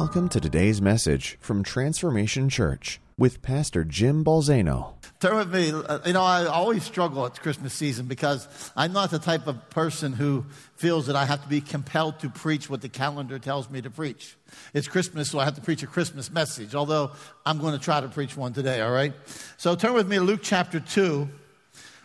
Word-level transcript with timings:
Welcome 0.00 0.28
to 0.28 0.38
today's 0.38 0.80
message 0.80 1.36
from 1.40 1.64
Transformation 1.64 2.48
Church 2.48 3.00
with 3.18 3.42
Pastor 3.42 3.82
Jim 3.82 4.24
Balzano. 4.24 4.92
Turn 5.18 5.34
with 5.34 5.52
me. 5.52 5.72
Uh, 5.72 5.98
You 6.06 6.12
know, 6.12 6.22
I 6.22 6.46
always 6.46 6.84
struggle 6.84 7.26
at 7.26 7.40
Christmas 7.40 7.74
season 7.74 8.06
because 8.06 8.46
I'm 8.76 8.92
not 8.92 9.10
the 9.10 9.18
type 9.18 9.48
of 9.48 9.70
person 9.70 10.12
who 10.12 10.46
feels 10.76 11.08
that 11.08 11.16
I 11.16 11.24
have 11.24 11.42
to 11.42 11.48
be 11.48 11.60
compelled 11.60 12.20
to 12.20 12.30
preach 12.30 12.70
what 12.70 12.80
the 12.80 12.88
calendar 12.88 13.40
tells 13.40 13.68
me 13.70 13.82
to 13.82 13.90
preach. 13.90 14.36
It's 14.72 14.86
Christmas, 14.86 15.32
so 15.32 15.40
I 15.40 15.44
have 15.44 15.56
to 15.56 15.60
preach 15.60 15.82
a 15.82 15.88
Christmas 15.88 16.30
message, 16.30 16.76
although 16.76 17.10
I'm 17.44 17.58
going 17.58 17.76
to 17.76 17.84
try 17.84 18.00
to 18.00 18.06
preach 18.06 18.36
one 18.36 18.52
today, 18.52 18.80
all 18.80 18.92
right? 18.92 19.14
So 19.56 19.74
turn 19.74 19.94
with 19.94 20.06
me 20.06 20.18
to 20.18 20.22
Luke 20.22 20.42
chapter 20.44 20.78
2. 20.78 21.28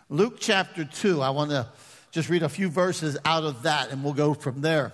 Luke 0.09 0.37
chapter 0.39 0.83
2. 0.83 1.21
I 1.21 1.29
want 1.29 1.51
to 1.51 1.67
just 2.09 2.27
read 2.27 2.41
a 2.41 2.49
few 2.49 2.69
verses 2.69 3.19
out 3.23 3.43
of 3.43 3.61
that, 3.63 3.91
and 3.91 4.03
we'll 4.03 4.13
go 4.13 4.33
from 4.33 4.61
there. 4.61 4.93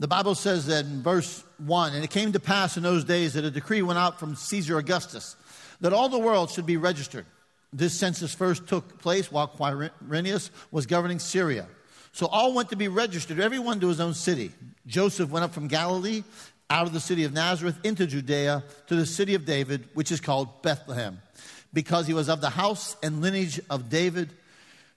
The 0.00 0.08
Bible 0.08 0.34
says 0.34 0.66
that 0.66 0.84
in 0.84 1.02
verse 1.02 1.44
1 1.58 1.94
And 1.94 2.04
it 2.04 2.10
came 2.10 2.32
to 2.32 2.40
pass 2.40 2.76
in 2.76 2.82
those 2.82 3.04
days 3.04 3.34
that 3.34 3.44
a 3.44 3.50
decree 3.50 3.82
went 3.82 3.98
out 3.98 4.18
from 4.18 4.34
Caesar 4.34 4.78
Augustus 4.78 5.36
that 5.80 5.92
all 5.92 6.08
the 6.08 6.18
world 6.18 6.50
should 6.50 6.66
be 6.66 6.76
registered. 6.76 7.26
This 7.72 7.98
census 7.98 8.32
first 8.32 8.68
took 8.68 9.00
place 9.00 9.30
while 9.30 9.48
Quirinius 9.48 10.50
was 10.70 10.86
governing 10.86 11.18
Syria. 11.18 11.66
So 12.12 12.26
all 12.26 12.54
went 12.54 12.70
to 12.70 12.76
be 12.76 12.86
registered, 12.86 13.40
everyone 13.40 13.80
to 13.80 13.88
his 13.88 14.00
own 14.00 14.14
city. 14.14 14.52
Joseph 14.86 15.30
went 15.30 15.44
up 15.44 15.52
from 15.52 15.66
Galilee, 15.66 16.22
out 16.70 16.86
of 16.86 16.92
the 16.92 17.00
city 17.00 17.24
of 17.24 17.32
Nazareth, 17.32 17.76
into 17.82 18.06
Judea, 18.06 18.62
to 18.86 18.94
the 18.94 19.04
city 19.04 19.34
of 19.34 19.44
David, 19.44 19.88
which 19.94 20.12
is 20.12 20.20
called 20.20 20.62
Bethlehem, 20.62 21.20
because 21.72 22.06
he 22.06 22.14
was 22.14 22.28
of 22.28 22.40
the 22.40 22.50
house 22.50 22.96
and 23.02 23.20
lineage 23.20 23.60
of 23.68 23.90
David 23.90 24.32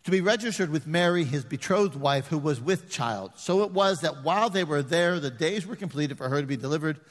to 0.07 0.11
be 0.11 0.21
registered 0.21 0.69
with 0.69 0.87
Mary, 0.87 1.25
his 1.25 1.43
betrothed 1.43 1.97
wife, 1.97 2.27
who 2.27 2.37
was 2.37 2.61
with 2.61 2.89
child. 2.89 3.33
So 3.35 3.63
it 3.63 3.71
was 3.71 3.99
that 4.01 4.23
while 4.23 4.49
they 4.49 4.63
were 4.63 4.81
there, 4.81 5.19
the 5.19 5.29
days 5.29 5.67
were 5.67 5.75
completed 5.75 6.17
for 6.17 6.29
her 6.29 6.39
to 6.39 6.47
be 6.47 6.55
delivered, 6.55 7.01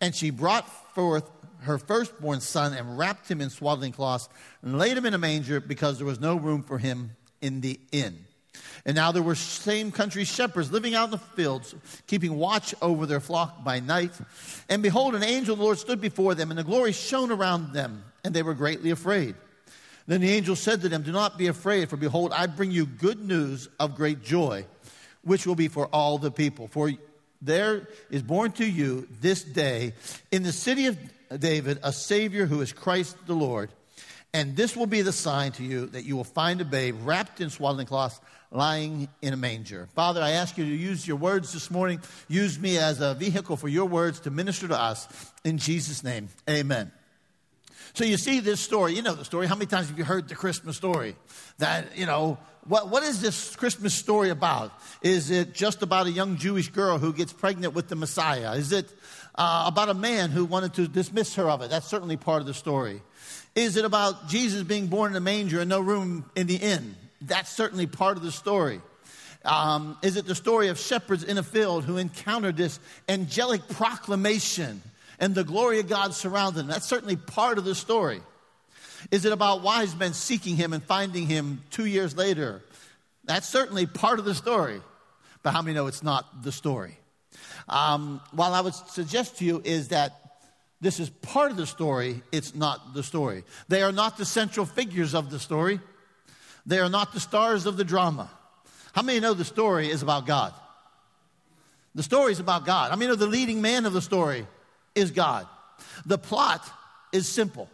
and 0.00 0.14
she 0.14 0.30
brought 0.30 0.66
forth 0.94 1.30
her 1.58 1.76
firstborn 1.76 2.40
son 2.40 2.72
and 2.72 2.96
wrapped 2.96 3.30
him 3.30 3.42
in 3.42 3.50
swaddling 3.50 3.92
cloths 3.92 4.30
and 4.62 4.78
laid 4.78 4.96
him 4.96 5.04
in 5.04 5.12
a 5.12 5.18
manger 5.18 5.60
because 5.60 5.98
there 5.98 6.06
was 6.06 6.18
no 6.18 6.34
room 6.36 6.62
for 6.62 6.78
him 6.78 7.10
in 7.42 7.60
the 7.60 7.78
inn. 7.92 8.24
And 8.86 8.94
now 8.94 9.12
there 9.12 9.22
were 9.22 9.34
same 9.34 9.92
country 9.92 10.24
shepherds 10.24 10.72
living 10.72 10.94
out 10.94 11.04
in 11.04 11.10
the 11.10 11.18
fields, 11.18 11.74
keeping 12.06 12.38
watch 12.38 12.74
over 12.80 13.04
their 13.04 13.20
flock 13.20 13.64
by 13.64 13.80
night. 13.80 14.12
And 14.70 14.82
behold, 14.82 15.14
an 15.14 15.22
angel 15.22 15.52
of 15.52 15.58
the 15.58 15.64
Lord 15.64 15.76
stood 15.76 16.00
before 16.00 16.34
them, 16.34 16.50
and 16.50 16.58
the 16.58 16.64
glory 16.64 16.92
shone 16.92 17.30
around 17.30 17.74
them, 17.74 18.02
and 18.24 18.32
they 18.32 18.42
were 18.42 18.54
greatly 18.54 18.92
afraid. 18.92 19.34
Then 20.06 20.20
the 20.20 20.30
angel 20.30 20.56
said 20.56 20.82
to 20.82 20.88
them, 20.88 21.02
Do 21.02 21.12
not 21.12 21.36
be 21.36 21.48
afraid, 21.48 21.90
for 21.90 21.96
behold, 21.96 22.32
I 22.32 22.46
bring 22.46 22.70
you 22.70 22.86
good 22.86 23.20
news 23.24 23.68
of 23.80 23.96
great 23.96 24.22
joy, 24.22 24.64
which 25.22 25.46
will 25.46 25.56
be 25.56 25.68
for 25.68 25.86
all 25.86 26.18
the 26.18 26.30
people. 26.30 26.68
For 26.68 26.92
there 27.42 27.88
is 28.10 28.22
born 28.22 28.52
to 28.52 28.64
you 28.64 29.08
this 29.20 29.42
day 29.42 29.94
in 30.30 30.42
the 30.42 30.52
city 30.52 30.86
of 30.86 30.98
David 31.38 31.80
a 31.82 31.92
Savior 31.92 32.46
who 32.46 32.60
is 32.60 32.72
Christ 32.72 33.16
the 33.26 33.34
Lord. 33.34 33.70
And 34.32 34.54
this 34.54 34.76
will 34.76 34.86
be 34.86 35.02
the 35.02 35.12
sign 35.12 35.52
to 35.52 35.64
you 35.64 35.86
that 35.86 36.04
you 36.04 36.14
will 36.14 36.24
find 36.24 36.60
a 36.60 36.64
babe 36.64 36.96
wrapped 37.02 37.40
in 37.40 37.48
swaddling 37.48 37.86
cloths, 37.86 38.20
lying 38.50 39.08
in 39.22 39.32
a 39.32 39.36
manger. 39.36 39.88
Father, 39.94 40.20
I 40.20 40.32
ask 40.32 40.58
you 40.58 40.64
to 40.64 40.70
use 40.70 41.08
your 41.08 41.16
words 41.16 41.52
this 41.52 41.70
morning. 41.70 42.00
Use 42.28 42.58
me 42.58 42.76
as 42.76 43.00
a 43.00 43.14
vehicle 43.14 43.56
for 43.56 43.68
your 43.68 43.86
words 43.86 44.20
to 44.20 44.30
minister 44.30 44.68
to 44.68 44.78
us. 44.78 45.08
In 45.42 45.58
Jesus' 45.58 46.04
name, 46.04 46.28
amen. 46.48 46.92
So 47.96 48.04
you 48.04 48.18
see 48.18 48.40
this 48.40 48.60
story. 48.60 48.92
You 48.92 49.00
know 49.00 49.14
the 49.14 49.24
story. 49.24 49.46
How 49.46 49.54
many 49.54 49.64
times 49.64 49.88
have 49.88 49.96
you 49.96 50.04
heard 50.04 50.28
the 50.28 50.34
Christmas 50.34 50.76
story? 50.76 51.16
That, 51.56 51.96
you 51.96 52.04
know, 52.04 52.36
what, 52.66 52.90
what 52.90 53.02
is 53.02 53.22
this 53.22 53.56
Christmas 53.56 53.94
story 53.94 54.28
about? 54.28 54.70
Is 55.00 55.30
it 55.30 55.54
just 55.54 55.80
about 55.80 56.06
a 56.06 56.10
young 56.10 56.36
Jewish 56.36 56.68
girl 56.68 56.98
who 56.98 57.14
gets 57.14 57.32
pregnant 57.32 57.72
with 57.72 57.88
the 57.88 57.96
Messiah? 57.96 58.52
Is 58.52 58.70
it 58.70 58.92
uh, 59.34 59.64
about 59.66 59.88
a 59.88 59.94
man 59.94 60.28
who 60.28 60.44
wanted 60.44 60.74
to 60.74 60.88
dismiss 60.88 61.36
her 61.36 61.48
of 61.48 61.62
it? 61.62 61.70
That's 61.70 61.86
certainly 61.86 62.18
part 62.18 62.42
of 62.42 62.46
the 62.46 62.52
story. 62.52 63.00
Is 63.54 63.78
it 63.78 63.86
about 63.86 64.28
Jesus 64.28 64.62
being 64.62 64.88
born 64.88 65.12
in 65.12 65.16
a 65.16 65.20
manger 65.20 65.60
and 65.60 65.70
no 65.70 65.80
room 65.80 66.30
in 66.36 66.46
the 66.46 66.56
inn? 66.56 66.96
That's 67.22 67.50
certainly 67.50 67.86
part 67.86 68.18
of 68.18 68.22
the 68.22 68.30
story. 68.30 68.82
Um, 69.42 69.96
is 70.02 70.16
it 70.16 70.26
the 70.26 70.34
story 70.34 70.68
of 70.68 70.78
shepherds 70.78 71.24
in 71.24 71.38
a 71.38 71.42
field 71.42 71.84
who 71.86 71.96
encountered 71.96 72.58
this 72.58 72.78
angelic 73.08 73.66
proclamation 73.68 74.82
and 75.18 75.34
the 75.34 75.44
glory 75.44 75.80
of 75.80 75.88
God 75.88 76.14
surrounded 76.14 76.60
them? 76.60 76.66
That's 76.68 76.86
certainly 76.86 77.16
part 77.16 77.58
of 77.58 77.64
the 77.64 77.74
story. 77.74 78.20
Is 79.10 79.24
it 79.24 79.32
about 79.32 79.62
wise 79.62 79.94
men 79.94 80.12
seeking 80.12 80.56
him 80.56 80.72
and 80.72 80.82
finding 80.82 81.26
him 81.26 81.62
two 81.70 81.84
years 81.86 82.16
later? 82.16 82.62
That's 83.24 83.48
certainly 83.48 83.86
part 83.86 84.18
of 84.18 84.24
the 84.24 84.34
story. 84.34 84.80
But 85.42 85.52
how 85.52 85.62
many 85.62 85.74
know 85.74 85.86
it's 85.86 86.02
not 86.02 86.42
the 86.42 86.52
story? 86.52 86.98
Um, 87.68 88.20
what 88.32 88.52
I 88.52 88.60
would 88.60 88.74
suggest 88.74 89.38
to 89.38 89.44
you 89.44 89.60
is 89.64 89.88
that 89.88 90.12
this 90.80 91.00
is 91.00 91.08
part 91.10 91.50
of 91.50 91.56
the 91.56 91.66
story, 91.66 92.22
it's 92.32 92.54
not 92.54 92.94
the 92.94 93.02
story. 93.02 93.44
They 93.68 93.82
are 93.82 93.92
not 93.92 94.18
the 94.18 94.24
central 94.24 94.66
figures 94.66 95.14
of 95.14 95.30
the 95.30 95.38
story, 95.38 95.80
they 96.64 96.78
are 96.78 96.88
not 96.88 97.12
the 97.12 97.20
stars 97.20 97.66
of 97.66 97.76
the 97.76 97.84
drama. 97.84 98.30
How 98.92 99.02
many 99.02 99.20
know 99.20 99.34
the 99.34 99.44
story 99.44 99.90
is 99.90 100.02
about 100.02 100.26
God? 100.26 100.54
The 101.94 102.02
story 102.02 102.32
is 102.32 102.40
about 102.40 102.66
God. 102.66 102.90
How 102.90 102.96
many 102.96 103.08
know 103.08 103.14
the 103.14 103.26
leading 103.26 103.62
man 103.62 103.86
of 103.86 103.92
the 103.92 104.02
story 104.02 104.46
is 104.96 105.12
God? 105.12 105.46
The 106.04 106.18
plot 106.18 106.68
is 107.12 107.28
simple. 107.28 107.68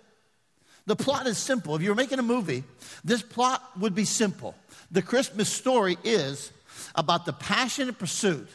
The 0.87 0.97
plot 0.97 1.27
is 1.27 1.39
simple. 1.39 1.77
If 1.77 1.83
you 1.83 1.91
were 1.91 1.95
making 1.95 2.19
a 2.19 2.25
movie, 2.25 2.65
this 3.05 3.23
plot 3.23 3.63
would 3.79 3.95
be 3.95 4.05
simple. 4.05 4.55
The 4.91 5.01
Christmas 5.01 5.49
story 5.49 5.97
is 6.05 6.53
about 6.95 7.25
the 7.25 7.33
passionate 7.33 7.99
pursuit 7.99 8.49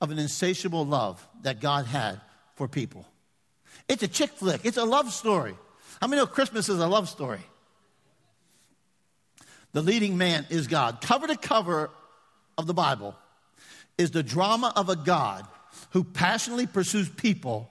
of 0.00 0.10
an 0.10 0.18
insatiable 0.18 0.86
love 0.86 1.26
that 1.42 1.60
God 1.60 1.86
had 1.86 2.20
for 2.54 2.68
people. 2.68 3.06
It's 3.88 4.02
a 4.02 4.08
chick 4.08 4.30
flick, 4.30 4.60
it's 4.64 4.76
a 4.76 4.84
love 4.84 5.12
story. 5.12 5.54
How 6.00 6.06
many 6.06 6.20
know 6.20 6.26
Christmas 6.26 6.68
is 6.68 6.78
a 6.78 6.86
love 6.86 7.08
story? 7.08 7.40
The 9.72 9.82
leading 9.82 10.16
man 10.16 10.46
is 10.50 10.68
God. 10.68 11.00
Cover 11.00 11.26
to 11.26 11.36
cover 11.36 11.90
of 12.56 12.66
the 12.66 12.74
Bible 12.74 13.16
is 13.98 14.12
the 14.12 14.22
drama 14.22 14.72
of 14.76 14.88
a 14.88 14.96
God 14.96 15.46
who 15.94 16.02
passionately 16.02 16.66
pursues 16.66 17.08
people 17.08 17.70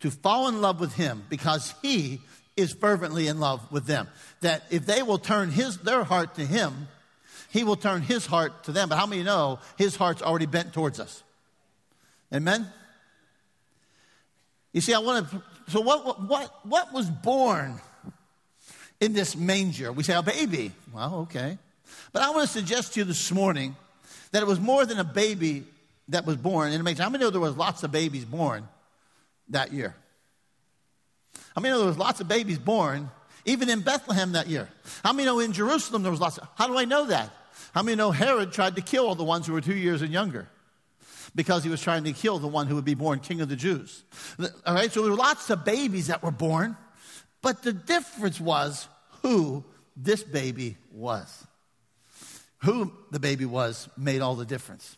to 0.00 0.10
fall 0.10 0.48
in 0.48 0.60
love 0.60 0.80
with 0.80 0.92
him 0.94 1.22
because 1.30 1.72
he 1.82 2.20
is 2.56 2.72
fervently 2.72 3.28
in 3.28 3.38
love 3.38 3.70
with 3.70 3.86
them. 3.86 4.08
That 4.40 4.64
if 4.70 4.86
they 4.86 5.02
will 5.02 5.18
turn 5.18 5.50
his, 5.50 5.78
their 5.78 6.02
heart 6.02 6.34
to 6.34 6.44
him, 6.44 6.88
he 7.48 7.62
will 7.62 7.76
turn 7.76 8.02
his 8.02 8.26
heart 8.26 8.64
to 8.64 8.72
them. 8.72 8.88
But 8.88 8.96
how 8.96 9.06
many 9.06 9.22
know 9.22 9.60
his 9.78 9.94
heart's 9.94 10.20
already 10.20 10.46
bent 10.46 10.72
towards 10.72 10.98
us? 10.98 11.22
Amen? 12.34 12.66
You 14.72 14.80
see, 14.80 14.92
I 14.92 14.98
want 14.98 15.30
to. 15.30 15.42
So, 15.68 15.80
what, 15.80 16.22
what, 16.22 16.66
what 16.66 16.92
was 16.92 17.08
born 17.08 17.80
in 19.00 19.12
this 19.12 19.36
manger? 19.36 19.92
We 19.92 20.02
say 20.02 20.14
a 20.14 20.22
baby. 20.22 20.72
Well, 20.92 21.14
okay. 21.20 21.56
But 22.12 22.22
I 22.22 22.30
want 22.30 22.48
to 22.48 22.52
suggest 22.52 22.94
to 22.94 23.00
you 23.00 23.04
this 23.04 23.30
morning 23.30 23.76
that 24.32 24.42
it 24.42 24.46
was 24.46 24.58
more 24.58 24.84
than 24.84 24.98
a 24.98 25.04
baby 25.04 25.64
that 26.10 26.26
was 26.26 26.36
born 26.36 26.72
in 26.72 26.82
manger. 26.82 27.02
How 27.02 27.08
many 27.08 27.24
know 27.24 27.30
there 27.30 27.40
was 27.40 27.56
lots 27.56 27.82
of 27.82 27.90
babies 27.90 28.24
born 28.24 28.68
that 29.48 29.72
year? 29.72 29.94
How 31.54 31.60
many 31.60 31.72
know 31.72 31.78
there 31.78 31.88
was 31.88 31.98
lots 31.98 32.20
of 32.20 32.28
babies 32.28 32.58
born 32.58 33.10
even 33.44 33.68
in 33.68 33.80
Bethlehem 33.80 34.32
that 34.32 34.48
year? 34.48 34.68
How 35.02 35.12
many 35.12 35.26
know 35.26 35.40
in 35.40 35.52
Jerusalem 35.52 36.02
there 36.02 36.10
was 36.10 36.20
lots 36.20 36.38
of, 36.38 36.48
how 36.56 36.66
do 36.66 36.78
I 36.78 36.84
know 36.84 37.06
that? 37.06 37.30
How 37.72 37.82
many 37.82 37.96
know 37.96 38.10
Herod 38.10 38.52
tried 38.52 38.76
to 38.76 38.82
kill 38.82 39.06
all 39.06 39.14
the 39.14 39.24
ones 39.24 39.46
who 39.46 39.52
were 39.52 39.60
two 39.60 39.74
years 39.76 40.02
and 40.02 40.12
younger? 40.12 40.48
Because 41.34 41.62
he 41.62 41.70
was 41.70 41.80
trying 41.80 42.04
to 42.04 42.12
kill 42.12 42.38
the 42.38 42.48
one 42.48 42.66
who 42.66 42.74
would 42.74 42.84
be 42.84 42.94
born 42.94 43.20
king 43.20 43.40
of 43.40 43.48
the 43.48 43.56
Jews. 43.56 44.02
All 44.66 44.74
right, 44.74 44.90
so 44.90 45.02
there 45.02 45.10
were 45.10 45.16
lots 45.16 45.48
of 45.50 45.64
babies 45.64 46.08
that 46.08 46.22
were 46.22 46.32
born, 46.32 46.76
but 47.42 47.62
the 47.62 47.72
difference 47.72 48.40
was 48.40 48.88
who 49.22 49.64
this 49.96 50.22
baby 50.24 50.76
was. 50.92 51.46
Who 52.64 52.92
the 53.10 53.20
baby 53.20 53.46
was 53.46 53.88
made 53.96 54.20
all 54.20 54.34
the 54.34 54.44
difference. 54.44 54.96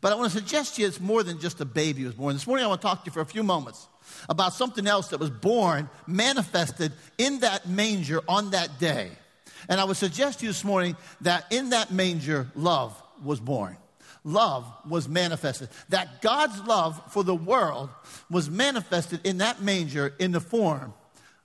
But 0.00 0.12
I 0.12 0.16
want 0.16 0.32
to 0.32 0.38
suggest 0.38 0.76
to 0.76 0.82
you 0.82 0.88
it's 0.88 1.00
more 1.00 1.22
than 1.22 1.40
just 1.40 1.60
a 1.60 1.64
baby 1.64 2.04
was 2.04 2.14
born. 2.14 2.34
This 2.34 2.46
morning 2.46 2.64
I 2.64 2.68
want 2.68 2.80
to 2.80 2.86
talk 2.86 3.04
to 3.04 3.06
you 3.06 3.12
for 3.12 3.20
a 3.20 3.26
few 3.26 3.42
moments 3.42 3.86
about 4.28 4.52
something 4.54 4.86
else 4.86 5.08
that 5.08 5.20
was 5.20 5.30
born, 5.30 5.88
manifested 6.06 6.92
in 7.18 7.40
that 7.40 7.68
manger 7.68 8.20
on 8.28 8.50
that 8.50 8.78
day. 8.78 9.10
And 9.68 9.80
I 9.80 9.84
would 9.84 9.96
suggest 9.96 10.40
to 10.40 10.46
you 10.46 10.50
this 10.50 10.64
morning 10.64 10.96
that 11.20 11.46
in 11.52 11.70
that 11.70 11.92
manger, 11.92 12.50
love 12.54 13.00
was 13.22 13.40
born. 13.40 13.76
Love 14.24 14.66
was 14.88 15.08
manifested. 15.08 15.68
That 15.90 16.20
God's 16.20 16.60
love 16.62 17.00
for 17.12 17.22
the 17.22 17.34
world 17.34 17.90
was 18.30 18.50
manifested 18.50 19.20
in 19.24 19.38
that 19.38 19.62
manger 19.62 20.14
in 20.18 20.32
the 20.32 20.40
form 20.40 20.92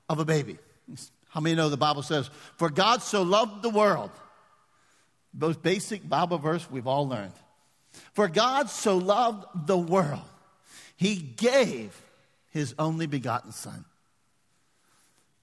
of 0.10 0.20
a 0.20 0.26
baby. 0.26 0.58
How 1.30 1.42
many 1.42 1.56
know 1.56 1.70
the 1.70 1.78
Bible 1.78 2.04
says, 2.04 2.30
For 2.58 2.70
God 2.70 3.02
so 3.02 3.22
loved 3.24 3.62
the 3.62 3.70
world? 3.70 4.12
Most 5.34 5.62
basic 5.62 6.08
Bible 6.08 6.38
verse 6.38 6.70
we've 6.70 6.88
all 6.88 7.08
learned. 7.08 7.34
For 8.14 8.28
God 8.28 8.70
so 8.70 8.98
loved 8.98 9.68
the 9.68 9.78
world, 9.78 10.22
he 10.98 11.16
gave 11.16 12.00
his 12.52 12.74
only 12.80 13.06
begotten 13.06 13.52
Son, 13.52 13.86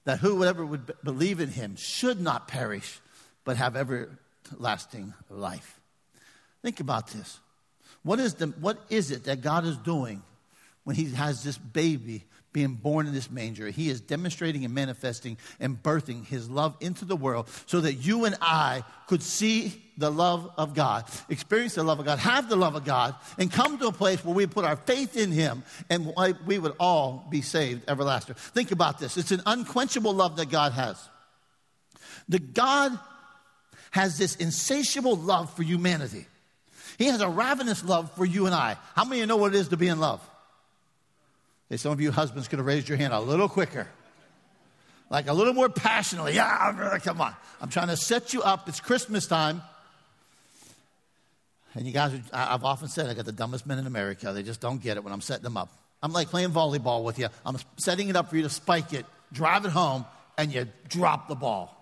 that 0.05 0.19
whoever 0.19 0.65
would 0.65 0.91
believe 1.03 1.39
in 1.39 1.49
him 1.49 1.75
should 1.75 2.19
not 2.19 2.47
perish, 2.47 2.99
but 3.45 3.57
have 3.57 3.75
everlasting 3.75 5.13
life. 5.29 5.79
Think 6.63 6.79
about 6.79 7.07
this. 7.07 7.39
What 8.03 8.19
is, 8.19 8.35
the, 8.35 8.47
what 8.47 8.79
is 8.89 9.11
it 9.11 9.25
that 9.25 9.41
God 9.41 9.65
is 9.65 9.77
doing 9.77 10.23
when 10.83 10.95
He 10.95 11.11
has 11.11 11.43
this 11.43 11.57
baby 11.57 12.23
being 12.51 12.75
born 12.75 13.07
in 13.07 13.13
this 13.13 13.29
manger? 13.29 13.69
He 13.69 13.89
is 13.89 14.01
demonstrating 14.01 14.65
and 14.65 14.73
manifesting 14.73 15.37
and 15.59 15.81
birthing 15.81 16.25
His 16.25 16.49
love 16.49 16.75
into 16.79 17.05
the 17.05 17.15
world 17.15 17.49
so 17.65 17.81
that 17.81 17.93
you 17.93 18.25
and 18.25 18.35
I 18.41 18.83
could 19.07 19.23
see 19.23 19.82
the 19.97 20.09
love 20.09 20.51
of 20.57 20.73
God, 20.73 21.05
experience 21.29 21.75
the 21.75 21.83
love 21.83 21.99
of 21.99 22.05
God, 22.05 22.19
have 22.19 22.49
the 22.49 22.55
love 22.55 22.75
of 22.75 22.83
God, 22.83 23.15
and 23.37 23.51
come 23.51 23.77
to 23.77 23.87
a 23.87 23.91
place 23.91 24.23
where 24.25 24.33
we 24.33 24.47
put 24.47 24.65
our 24.65 24.75
faith 24.75 25.15
in 25.15 25.31
Him 25.31 25.63
and 25.89 26.13
we 26.45 26.57
would 26.57 26.73
all 26.79 27.25
be 27.29 27.41
saved 27.41 27.83
everlasting. 27.87 28.35
Think 28.35 28.71
about 28.71 28.99
this 28.99 29.17
it's 29.17 29.31
an 29.31 29.41
unquenchable 29.45 30.13
love 30.13 30.37
that 30.37 30.49
God 30.49 30.73
has. 30.73 30.97
The 32.27 32.39
God 32.39 32.97
has 33.91 34.17
this 34.17 34.35
insatiable 34.35 35.15
love 35.15 35.53
for 35.55 35.63
humanity. 35.63 36.25
He 36.97 37.05
has 37.05 37.21
a 37.21 37.29
ravenous 37.29 37.83
love 37.83 38.11
for 38.15 38.25
you 38.25 38.45
and 38.45 38.55
I. 38.55 38.77
How 38.95 39.03
many 39.03 39.17
of 39.17 39.21
you 39.21 39.27
know 39.27 39.37
what 39.37 39.53
it 39.53 39.57
is 39.57 39.69
to 39.69 39.77
be 39.77 39.87
in 39.87 39.99
love? 39.99 40.21
Okay, 41.69 41.77
some 41.77 41.91
of 41.91 42.01
you 42.01 42.11
husbands 42.11 42.47
could 42.47 42.59
have 42.59 42.65
raised 42.65 42.87
your 42.87 42.97
hand 42.97 43.13
a 43.13 43.19
little 43.19 43.49
quicker. 43.49 43.87
Like 45.09 45.27
a 45.27 45.33
little 45.33 45.53
more 45.53 45.69
passionately. 45.69 46.33
Yeah, 46.33 46.97
come 47.03 47.21
on. 47.21 47.35
I'm 47.61 47.69
trying 47.69 47.89
to 47.89 47.97
set 47.97 48.33
you 48.33 48.41
up. 48.41 48.67
It's 48.67 48.79
Christmas 48.79 49.27
time. 49.27 49.61
And 51.75 51.87
you 51.87 51.93
guys, 51.93 52.13
I've 52.31 52.63
often 52.63 52.87
said 52.87 53.09
I 53.09 53.13
got 53.13 53.25
the 53.25 53.31
dumbest 53.31 53.65
men 53.65 53.79
in 53.79 53.87
America. 53.87 54.31
They 54.31 54.43
just 54.43 54.61
don't 54.61 54.81
get 54.81 54.97
it 54.97 55.03
when 55.03 55.11
I'm 55.13 55.21
setting 55.21 55.43
them 55.43 55.57
up. 55.57 55.69
I'm 56.03 56.13
like 56.13 56.29
playing 56.29 56.49
volleyball 56.49 57.03
with 57.03 57.17
you. 57.17 57.29
I'm 57.45 57.57
setting 57.77 58.09
it 58.09 58.15
up 58.15 58.29
for 58.29 58.35
you 58.35 58.43
to 58.43 58.49
spike 58.49 58.93
it, 58.93 59.05
drive 59.31 59.65
it 59.65 59.71
home, 59.71 60.05
and 60.37 60.53
you 60.53 60.67
drop 60.89 61.27
the 61.27 61.35
ball. 61.35 61.79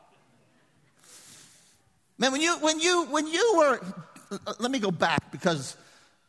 Man, 2.17 2.31
when 2.31 2.41
you, 2.41 2.55
when 2.59 2.79
you, 2.79 3.05
when 3.05 3.27
you 3.27 3.55
were, 3.57 3.81
let 4.59 4.69
me 4.69 4.79
go 4.79 4.91
back 4.91 5.31
because 5.31 5.75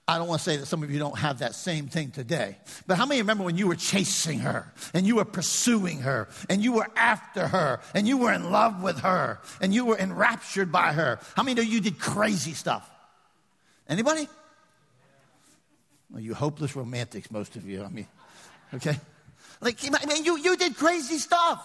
I 0.09 0.19
don't 0.19 0.27
want 0.27 0.41
to 0.41 0.45
say 0.45 0.57
that 0.57 0.67
some 0.67 0.83
of 0.83 0.91
you 0.91 0.99
don't 0.99 1.19
have 1.19 1.39
that 1.39 1.55
same 1.55 1.87
thing 1.87 2.11
today. 2.11 2.57
But 2.87 2.97
how 2.97 3.07
many 3.07 3.21
remember 3.21 3.45
when 3.45 3.57
you 3.57 3.69
were 3.69 3.77
chasing 3.77 4.41
her 4.41 4.73
and 4.95 5.07
you 5.07 5.17
were 5.17 5.25
pursuing 5.25 6.01
her 6.01 6.29
and 6.49 6.63
you 6.63 6.73
were 6.73 6.89
after 6.97 7.47
her 7.47 7.81
and 7.95 8.09
you 8.09 8.19
were 8.19 8.33
in 8.33 8.51
love 8.51 8.83
with 8.83 9.01
her 9.01 9.39
and 9.61 9.73
you 9.73 9.85
were 9.85 9.97
enraptured 9.97 10.73
by 10.73 10.93
her? 10.93 11.21
How 11.37 11.43
many 11.43 11.61
of 11.61 11.67
you 11.67 11.81
did 11.81 11.99
crazy 11.99 12.53
stuff? 12.53 12.89
Anybody? 13.93 14.29
Well, 16.11 16.21
you 16.21 16.35
hopeless 16.35 16.75
romantics, 16.75 17.31
most 17.31 17.57
of 17.57 17.67
you. 17.69 17.85
I 17.85 17.89
mean, 17.89 18.07
okay? 18.75 18.97
Like, 19.61 19.79
I 19.83 20.07
mean, 20.07 20.25
you, 20.25 20.39
you 20.39 20.57
did 20.57 20.77
crazy 20.77 21.19
stuff. 21.19 21.63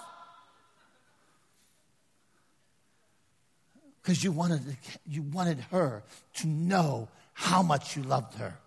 because 4.08 4.24
you 4.24 4.32
wanted, 4.32 4.62
you 5.06 5.22
wanted 5.22 5.60
her 5.70 6.02
to 6.34 6.48
know 6.48 7.10
how 7.34 7.62
much 7.62 7.98
you 7.98 8.04
loved 8.04 8.36
her. 8.36 8.58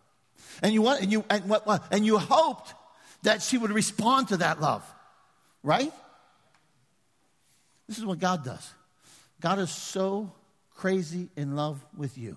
And 0.62 0.75
you, 0.75 0.83
want, 0.83 1.01
and, 1.01 1.11
you, 1.11 1.25
and, 1.31 1.49
what, 1.49 1.83
and 1.91 2.05
you 2.05 2.19
hoped 2.19 2.75
that 3.23 3.41
she 3.41 3.57
would 3.57 3.71
respond 3.71 4.29
to 4.29 4.37
that 4.37 4.61
love, 4.61 4.85
right? 5.62 5.91
This 7.89 7.97
is 7.97 8.05
what 8.05 8.19
God 8.19 8.45
does. 8.45 8.71
God 9.41 9.59
is 9.61 9.71
so 9.71 10.31
crazy 10.75 11.31
in 11.37 11.57
love 11.57 11.83
with 11.97 12.19
you 12.19 12.37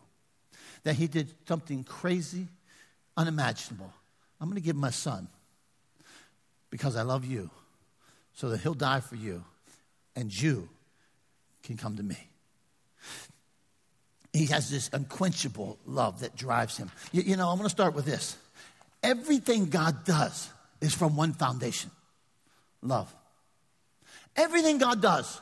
that 0.84 0.96
he 0.96 1.08
did 1.08 1.34
something 1.48 1.84
crazy, 1.84 2.48
unimaginable. 3.16 3.92
I'm 4.40 4.50
going 4.50 4.62
to 4.62 4.66
give 4.66 4.76
my 4.76 4.90
son 4.90 5.28
because 6.70 6.96
I 6.96 7.04
love 7.04 7.26
you 7.26 7.50
so 8.34 8.50
that 8.50 8.62
he'll 8.62 8.74
die 8.74 9.00
for 9.00 9.16
you 9.16 9.44
and 10.16 10.34
you 10.34 10.70
can 11.64 11.78
come 11.78 11.96
to 11.98 12.04
me. 12.04 12.18
He 14.34 14.48
has 14.48 14.70
this 14.70 14.90
unquenchable 14.92 15.78
love 15.86 16.22
that 16.22 16.36
drives 16.36 16.78
him. 16.78 16.92
You, 17.12 17.22
you 17.22 17.38
know, 17.38 17.50
I'm 17.50 17.58
going 17.58 17.68
to 17.68 17.70
start 17.70 17.94
with 17.94 18.06
this. 18.06 18.36
Everything 19.04 19.68
God 19.70 20.06
does 20.06 20.50
is 20.82 20.94
from 20.94 21.16
one 21.16 21.34
foundation 21.34 21.92
love. 22.82 23.14
Everything 24.36 24.78
God 24.78 25.02
does 25.02 25.40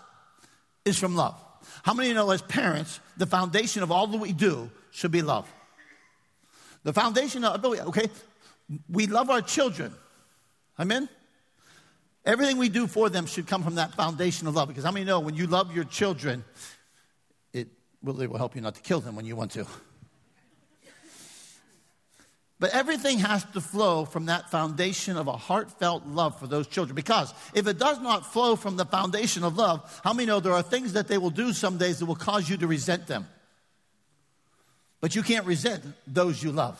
is 0.86 0.98
from 0.98 1.16
love. 1.16 1.40
How 1.84 1.94
many 1.94 2.10
of 2.10 2.12
you 2.12 2.16
know, 2.16 2.32
as 2.32 2.42
parents, 2.42 3.00
the 3.18 3.26
foundation 3.26 3.84
of 3.84 3.92
all 3.92 4.08
that 4.08 4.18
we 4.18 4.34
do 4.34 4.70
should 4.92 5.12
be 5.12 5.22
love? 5.22 5.52
The 6.84 6.94
foundation 6.94 7.44
of, 7.44 7.64
okay, 7.64 8.10
we 8.90 9.08
love 9.08 9.30
our 9.30 9.42
children. 9.42 9.94
Amen? 10.80 11.10
Everything 12.26 12.58
we 12.58 12.70
do 12.70 12.88
for 12.88 13.10
them 13.10 13.26
should 13.26 13.48
come 13.48 13.64
from 13.64 13.76
that 13.76 13.94
foundation 13.94 14.48
of 14.48 14.56
love. 14.56 14.68
Because 14.68 14.84
how 14.84 14.92
many 14.92 15.06
know 15.06 15.20
when 15.20 15.36
you 15.36 15.48
love 15.48 15.76
your 15.76 15.84
children, 15.84 16.44
it 17.54 17.68
really 18.04 18.28
will 18.28 18.38
help 18.38 18.56
you 18.56 18.62
not 18.62 18.76
to 18.76 18.82
kill 18.82 19.00
them 19.00 19.16
when 19.16 19.26
you 19.26 19.36
want 19.36 19.52
to. 19.52 19.66
But 22.62 22.76
everything 22.76 23.18
has 23.18 23.44
to 23.54 23.60
flow 23.60 24.06
from 24.06 24.28
that 24.28 24.52
foundation 24.52 25.18
of 25.18 25.28
a 25.28 25.32
heartfelt 25.32 26.06
love 26.06 26.40
for 26.40 26.46
those 26.46 26.68
children. 26.68 26.96
Because 26.96 27.34
if 27.56 27.66
it 27.66 27.80
does 27.80 28.00
not 28.00 28.32
flow 28.32 28.56
from 28.56 28.78
the 28.78 28.86
foundation 28.86 29.44
of 29.44 29.58
love, 29.58 30.00
how 30.04 30.14
many 30.14 30.28
know 30.28 30.40
there 30.40 30.54
are 30.54 30.62
things 30.62 30.94
that 30.94 31.08
they 31.08 31.18
will 31.18 31.32
do 31.32 31.54
some 31.54 31.80
days 31.80 31.98
that 31.98 32.06
will 32.06 32.14
cause 32.14 32.48
you 32.48 32.58
to 32.58 32.68
resent 32.68 33.08
them? 33.08 33.28
But 35.00 35.16
you 35.16 35.24
can't 35.24 35.48
resent 35.48 35.84
those 36.06 36.44
you 36.44 36.52
love. 36.52 36.80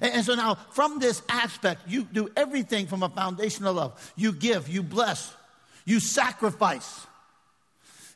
And, 0.00 0.14
and 0.14 0.24
so 0.24 0.36
now, 0.36 0.54
from 0.70 1.00
this 1.00 1.20
aspect, 1.28 1.88
you 1.88 2.04
do 2.04 2.30
everything 2.36 2.86
from 2.86 3.02
a 3.02 3.08
foundation 3.08 3.66
of 3.66 3.74
love. 3.74 4.12
You 4.14 4.30
give, 4.30 4.68
you 4.68 4.84
bless, 4.84 5.34
you 5.84 5.98
sacrifice. 5.98 7.08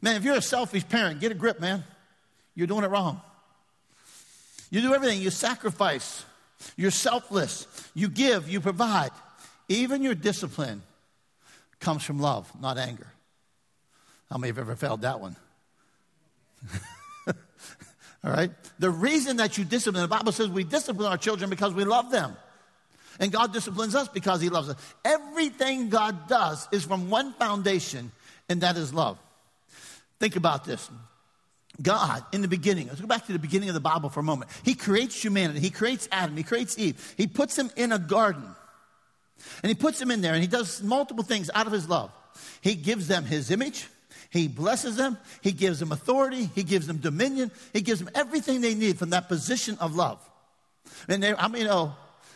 Man, 0.00 0.14
if 0.14 0.22
you're 0.22 0.36
a 0.36 0.40
selfish 0.40 0.88
parent, 0.88 1.18
get 1.18 1.32
a 1.32 1.34
grip, 1.34 1.58
man. 1.58 1.82
You're 2.54 2.68
doing 2.68 2.84
it 2.84 2.90
wrong. 2.90 3.20
You 4.70 4.82
do 4.82 4.94
everything, 4.94 5.20
you 5.20 5.30
sacrifice, 5.30 6.24
you're 6.76 6.90
selfless, 6.90 7.66
you 7.94 8.08
give, 8.08 8.48
you 8.48 8.60
provide. 8.60 9.10
Even 9.68 10.02
your 10.02 10.14
discipline 10.14 10.82
comes 11.80 12.04
from 12.04 12.18
love, 12.18 12.50
not 12.60 12.78
anger. 12.78 13.06
How 14.30 14.38
many 14.38 14.48
have 14.48 14.58
ever 14.58 14.76
failed 14.76 15.02
that 15.02 15.20
one? 15.20 15.36
All 18.24 18.32
right? 18.32 18.50
The 18.78 18.90
reason 18.90 19.36
that 19.38 19.58
you 19.58 19.64
discipline, 19.64 20.02
the 20.02 20.08
Bible 20.08 20.32
says 20.32 20.48
we 20.48 20.64
discipline 20.64 21.10
our 21.10 21.18
children 21.18 21.50
because 21.50 21.74
we 21.74 21.84
love 21.84 22.10
them. 22.10 22.36
And 23.20 23.30
God 23.30 23.52
disciplines 23.52 23.94
us 23.94 24.08
because 24.08 24.40
He 24.40 24.48
loves 24.48 24.68
us. 24.68 24.76
Everything 25.04 25.90
God 25.90 26.28
does 26.28 26.66
is 26.72 26.84
from 26.84 27.10
one 27.10 27.34
foundation, 27.34 28.10
and 28.48 28.62
that 28.62 28.76
is 28.76 28.94
love. 28.94 29.18
Think 30.18 30.36
about 30.36 30.64
this. 30.64 30.88
God, 31.80 32.22
in 32.32 32.42
the 32.42 32.48
beginning, 32.48 32.88
let's 32.88 33.00
go 33.00 33.06
back 33.06 33.26
to 33.26 33.32
the 33.32 33.38
beginning 33.38 33.68
of 33.70 33.74
the 33.74 33.80
Bible 33.80 34.10
for 34.10 34.20
a 34.20 34.24
moment. 34.24 34.50
He 34.62 34.74
creates 34.74 35.22
humanity. 35.22 35.60
He 35.60 35.70
creates 35.70 36.06
Adam. 36.12 36.36
He 36.36 36.42
creates 36.42 36.78
Eve. 36.78 37.14
He 37.16 37.26
puts 37.26 37.56
them 37.56 37.70
in 37.76 37.92
a 37.92 37.98
garden. 37.98 38.44
And 39.62 39.70
he 39.70 39.74
puts 39.74 39.98
them 39.98 40.10
in 40.10 40.20
there 40.20 40.34
and 40.34 40.42
he 40.42 40.46
does 40.46 40.82
multiple 40.82 41.24
things 41.24 41.50
out 41.54 41.66
of 41.66 41.72
his 41.72 41.88
love. 41.88 42.12
He 42.60 42.74
gives 42.74 43.08
them 43.08 43.24
his 43.24 43.50
image. 43.50 43.88
He 44.30 44.48
blesses 44.48 44.96
them. 44.96 45.18
He 45.40 45.52
gives 45.52 45.80
them 45.80 45.92
authority. 45.92 46.50
He 46.54 46.62
gives 46.62 46.86
them 46.86 46.98
dominion. 46.98 47.50
He 47.72 47.80
gives 47.80 48.00
them 48.00 48.10
everything 48.14 48.60
they 48.60 48.74
need 48.74 48.98
from 48.98 49.10
that 49.10 49.28
position 49.28 49.76
of 49.80 49.94
love. 49.94 50.18
And 51.08 51.22
they, 51.22 51.34
I 51.34 51.48
mean, 51.48 51.64
know 51.64 51.94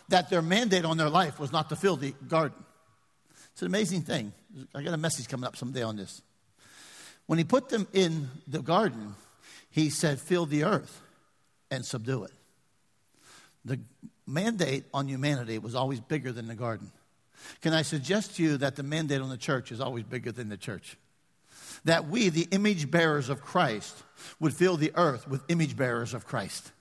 that 0.09 0.29
their 0.29 0.41
mandate 0.41 0.85
on 0.85 0.97
their 0.97 1.09
life 1.09 1.39
was 1.39 1.51
not 1.51 1.69
to 1.69 1.75
fill 1.75 1.95
the 1.95 2.13
garden. 2.27 2.57
It's 3.53 3.61
an 3.61 3.67
amazing 3.67 4.03
thing. 4.03 4.33
I 4.75 4.83
got 4.83 4.93
a 4.93 4.97
message 4.97 5.27
coming 5.27 5.45
up 5.45 5.55
someday 5.55 5.83
on 5.83 5.95
this. 5.95 6.21
When 7.25 7.39
he 7.39 7.43
put 7.43 7.69
them 7.69 7.87
in 7.93 8.29
the 8.47 8.61
garden, 8.61 9.15
he 9.69 9.89
said, 9.89 10.19
fill 10.19 10.45
the 10.45 10.63
earth 10.63 11.01
and 11.69 11.85
subdue 11.85 12.23
it. 12.23 12.31
The 13.65 13.79
mandate 14.25 14.85
on 14.93 15.07
humanity 15.07 15.59
was 15.59 15.75
always 15.75 15.99
bigger 15.99 16.31
than 16.31 16.47
the 16.47 16.55
garden. 16.55 16.91
Can 17.61 17.73
I 17.73 17.81
suggest 17.81 18.37
to 18.37 18.43
you 18.43 18.57
that 18.57 18.75
the 18.75 18.83
mandate 18.83 19.21
on 19.21 19.29
the 19.29 19.37
church 19.37 19.71
is 19.71 19.79
always 19.79 20.03
bigger 20.03 20.31
than 20.31 20.49
the 20.49 20.57
church? 20.57 20.97
That 21.85 22.07
we, 22.07 22.29
the 22.29 22.47
image 22.51 22.89
bearers 22.89 23.29
of 23.29 23.41
Christ, 23.41 23.95
would 24.39 24.53
fill 24.53 24.77
the 24.77 24.91
earth 24.95 25.27
with 25.27 25.43
image 25.49 25.77
bearers 25.77 26.13
of 26.13 26.25
Christ. 26.25 26.71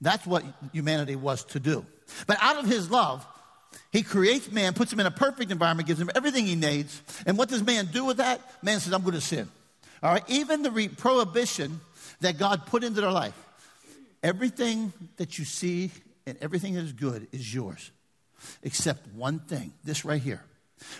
That's 0.00 0.26
what 0.26 0.44
humanity 0.72 1.16
was 1.16 1.44
to 1.46 1.60
do. 1.60 1.84
But 2.26 2.38
out 2.40 2.58
of 2.58 2.66
his 2.66 2.90
love, 2.90 3.26
he 3.92 4.02
creates 4.02 4.50
man, 4.50 4.72
puts 4.72 4.92
him 4.92 5.00
in 5.00 5.06
a 5.06 5.10
perfect 5.10 5.50
environment, 5.50 5.86
gives 5.86 6.00
him 6.00 6.10
everything 6.14 6.46
he 6.46 6.54
needs. 6.54 7.02
And 7.26 7.36
what 7.36 7.48
does 7.48 7.62
man 7.62 7.86
do 7.86 8.04
with 8.04 8.18
that? 8.18 8.40
Man 8.62 8.80
says, 8.80 8.92
I'm 8.92 9.02
going 9.02 9.14
to 9.14 9.20
sin. 9.20 9.48
All 10.02 10.12
right, 10.12 10.24
even 10.28 10.62
the 10.62 10.70
re- 10.70 10.88
prohibition 10.88 11.80
that 12.20 12.38
God 12.38 12.66
put 12.66 12.84
into 12.84 13.00
their 13.00 13.12
life. 13.12 13.34
Everything 14.22 14.92
that 15.16 15.38
you 15.38 15.44
see 15.44 15.90
and 16.26 16.36
everything 16.40 16.74
that 16.74 16.84
is 16.84 16.92
good 16.92 17.26
is 17.32 17.52
yours, 17.54 17.90
except 18.62 19.06
one 19.14 19.38
thing 19.38 19.72
this 19.84 20.04
right 20.04 20.20
here. 20.20 20.42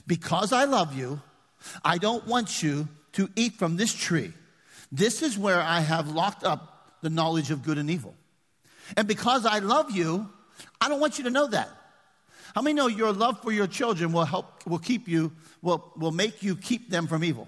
Because 0.06 0.52
I 0.52 0.64
love 0.64 0.96
you, 0.96 1.20
I 1.84 1.98
don't 1.98 2.26
want 2.26 2.62
you 2.62 2.88
to 3.12 3.28
eat 3.36 3.54
from 3.54 3.76
this 3.76 3.92
tree. 3.92 4.32
This 4.92 5.22
is 5.22 5.38
where 5.38 5.60
I 5.60 5.80
have 5.80 6.08
locked 6.08 6.44
up 6.44 6.96
the 7.02 7.10
knowledge 7.10 7.50
of 7.50 7.62
good 7.62 7.78
and 7.78 7.90
evil. 7.90 8.14
And 8.96 9.06
because 9.06 9.46
I 9.46 9.58
love 9.60 9.90
you, 9.90 10.28
I 10.80 10.88
don't 10.88 11.00
want 11.00 11.18
you 11.18 11.24
to 11.24 11.30
know 11.30 11.46
that. 11.46 11.68
How 12.54 12.62
many 12.62 12.74
know 12.74 12.88
your 12.88 13.12
love 13.12 13.42
for 13.42 13.52
your 13.52 13.66
children 13.66 14.12
will 14.12 14.24
help, 14.24 14.66
will 14.66 14.78
keep 14.78 15.06
you, 15.06 15.32
will, 15.62 15.92
will 15.96 16.10
make 16.10 16.42
you 16.42 16.56
keep 16.56 16.90
them 16.90 17.06
from 17.06 17.22
evil? 17.22 17.46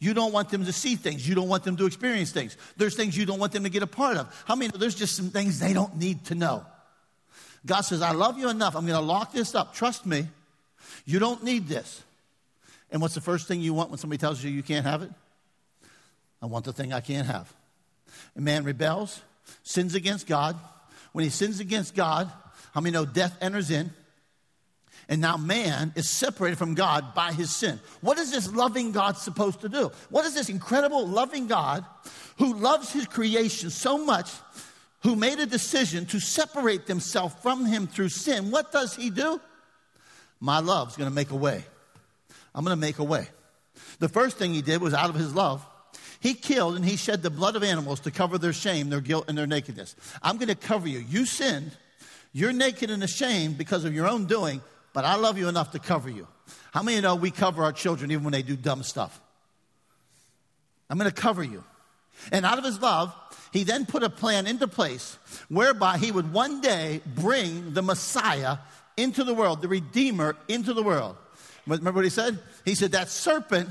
You 0.00 0.14
don't 0.14 0.32
want 0.32 0.48
them 0.48 0.64
to 0.64 0.72
see 0.72 0.96
things. 0.96 1.28
You 1.28 1.34
don't 1.34 1.48
want 1.48 1.62
them 1.62 1.76
to 1.76 1.84
experience 1.84 2.32
things. 2.32 2.56
There's 2.78 2.96
things 2.96 3.16
you 3.16 3.26
don't 3.26 3.38
want 3.38 3.52
them 3.52 3.64
to 3.64 3.70
get 3.70 3.82
a 3.82 3.86
part 3.86 4.16
of. 4.16 4.44
How 4.46 4.56
many? 4.56 4.72
There's 4.76 4.94
just 4.94 5.14
some 5.14 5.28
things 5.28 5.60
they 5.60 5.74
don't 5.74 5.96
need 5.98 6.24
to 6.26 6.34
know. 6.34 6.64
God 7.66 7.82
says, 7.82 8.00
I 8.00 8.12
love 8.12 8.38
you 8.38 8.48
enough. 8.48 8.74
I'm 8.74 8.86
going 8.86 8.98
to 8.98 9.04
lock 9.04 9.32
this 9.32 9.54
up. 9.54 9.74
Trust 9.74 10.06
me. 10.06 10.26
You 11.04 11.18
don't 11.18 11.44
need 11.44 11.68
this. 11.68 12.02
And 12.90 13.02
what's 13.02 13.14
the 13.14 13.20
first 13.20 13.46
thing 13.46 13.60
you 13.60 13.74
want 13.74 13.90
when 13.90 13.98
somebody 13.98 14.18
tells 14.18 14.42
you 14.42 14.50
you 14.50 14.62
can't 14.62 14.86
have 14.86 15.02
it? 15.02 15.10
I 16.42 16.46
want 16.46 16.64
the 16.64 16.72
thing 16.72 16.94
I 16.94 17.00
can't 17.00 17.26
have. 17.26 17.52
A 18.36 18.40
man 18.40 18.64
rebels, 18.64 19.20
sins 19.62 19.94
against 19.94 20.26
God. 20.26 20.56
When 21.12 21.24
he 21.24 21.30
sins 21.30 21.60
against 21.60 21.94
God, 21.94 22.30
how 22.72 22.80
many 22.80 22.94
know 22.94 23.04
death 23.04 23.36
enters 23.42 23.70
in? 23.70 23.90
And 25.10 25.20
now 25.20 25.36
man 25.36 25.92
is 25.96 26.08
separated 26.08 26.56
from 26.56 26.74
God 26.74 27.14
by 27.14 27.32
his 27.32 27.54
sin. 27.54 27.80
What 28.00 28.16
is 28.18 28.30
this 28.30 28.50
loving 28.54 28.92
God 28.92 29.16
supposed 29.16 29.60
to 29.62 29.68
do? 29.68 29.90
What 30.08 30.24
is 30.24 30.34
this 30.34 30.48
incredible 30.48 31.06
loving 31.06 31.48
God 31.48 31.84
who 32.38 32.54
loves 32.54 32.92
his 32.92 33.06
creation 33.06 33.70
so 33.70 33.98
much, 33.98 34.30
who 35.02 35.16
made 35.16 35.40
a 35.40 35.46
decision 35.46 36.06
to 36.06 36.20
separate 36.20 36.86
themselves 36.86 37.34
from 37.42 37.66
him 37.66 37.88
through 37.88 38.10
sin? 38.10 38.52
What 38.52 38.70
does 38.70 38.94
he 38.94 39.10
do? 39.10 39.40
My 40.38 40.60
love's 40.60 40.96
gonna 40.96 41.10
make 41.10 41.32
a 41.32 41.36
way. 41.36 41.64
I'm 42.54 42.64
gonna 42.64 42.76
make 42.76 43.00
a 43.00 43.04
way. 43.04 43.26
The 43.98 44.08
first 44.08 44.38
thing 44.38 44.54
he 44.54 44.62
did 44.62 44.80
was 44.80 44.94
out 44.94 45.10
of 45.10 45.16
his 45.16 45.34
love, 45.34 45.66
he 46.20 46.34
killed 46.34 46.76
and 46.76 46.84
he 46.84 46.96
shed 46.96 47.22
the 47.22 47.30
blood 47.30 47.56
of 47.56 47.64
animals 47.64 47.98
to 48.00 48.12
cover 48.12 48.38
their 48.38 48.52
shame, 48.52 48.90
their 48.90 49.00
guilt, 49.00 49.24
and 49.26 49.36
their 49.36 49.46
nakedness. 49.46 49.96
I'm 50.22 50.36
going 50.36 50.48
to 50.48 50.54
cover 50.54 50.86
you. 50.86 50.98
You 50.98 51.24
sinned. 51.24 51.72
You're 52.32 52.52
naked 52.52 52.90
and 52.90 53.02
ashamed 53.02 53.58
because 53.58 53.84
of 53.84 53.94
your 53.94 54.06
own 54.06 54.26
doing 54.26 54.60
but 54.92 55.04
I 55.04 55.16
love 55.16 55.38
you 55.38 55.48
enough 55.48 55.72
to 55.72 55.78
cover 55.78 56.08
you. 56.08 56.26
How 56.72 56.82
many 56.82 57.00
know 57.00 57.14
we 57.16 57.30
cover 57.30 57.62
our 57.62 57.72
children 57.72 58.10
even 58.10 58.24
when 58.24 58.32
they 58.32 58.42
do 58.42 58.56
dumb 58.56 58.82
stuff? 58.82 59.20
I'm 60.88 60.98
going 60.98 61.10
to 61.10 61.14
cover 61.14 61.42
you. 61.42 61.64
And 62.32 62.44
out 62.44 62.58
of 62.58 62.64
his 62.64 62.80
love, 62.80 63.14
he 63.52 63.64
then 63.64 63.86
put 63.86 64.02
a 64.02 64.10
plan 64.10 64.46
into 64.46 64.68
place 64.68 65.16
whereby 65.48 65.98
he 65.98 66.10
would 66.12 66.32
one 66.32 66.60
day 66.60 67.00
bring 67.06 67.72
the 67.72 67.82
Messiah 67.82 68.58
into 68.96 69.24
the 69.24 69.34
world, 69.34 69.62
the 69.62 69.68
Redeemer 69.68 70.36
into 70.48 70.74
the 70.74 70.82
world. 70.82 71.16
Remember 71.66 71.92
what 71.92 72.04
he 72.04 72.10
said? 72.10 72.38
He 72.64 72.74
said, 72.74 72.92
That 72.92 73.08
serpent 73.08 73.70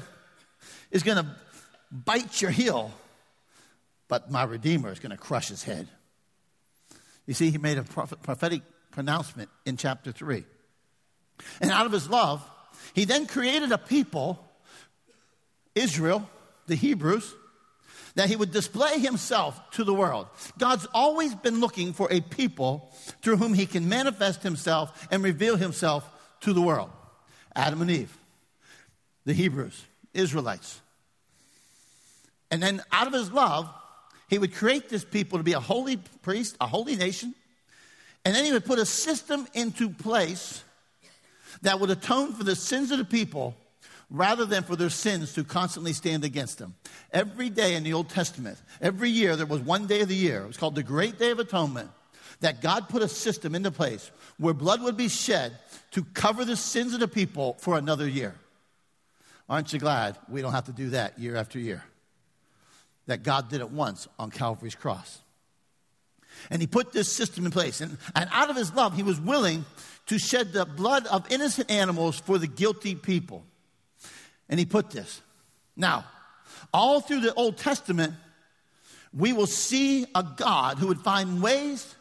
is 0.92 1.04
going 1.04 1.18
to 1.18 1.36
bite 1.92 2.42
your 2.42 2.52
heel, 2.52 2.92
but 4.08 4.32
my 4.32 4.44
Redeemer 4.44 4.92
is 4.92 5.00
going 5.00 5.12
to 5.12 5.18
crush 5.18 5.50
his 5.50 5.64
head. 5.64 5.88
You 7.26 7.34
see, 7.34 7.52
he 7.52 7.58
made 7.58 7.78
a 7.78 7.84
prophetic 7.84 8.62
pronouncement 8.92 9.50
in 9.66 9.78
chapter 9.78 10.12
3. 10.12 10.46
And 11.62 11.72
out 11.72 11.86
of 11.86 11.92
his 11.92 12.10
love, 12.10 12.48
he 12.94 13.06
then 13.06 13.28
created 13.28 13.72
a 13.72 13.78
people, 13.78 14.46
Israel, 15.76 16.28
the 16.68 16.76
Hebrews, 16.76 17.34
that 18.16 18.28
he 18.28 18.36
would 18.36 18.52
display 18.52 19.00
himself 19.00 19.72
to 19.72 19.84
the 19.84 19.94
world. 19.94 20.28
God's 20.58 20.88
always 20.94 21.36
been 21.36 21.60
looking 21.60 21.94
for 21.94 22.12
a 22.12 22.22
people 22.22 22.94
through 23.22 23.38
whom 23.38 23.54
he 23.54 23.66
can 23.66 23.88
manifest 23.88 24.44
himself 24.44 25.08
and 25.12 25.24
reveal 25.24 25.56
himself 25.56 26.10
to 26.42 26.54
the 26.54 26.62
world. 26.62 26.90
Adam 27.56 27.82
and 27.82 27.92
Eve, 27.92 28.18
the 29.26 29.34
Hebrews, 29.34 29.86
Israelites. 30.14 30.82
And 32.52 32.62
then 32.62 32.82
out 32.92 33.08
of 33.08 33.14
his 33.14 33.32
love, 33.32 33.70
he 34.28 34.38
would 34.38 34.54
create 34.54 34.90
this 34.90 35.04
people 35.04 35.40
to 35.40 35.44
be 35.44 35.54
a 35.54 35.60
holy 35.60 35.98
priest, 36.22 36.56
a 36.60 36.68
holy 36.68 36.96
nation. 36.96 37.34
And 38.26 38.36
then 38.36 38.46
he 38.46 38.52
would 38.52 38.66
put 38.66 38.80
a 38.80 38.86
system 38.86 39.48
into 39.54 39.90
place 39.90 40.64
that 41.62 41.80
would 41.80 41.90
atone 41.90 42.34
for 42.34 42.44
the 42.44 42.56
sins 42.56 42.92
of 42.92 42.98
the 42.98 43.06
people 43.06 43.56
rather 44.10 44.46
than 44.46 44.64
for 44.64 44.76
their 44.76 44.90
sins 44.90 45.34
to 45.34 45.44
constantly 45.44 45.94
stand 45.94 46.24
against 46.24 46.58
them. 46.58 46.76
Every 47.12 47.50
day 47.50 47.76
in 47.76 47.84
the 47.84 47.94
Old 47.94 48.10
Testament, 48.10 48.58
every 48.82 49.10
year, 49.10 49.36
there 49.36 49.46
was 49.46 49.62
one 49.62 49.88
day 49.88 50.02
of 50.02 50.08
the 50.08 50.16
year. 50.16 50.44
It 50.44 50.48
was 50.48 50.58
called 50.58 50.76
the 50.76 50.84
Great 50.84 51.20
Day 51.20 51.32
of 51.32 51.40
Atonement. 51.40 51.90
That 52.42 52.62
God 52.62 52.88
put 52.88 53.02
a 53.02 53.10
system 53.10 53.54
into 53.54 53.70
place 53.70 54.12
where 54.38 54.54
blood 54.54 54.82
would 54.82 54.96
be 54.96 55.10
shed 55.10 55.58
to 55.92 56.04
cover 56.14 56.46
the 56.46 56.56
sins 56.56 56.94
of 56.94 57.02
the 57.02 57.08
people 57.08 57.58
for 57.60 57.78
another 57.78 58.08
year. 58.08 58.34
Aren't 59.50 59.74
you 59.74 59.80
glad 59.80 60.18
we 60.30 60.42
don't 60.42 60.54
have 60.54 60.66
to 60.66 60.72
do 60.72 60.92
that 60.92 61.20
year 61.20 61.36
after 61.36 61.60
year? 61.60 61.84
That 63.08 63.24
God 63.24 63.50
did 63.50 63.60
it 63.60 63.72
once 63.72 64.08
on 64.18 64.32
Calvary's 64.32 64.76
cross. 64.76 65.20
And 66.50 66.62
He 66.62 66.68
put 66.68 66.94
this 66.94 67.12
system 67.12 67.46
in 67.46 67.52
place. 67.52 67.82
And, 67.82 67.98
and 68.16 68.30
out 68.32 68.50
of 68.50 68.56
His 68.56 68.74
love, 68.74 68.96
He 68.96 69.04
was 69.04 69.20
willing 69.20 69.66
to 70.10 70.18
shed 70.18 70.54
the 70.54 70.66
blood 70.66 71.06
of 71.08 71.32
innocent 71.32 71.70
animals 71.70 72.20
for 72.20 72.40
the 72.40 72.48
guilty 72.48 72.96
people. 72.96 73.44
And 74.50 74.60
he 74.60 74.66
put 74.66 74.90
this. 74.90 75.22
Now, 75.78 76.06
all 76.74 77.00
through 77.00 77.22
the 77.22 77.34
Old 77.36 77.58
Testament, 77.58 78.16
we 79.14 79.34
will 79.34 79.48
see 79.48 80.08
a 80.16 80.24
God 80.24 80.80
who 80.80 80.88
would 80.88 81.02
find 81.02 81.44
ways 81.44 81.96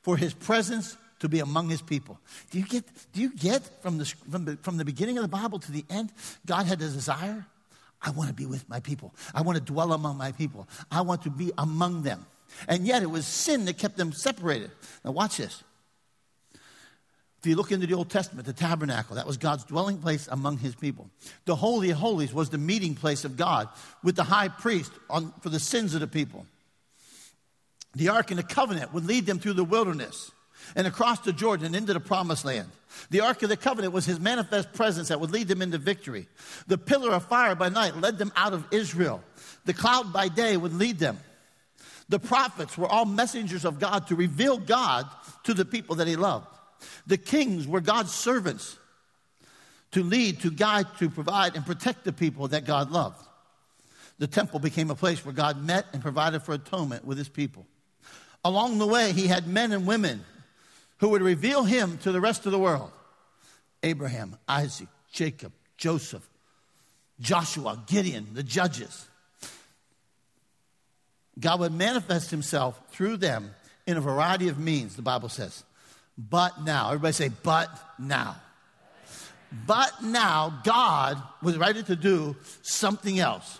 for 0.00 0.16
his 0.16 0.32
presence 0.32 0.96
to 1.18 1.28
be 1.28 1.40
among 1.40 1.68
his 1.68 1.82
people. 1.82 2.18
Do 2.50 2.58
you 2.58 2.64
get, 2.64 2.84
do 3.12 3.20
you 3.20 3.36
get 3.36 3.62
from, 3.82 3.98
the, 3.98 4.06
from, 4.06 4.46
the, 4.46 4.56
from 4.62 4.78
the 4.78 4.84
beginning 4.86 5.18
of 5.18 5.22
the 5.22 5.28
Bible 5.28 5.58
to 5.58 5.70
the 5.70 5.84
end, 5.90 6.12
God 6.46 6.64
had 6.64 6.80
a 6.80 6.88
desire? 6.88 7.44
I 8.00 8.10
want 8.10 8.28
to 8.28 8.34
be 8.34 8.46
with 8.46 8.66
my 8.70 8.80
people. 8.80 9.14
I 9.34 9.42
want 9.42 9.58
to 9.58 9.64
dwell 9.64 9.92
among 9.92 10.16
my 10.16 10.32
people. 10.32 10.66
I 10.90 11.02
want 11.02 11.24
to 11.24 11.30
be 11.30 11.52
among 11.58 12.04
them. 12.04 12.24
And 12.68 12.86
yet 12.86 13.02
it 13.02 13.10
was 13.10 13.26
sin 13.26 13.66
that 13.66 13.76
kept 13.76 13.98
them 13.98 14.12
separated. 14.12 14.70
Now, 15.04 15.10
watch 15.10 15.36
this. 15.36 15.62
If 17.40 17.46
you 17.46 17.56
look 17.56 17.72
into 17.72 17.86
the 17.86 17.94
Old 17.94 18.10
Testament, 18.10 18.46
the 18.46 18.52
tabernacle, 18.52 19.16
that 19.16 19.26
was 19.26 19.38
God's 19.38 19.64
dwelling 19.64 19.96
place 19.96 20.28
among 20.30 20.58
his 20.58 20.74
people. 20.74 21.08
The 21.46 21.56
Holy 21.56 21.88
of 21.88 21.96
Holies 21.96 22.34
was 22.34 22.50
the 22.50 22.58
meeting 22.58 22.94
place 22.94 23.24
of 23.24 23.38
God 23.38 23.68
with 24.04 24.14
the 24.14 24.24
high 24.24 24.48
priest 24.48 24.92
on, 25.08 25.32
for 25.40 25.48
the 25.48 25.58
sins 25.58 25.94
of 25.94 26.00
the 26.00 26.06
people. 26.06 26.44
The 27.94 28.10
Ark 28.10 28.30
and 28.30 28.38
the 28.38 28.44
Covenant 28.44 28.92
would 28.92 29.06
lead 29.06 29.24
them 29.24 29.38
through 29.38 29.54
the 29.54 29.64
wilderness 29.64 30.30
and 30.76 30.86
across 30.86 31.20
the 31.20 31.32
Jordan 31.32 31.74
into 31.74 31.94
the 31.94 32.00
promised 32.00 32.44
land. 32.44 32.68
The 33.08 33.20
Ark 33.20 33.42
of 33.42 33.48
the 33.48 33.56
Covenant 33.56 33.94
was 33.94 34.04
his 34.04 34.20
manifest 34.20 34.74
presence 34.74 35.08
that 35.08 35.18
would 35.18 35.30
lead 35.30 35.48
them 35.48 35.62
into 35.62 35.78
victory. 35.78 36.28
The 36.66 36.76
pillar 36.76 37.12
of 37.12 37.24
fire 37.24 37.54
by 37.54 37.70
night 37.70 37.96
led 37.96 38.18
them 38.18 38.32
out 38.36 38.52
of 38.52 38.66
Israel. 38.70 39.22
The 39.64 39.72
cloud 39.72 40.12
by 40.12 40.28
day 40.28 40.58
would 40.58 40.74
lead 40.74 40.98
them. 40.98 41.18
The 42.10 42.18
prophets 42.18 42.76
were 42.76 42.88
all 42.88 43.06
messengers 43.06 43.64
of 43.64 43.78
God 43.78 44.08
to 44.08 44.14
reveal 44.14 44.58
God 44.58 45.06
to 45.44 45.54
the 45.54 45.64
people 45.64 45.96
that 45.96 46.06
he 46.06 46.16
loved. 46.16 46.46
The 47.06 47.18
kings 47.18 47.66
were 47.66 47.80
God's 47.80 48.12
servants 48.12 48.76
to 49.92 50.02
lead, 50.02 50.40
to 50.40 50.50
guide, 50.50 50.86
to 50.98 51.10
provide, 51.10 51.56
and 51.56 51.66
protect 51.66 52.04
the 52.04 52.12
people 52.12 52.48
that 52.48 52.64
God 52.64 52.90
loved. 52.90 53.26
The 54.18 54.26
temple 54.26 54.60
became 54.60 54.90
a 54.90 54.94
place 54.94 55.24
where 55.24 55.34
God 55.34 55.62
met 55.62 55.86
and 55.92 56.02
provided 56.02 56.42
for 56.42 56.52
atonement 56.52 57.04
with 57.04 57.18
his 57.18 57.28
people. 57.28 57.66
Along 58.44 58.78
the 58.78 58.86
way, 58.86 59.12
he 59.12 59.26
had 59.26 59.46
men 59.46 59.72
and 59.72 59.86
women 59.86 60.24
who 60.98 61.08
would 61.08 61.22
reveal 61.22 61.64
him 61.64 61.98
to 61.98 62.12
the 62.12 62.20
rest 62.20 62.46
of 62.46 62.52
the 62.52 62.58
world 62.58 62.92
Abraham, 63.82 64.36
Isaac, 64.46 64.88
Jacob, 65.10 65.52
Joseph, 65.76 66.26
Joshua, 67.18 67.82
Gideon, 67.86 68.28
the 68.34 68.42
judges. 68.42 69.08
God 71.38 71.60
would 71.60 71.72
manifest 71.72 72.30
himself 72.30 72.78
through 72.90 73.16
them 73.16 73.54
in 73.86 73.96
a 73.96 74.00
variety 74.00 74.48
of 74.48 74.58
means, 74.58 74.96
the 74.96 75.02
Bible 75.02 75.30
says. 75.30 75.64
But 76.16 76.62
now, 76.62 76.88
everybody 76.88 77.12
say, 77.12 77.30
but 77.42 77.68
now. 77.98 78.36
But 79.66 80.02
now, 80.02 80.60
God 80.64 81.20
was 81.42 81.56
ready 81.56 81.82
to 81.82 81.96
do 81.96 82.36
something 82.62 83.18
else. 83.18 83.58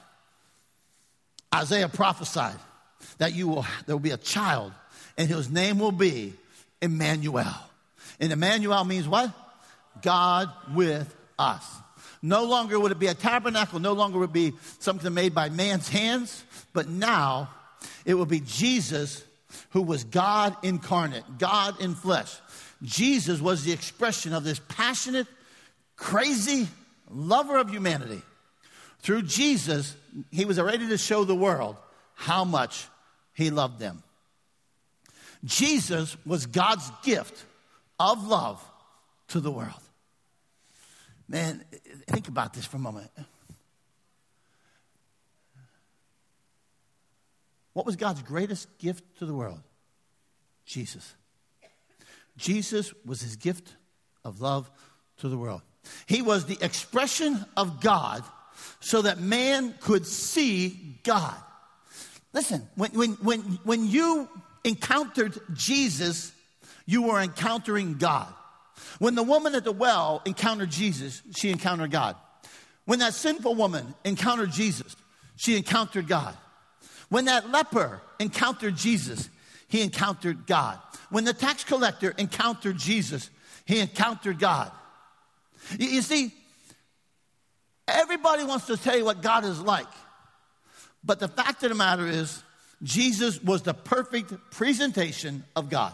Isaiah 1.55 1.89
prophesied 1.89 2.59
that 3.19 3.35
you 3.35 3.49
will, 3.49 3.67
there 3.87 3.97
will 3.97 4.01
be 4.01 4.13
a 4.13 4.17
child, 4.17 4.73
and 5.17 5.29
his 5.29 5.51
name 5.51 5.79
will 5.79 5.93
be 5.93 6.35
Emmanuel. 6.81 7.55
And 8.21 8.33
Emmanuel 8.33 8.85
means 8.85 9.09
what? 9.09 9.33
God 10.03 10.51
with 10.75 11.15
us. 11.39 11.65
No 12.23 12.45
longer 12.45 12.79
would 12.79 12.93
it 12.93 12.99
be 12.99 13.07
a 13.07 13.15
tabernacle, 13.15 13.81
no 13.81 13.95
longer 13.95 14.19
would 14.19 14.31
it 14.31 14.33
be 14.33 14.53
something 14.79 15.13
made 15.13 15.35
by 15.35 15.49
man's 15.49 15.89
hands, 15.89 16.45
but 16.73 16.89
now 16.89 17.49
it 18.05 18.15
will 18.15 18.27
be 18.27 18.41
Jesus 18.41 19.25
who 19.71 19.83
was 19.83 20.05
God 20.05 20.57
incarnate, 20.63 21.25
God 21.39 21.81
in 21.81 21.95
flesh. 21.95 22.35
Jesus 22.83 23.41
was 23.41 23.65
the 23.65 23.73
expression 23.73 24.33
of 24.33 24.45
this 24.45 24.61
passionate, 24.69 25.27
crazy 25.97 26.69
lover 27.11 27.59
of 27.59 27.71
humanity. 27.71 28.23
Through 29.01 29.23
Jesus, 29.23 29.97
he 30.31 30.45
was 30.45 30.61
ready 30.61 30.89
to 30.89 30.99
show 30.99 31.25
the 31.25 31.35
world 31.35 31.77
how 32.15 32.45
much 32.45 32.87
he 33.35 33.51
loved 33.51 33.79
them. 33.79 34.03
Jesus 35.45 36.17
was 36.27 36.47
God's 36.47 36.91
gift 37.03 37.45
of 37.99 38.27
love 38.27 38.63
to 39.29 39.41
the 39.41 39.51
world. 39.51 39.81
Man, 41.29 41.65
think 42.09 42.29
about 42.29 42.53
this 42.53 42.67
for 42.67 42.77
a 42.77 42.81
moment. 42.81 43.11
What 47.73 47.87
was 47.87 47.97
God's 47.97 48.23
greatest 48.23 48.67
gift 48.79 49.05
to 49.19 49.27
the 49.27 49.35
world? 49.35 49.61
Jesus. 50.67 51.15
Jesus 52.37 52.93
was 53.05 53.21
his 53.21 53.37
gift 53.37 53.75
of 54.25 54.41
love 54.41 54.71
to 55.19 55.29
the 55.29 55.37
world. 55.37 55.63
He 56.07 56.23
was 56.23 56.47
the 56.47 56.59
expression 56.61 57.45
of 57.57 57.81
God 57.81 58.23
so 58.81 59.03
that 59.03 59.21
man 59.21 59.75
could 59.81 60.07
see 60.07 60.99
God. 61.03 61.37
Listen, 62.33 62.67
when, 62.77 62.93
when, 62.93 63.11
when, 63.13 63.41
when 63.65 63.87
you 63.87 64.29
encountered 64.65 65.39
Jesus, 65.55 66.33
you 66.87 67.03
were 67.03 67.21
encountering 67.21 67.95
God. 67.95 68.33
When 68.99 69.15
the 69.15 69.23
woman 69.23 69.55
at 69.55 69.65
the 69.65 69.73
well 69.73 70.23
encountered 70.25 70.71
Jesus, 70.71 71.23
she 71.37 71.51
encountered 71.51 71.91
God. 71.91 72.17
When 72.85 73.01
that 73.01 73.15
sinful 73.15 73.55
woman 73.55 73.95
encountered 74.05 74.53
Jesus, 74.53 74.97
she 75.37 75.57
encountered 75.57 76.09
God. 76.09 76.37
When 77.11 77.27
that 77.27 77.51
leper 77.51 78.01
encountered 78.19 78.77
Jesus, 78.77 79.29
he 79.69 79.83
encountered 79.83 80.47
God. 80.47 80.79
When 81.11 81.25
the 81.25 81.35
tax 81.35 81.65
collector 81.65 82.15
encountered 82.17 82.79
Jesus, 82.79 83.29
he 83.67 83.81
encountered 83.81 84.39
God. 84.39 84.71
You, 85.79 85.89
you 85.89 86.03
see, 86.03 86.33
everybody 87.87 88.45
wants 88.45 88.67
to 88.67 88.77
tell 88.77 88.97
you 88.97 89.05
what 89.05 89.23
God 89.23 89.45
is 89.45 89.61
like. 89.61 89.87
But 91.05 91.19
the 91.19 91.29
fact 91.29 91.63
of 91.63 91.71
the 91.71 91.75
matter 91.75 92.07
is, 92.07 92.43
Jesus 92.83 93.43
was 93.43 93.63
the 93.63 93.75
perfect 93.75 94.33
presentation 94.51 95.45
of 95.55 95.69
God. 95.69 95.93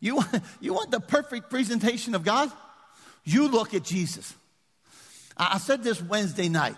You 0.00 0.22
you 0.60 0.74
want 0.74 0.90
the 0.90 1.00
perfect 1.00 1.50
presentation 1.50 2.14
of 2.14 2.22
God? 2.22 2.52
You 3.24 3.48
look 3.48 3.74
at 3.74 3.82
Jesus. 3.82 4.34
I 5.36 5.58
said 5.58 5.82
this 5.82 6.02
Wednesday 6.02 6.48
night. 6.48 6.76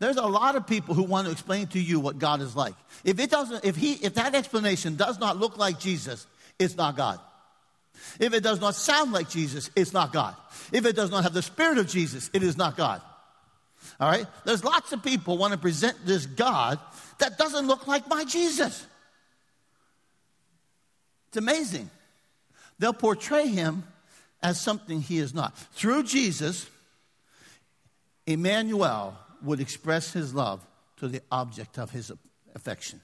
There's 0.00 0.16
a 0.16 0.26
lot 0.26 0.56
of 0.56 0.66
people 0.66 0.94
who 0.94 1.02
want 1.02 1.26
to 1.26 1.32
explain 1.32 1.66
to 1.68 1.78
you 1.78 2.00
what 2.00 2.18
God 2.18 2.40
is 2.40 2.56
like. 2.56 2.74
If 3.04 3.20
it 3.20 3.30
doesn't, 3.30 3.64
if 3.64 3.76
he, 3.76 3.92
if 3.92 4.14
that 4.14 4.34
explanation 4.34 4.96
does 4.96 5.20
not 5.20 5.36
look 5.36 5.58
like 5.58 5.78
Jesus, 5.78 6.26
it's 6.58 6.74
not 6.74 6.96
God. 6.96 7.20
If 8.18 8.32
it 8.32 8.42
does 8.42 8.62
not 8.62 8.74
sound 8.74 9.12
like 9.12 9.28
Jesus, 9.28 9.70
it's 9.76 9.92
not 9.92 10.10
God. 10.10 10.34
If 10.72 10.86
it 10.86 10.96
does 10.96 11.10
not 11.10 11.24
have 11.24 11.34
the 11.34 11.42
spirit 11.42 11.76
of 11.76 11.86
Jesus, 11.86 12.30
it 12.32 12.42
is 12.42 12.56
not 12.56 12.78
God. 12.78 13.02
All 14.00 14.08
right? 14.08 14.26
There's 14.46 14.64
lots 14.64 14.90
of 14.92 15.02
people 15.02 15.36
want 15.36 15.52
to 15.52 15.58
present 15.58 15.96
this 16.06 16.24
God 16.24 16.78
that 17.18 17.36
doesn't 17.36 17.66
look 17.66 17.86
like 17.86 18.08
my 18.08 18.24
Jesus. 18.24 18.86
It's 21.28 21.36
amazing. 21.36 21.90
They'll 22.78 22.94
portray 22.94 23.48
him 23.48 23.84
as 24.42 24.58
something 24.58 25.02
he 25.02 25.18
is 25.18 25.34
not. 25.34 25.56
Through 25.74 26.04
Jesus, 26.04 26.66
Emmanuel 28.26 29.18
would 29.42 29.60
express 29.60 30.12
his 30.12 30.34
love 30.34 30.64
to 30.98 31.08
the 31.08 31.22
object 31.30 31.78
of 31.78 31.90
his 31.90 32.12
affection. 32.54 33.00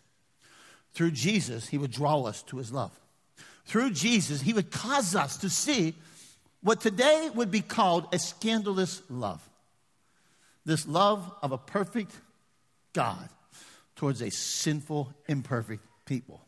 Through 0.92 1.12
Jesus, 1.12 1.68
he 1.68 1.78
would 1.78 1.90
draw 1.90 2.22
us 2.22 2.42
to 2.44 2.58
his 2.58 2.72
love. 2.72 2.92
Through 3.66 3.90
Jesus, 3.90 4.40
he 4.40 4.52
would 4.52 4.70
cause 4.70 5.14
us 5.14 5.36
to 5.38 5.50
see 5.50 5.94
what 6.62 6.80
today 6.80 7.30
would 7.34 7.50
be 7.50 7.60
called 7.60 8.08
a 8.12 8.18
scandalous 8.18 9.02
love. 9.08 9.46
This 10.64 10.86
love 10.86 11.32
of 11.42 11.52
a 11.52 11.58
perfect 11.58 12.12
God 12.92 13.28
towards 13.94 14.20
a 14.20 14.30
sinful, 14.30 15.12
imperfect 15.28 15.82
people. 16.04 16.40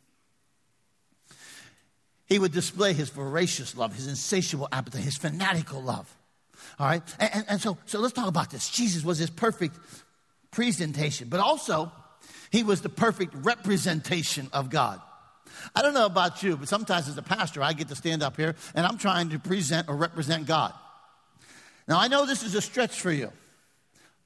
He 2.26 2.38
would 2.38 2.52
display 2.52 2.92
his 2.92 3.08
voracious 3.08 3.76
love, 3.76 3.94
his 3.94 4.06
insatiable 4.06 4.68
appetite, 4.70 5.02
his 5.02 5.16
fanatical 5.16 5.82
love. 5.82 6.14
All 6.78 6.86
right? 6.86 7.02
And, 7.18 7.30
and, 7.34 7.44
and, 7.48 7.60
so, 7.60 7.78
so 7.86 8.00
let's 8.00 8.12
talk 8.12 8.28
about 8.28 8.50
this. 8.50 8.68
Jesus 8.70 9.04
was 9.04 9.18
his 9.18 9.30
perfect 9.30 9.76
presentation, 10.50 11.28
but 11.28 11.40
also 11.40 11.92
he 12.50 12.62
was 12.62 12.80
the 12.80 12.88
perfect 12.88 13.34
representation 13.34 14.48
of 14.52 14.70
God. 14.70 15.00
I 15.74 15.82
don't 15.82 15.94
know 15.94 16.06
about 16.06 16.42
you, 16.42 16.56
but 16.56 16.68
sometimes 16.68 17.08
as 17.08 17.16
a 17.18 17.22
pastor, 17.22 17.62
I 17.62 17.72
get 17.72 17.88
to 17.88 17.96
stand 17.96 18.22
up 18.22 18.36
here 18.36 18.54
and 18.74 18.86
I'm 18.86 18.98
trying 18.98 19.30
to 19.30 19.38
present 19.38 19.88
or 19.88 19.96
represent 19.96 20.46
God. 20.46 20.72
Now, 21.86 21.98
I 21.98 22.08
know 22.08 22.26
this 22.26 22.42
is 22.42 22.54
a 22.54 22.60
stretch 22.60 23.00
for 23.00 23.10
you. 23.10 23.32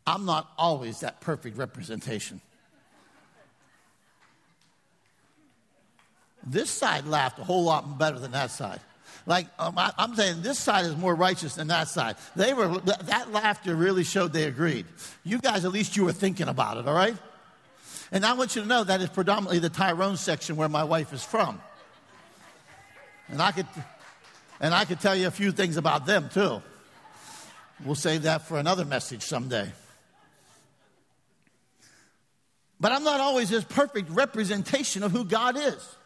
I'm 0.07 0.25
not 0.25 0.51
always 0.59 1.01
that 1.01 1.21
perfect 1.21 1.57
representation. 1.57 2.41
This 6.45 6.71
side 6.71 7.07
laughed 7.07 7.38
a 7.38 7.45
whole 7.45 7.62
lot 7.62 7.99
better 7.99 8.19
than 8.19 8.33
that 8.33 8.51
side. 8.51 8.81
Like 9.27 9.47
um, 9.59 9.79
I, 9.79 9.93
am 9.99 10.15
saying, 10.15 10.43
this 10.43 10.59
side 10.59 10.85
is 10.85 10.97
more 10.97 11.15
righteous 11.15 11.55
than 11.55 11.69
that 11.69 11.89
side. 11.89 12.17
They 12.35 12.55
were 12.55 12.79
that 12.81 13.31
laughter 13.31 13.75
really 13.75 14.05
showed 14.05 14.33
they 14.33 14.45
agreed. 14.45 14.87
You 15.25 15.39
guys, 15.39 15.65
at 15.65 15.73
least 15.73 15.97
you 15.97 16.05
were 16.05 16.13
thinking 16.13 16.49
about 16.49 16.77
it. 16.77 16.89
All 16.89 16.95
right. 16.95 17.17
And 18.11 18.27
I 18.27 18.35
want 18.35 18.57
you 18.57 18.63
to 18.63 18.69
know 18.69 18.85
that 18.85 19.01
is 19.01 19.09
predominantly 19.09 19.59
the 19.59 19.71
Tyrone 19.71 20.17
section 20.17 20.57
where 20.57 20.69
my 20.69 20.85
wife 20.85 21.13
is 21.13 21.25
from. 21.25 21.61
And 23.29 23.41
I 23.41 23.53
could, 23.53 23.67
and 24.61 24.75
I 24.75 24.85
could 24.85 25.01
tell 25.01 25.17
you 25.17 25.29
a 25.29 25.31
few 25.31 25.53
things 25.53 25.77
about 25.77 26.05
them 26.05 26.29
too. 26.29 26.61
We'll 27.85 27.95
save 27.95 28.23
that 28.23 28.43
for 28.43 28.59
another 28.59 28.85
message 28.85 29.23
someday. 29.23 29.73
But 32.79 32.93
I'm 32.93 33.05
not 33.05 33.21
always 33.21 33.49
this 33.49 33.65
perfect 33.65 34.11
representation 34.11 35.05
of 35.05 35.13
who 35.13 35.25
God 35.25 35.57
is. 35.57 35.97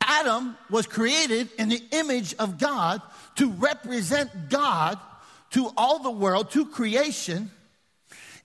Adam 0.00 0.56
was 0.70 0.86
created 0.86 1.48
in 1.58 1.68
the 1.68 1.82
image 1.92 2.34
of 2.38 2.58
God 2.58 3.02
to 3.36 3.50
represent 3.50 4.48
God 4.48 4.98
to 5.50 5.70
all 5.76 5.98
the 5.98 6.10
world, 6.10 6.50
to 6.52 6.66
creation, 6.66 7.50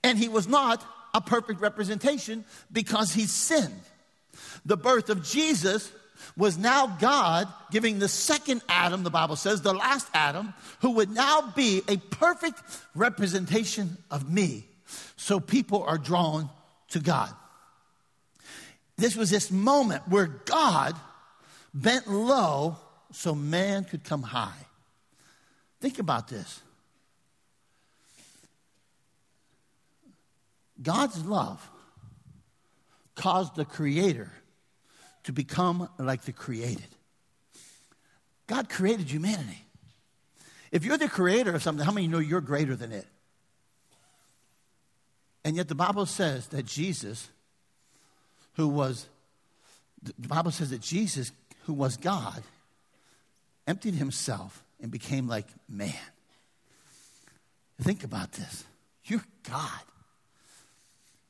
and 0.04 0.18
he 0.18 0.28
was 0.28 0.46
not 0.46 0.84
a 1.14 1.20
perfect 1.20 1.60
representation 1.60 2.44
because 2.70 3.12
he 3.12 3.24
sinned. 3.24 3.80
The 4.64 4.76
birth 4.76 5.08
of 5.08 5.24
Jesus 5.24 5.90
was 6.36 6.58
now 6.58 6.86
God 6.86 7.48
giving 7.70 7.98
the 7.98 8.08
second 8.08 8.62
Adam, 8.68 9.02
the 9.02 9.10
Bible 9.10 9.36
says, 9.36 9.62
the 9.62 9.72
last 9.72 10.08
Adam, 10.12 10.54
who 10.80 10.90
would 10.92 11.10
now 11.10 11.52
be 11.56 11.82
a 11.88 11.96
perfect 11.96 12.60
representation 12.94 13.96
of 14.10 14.30
me. 14.30 14.64
So 15.16 15.40
people 15.40 15.82
are 15.82 15.98
drawn 15.98 16.50
to 16.90 17.00
God. 17.00 17.30
This 18.96 19.16
was 19.16 19.30
this 19.30 19.50
moment 19.50 20.08
where 20.08 20.26
God 20.26 20.94
bent 21.82 22.08
low 22.08 22.76
so 23.12 23.34
man 23.34 23.84
could 23.84 24.04
come 24.04 24.22
high. 24.22 24.66
Think 25.80 25.98
about 25.98 26.28
this. 26.28 26.60
God's 30.80 31.24
love 31.24 31.68
caused 33.14 33.56
the 33.56 33.64
Creator 33.64 34.30
to 35.24 35.32
become 35.32 35.88
like 35.98 36.22
the 36.22 36.32
created. 36.32 36.86
God 38.46 38.68
created 38.68 39.10
humanity. 39.10 39.62
If 40.72 40.84
you're 40.84 40.98
the 40.98 41.08
creator 41.08 41.54
of 41.54 41.62
something, 41.62 41.84
how 41.84 41.92
many 41.92 42.08
know 42.08 42.18
you're 42.18 42.40
greater 42.40 42.74
than 42.74 42.92
it? 42.92 43.06
And 45.44 45.56
yet 45.56 45.68
the 45.68 45.74
Bible 45.74 46.06
says 46.06 46.48
that 46.48 46.66
Jesus, 46.66 47.28
who 48.54 48.68
was, 48.68 49.08
the 50.02 50.28
Bible 50.28 50.50
says 50.50 50.70
that 50.70 50.80
Jesus 50.80 51.32
who 51.68 51.74
was 51.74 51.98
God, 51.98 52.42
emptied 53.66 53.92
himself 53.92 54.64
and 54.80 54.90
became 54.90 55.28
like 55.28 55.44
man. 55.68 55.92
Think 57.82 58.04
about 58.04 58.32
this. 58.32 58.64
You're 59.04 59.22
God. 59.46 59.82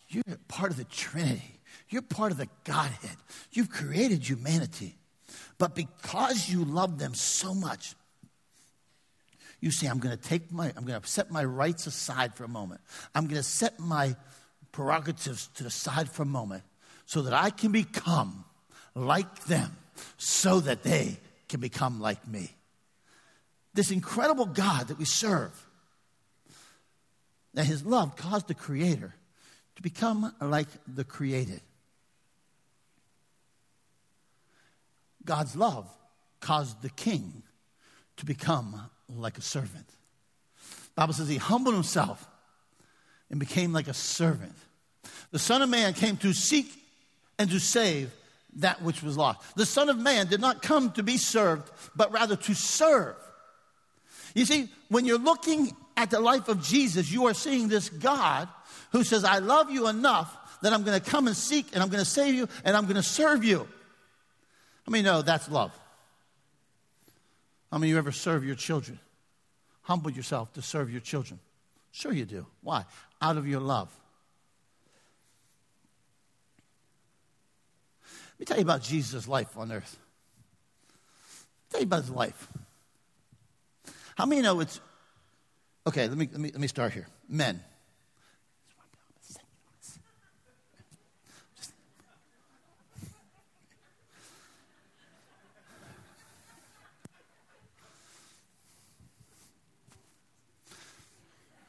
You're 0.09 0.23
part 0.47 0.71
of 0.71 0.77
the 0.77 0.85
Trinity. 0.85 1.59
You're 1.89 2.03
part 2.03 2.31
of 2.31 2.39
the 2.39 2.47
Godhead. 2.63 3.17
You've 3.51 3.69
created 3.69 4.29
humanity. 4.29 4.95
But 5.59 5.75
because 5.75 6.49
you 6.49 6.65
love 6.65 7.01
them 7.01 7.15
so 7.15 7.53
much, 7.53 7.97
you 9.61 9.73
say, 9.73 9.89
I'm 9.89 9.99
going 9.99 10.17
to 10.17 10.23
take 10.23 10.53
my, 10.53 10.73
I'm 10.77 10.85
going 10.85 11.01
to 11.01 11.07
set 11.09 11.33
my 11.33 11.43
rights 11.43 11.89
aside 11.89 12.37
for 12.37 12.45
a 12.45 12.49
moment. 12.49 12.81
I'm 13.13 13.27
going 13.27 13.43
to 13.43 13.49
set 13.49 13.81
my 13.81 14.15
prerogatives 14.71 15.49
to 15.57 15.65
the 15.65 15.71
side 15.71 16.09
for 16.09 16.23
a 16.23 16.27
moment 16.27 16.63
so 17.07 17.23
that 17.23 17.35
I 17.35 17.51
can 17.51 17.73
become 17.73 18.45
like 18.95 19.47
them 19.47 19.77
so 20.17 20.61
that 20.61 20.83
they 20.83 21.19
can 21.49 21.61
become 21.61 22.01
like 22.01 22.27
me. 22.27 22.51
This 23.75 23.91
incredible 23.91 24.47
God 24.47 24.89
that 24.89 24.99
we 24.99 25.05
serve, 25.05 25.53
that 27.55 27.65
his 27.65 27.85
love 27.85 28.17
caused 28.17 28.49
the 28.49 28.55
Creator 28.55 29.15
to 29.77 29.83
become 29.83 30.35
like 30.41 30.67
the 30.93 31.05
created. 31.05 31.61
God's 35.25 35.55
love 35.55 35.89
caused 36.41 36.83
the 36.83 36.91
king 36.91 37.43
to 38.17 38.27
become 38.27 38.91
like 39.09 39.39
a 39.39 39.43
servant. 39.43 39.87
The 40.67 41.03
Bible 41.03 41.15
says 41.15 41.29
he 41.29 41.37
humbled 41.37 41.75
himself 41.75 42.27
and 43.31 43.39
became 43.39 43.73
like 43.73 43.89
a 43.89 43.95
servant. 43.95 44.57
The 45.31 45.39
Son 45.39 45.63
of 45.63 45.69
Man 45.69 45.95
came 45.95 46.17
to 46.19 46.33
seek 46.33 46.73
and 47.39 47.49
to 47.51 47.61
save 47.61 48.13
that 48.57 48.83
which 48.83 49.03
was 49.03 49.17
lost. 49.17 49.41
The 49.57 49.67
Son 49.67 49.89
of 49.89 49.99
Man 49.99 50.27
did 50.27 50.41
not 50.41 50.63
come 50.63 50.91
to 50.93 51.03
be 51.03 51.17
served, 51.17 51.71
but 51.95 52.13
rather 52.13 52.37
to 52.37 52.55
serve. 52.55 53.17
You 54.35 54.45
see, 54.45 54.69
when 54.89 55.05
you're 55.05 55.19
looking 55.19 55.75
at 55.97 56.11
the 56.11 56.21
life 56.21 56.49
of 56.49 56.63
Jesus, 56.63 57.11
you 57.11 57.27
are 57.27 57.35
seeing 57.35 57.69
this 57.69 57.89
God 57.89 58.49
who 58.93 59.05
says, 59.05 59.25
I 59.25 59.39
love 59.39 59.71
you 59.71 59.89
enough 59.89 60.35
that 60.63 60.73
I'm 60.73 60.83
going 60.83 61.01
to 61.01 61.11
come 61.11 61.27
and 61.27 61.37
seek 61.37 61.67
and 61.73 61.83
I'm 61.83 61.89
going 61.89 62.03
to 62.03 62.09
save 62.09 62.35
you 62.35 62.49
and 62.65 62.77
I'm 62.77 62.85
going 62.85 62.97
to 62.97 63.03
serve 63.03 63.45
you. 63.45 63.59
How 64.87 64.91
many 64.91 65.05
know 65.05 65.23
that's 65.23 65.49
love? 65.51 65.79
How 67.71 67.79
many 67.79 67.91
of 67.91 67.95
you 67.95 67.99
ever 67.99 68.13
serve 68.13 68.45
your 68.45 68.55
children? 68.55 68.99
Humble 69.83 70.11
yourself 70.11 70.53
to 70.55 70.63
serve 70.63 70.91
your 70.91 71.01
children. 71.01 71.39
Sure, 71.93 72.13
you 72.13 72.25
do. 72.25 72.47
Why? 72.63 72.85
Out 73.21 73.37
of 73.37 73.47
your 73.47 73.61
love. 73.61 73.91
Let 78.39 78.41
me 78.41 78.47
tell 78.47 78.57
you 78.59 78.63
about 78.63 78.83
Jesus' 78.83 79.27
life 79.27 79.59
on 79.59 79.73
earth. 79.73 79.99
tell 81.71 81.81
you 81.81 81.87
about 81.87 82.03
his 82.03 82.11
life. 82.11 82.49
How 84.15 84.27
many 84.27 84.43
know 84.43 84.61
it's 84.61 84.81
okay? 85.89 86.07
Let 86.07 86.17
me 86.17 86.29
let 86.31 86.41
me 86.41 86.51
let 86.53 86.61
me 86.61 86.69
start 86.69 86.93
here. 86.93 87.09
Men. 87.29 87.61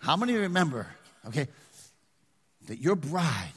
How 0.02 0.16
many 0.16 0.34
remember, 0.34 0.88
okay, 1.28 1.48
that 2.68 2.80
your 2.80 2.96
bride 2.96 3.54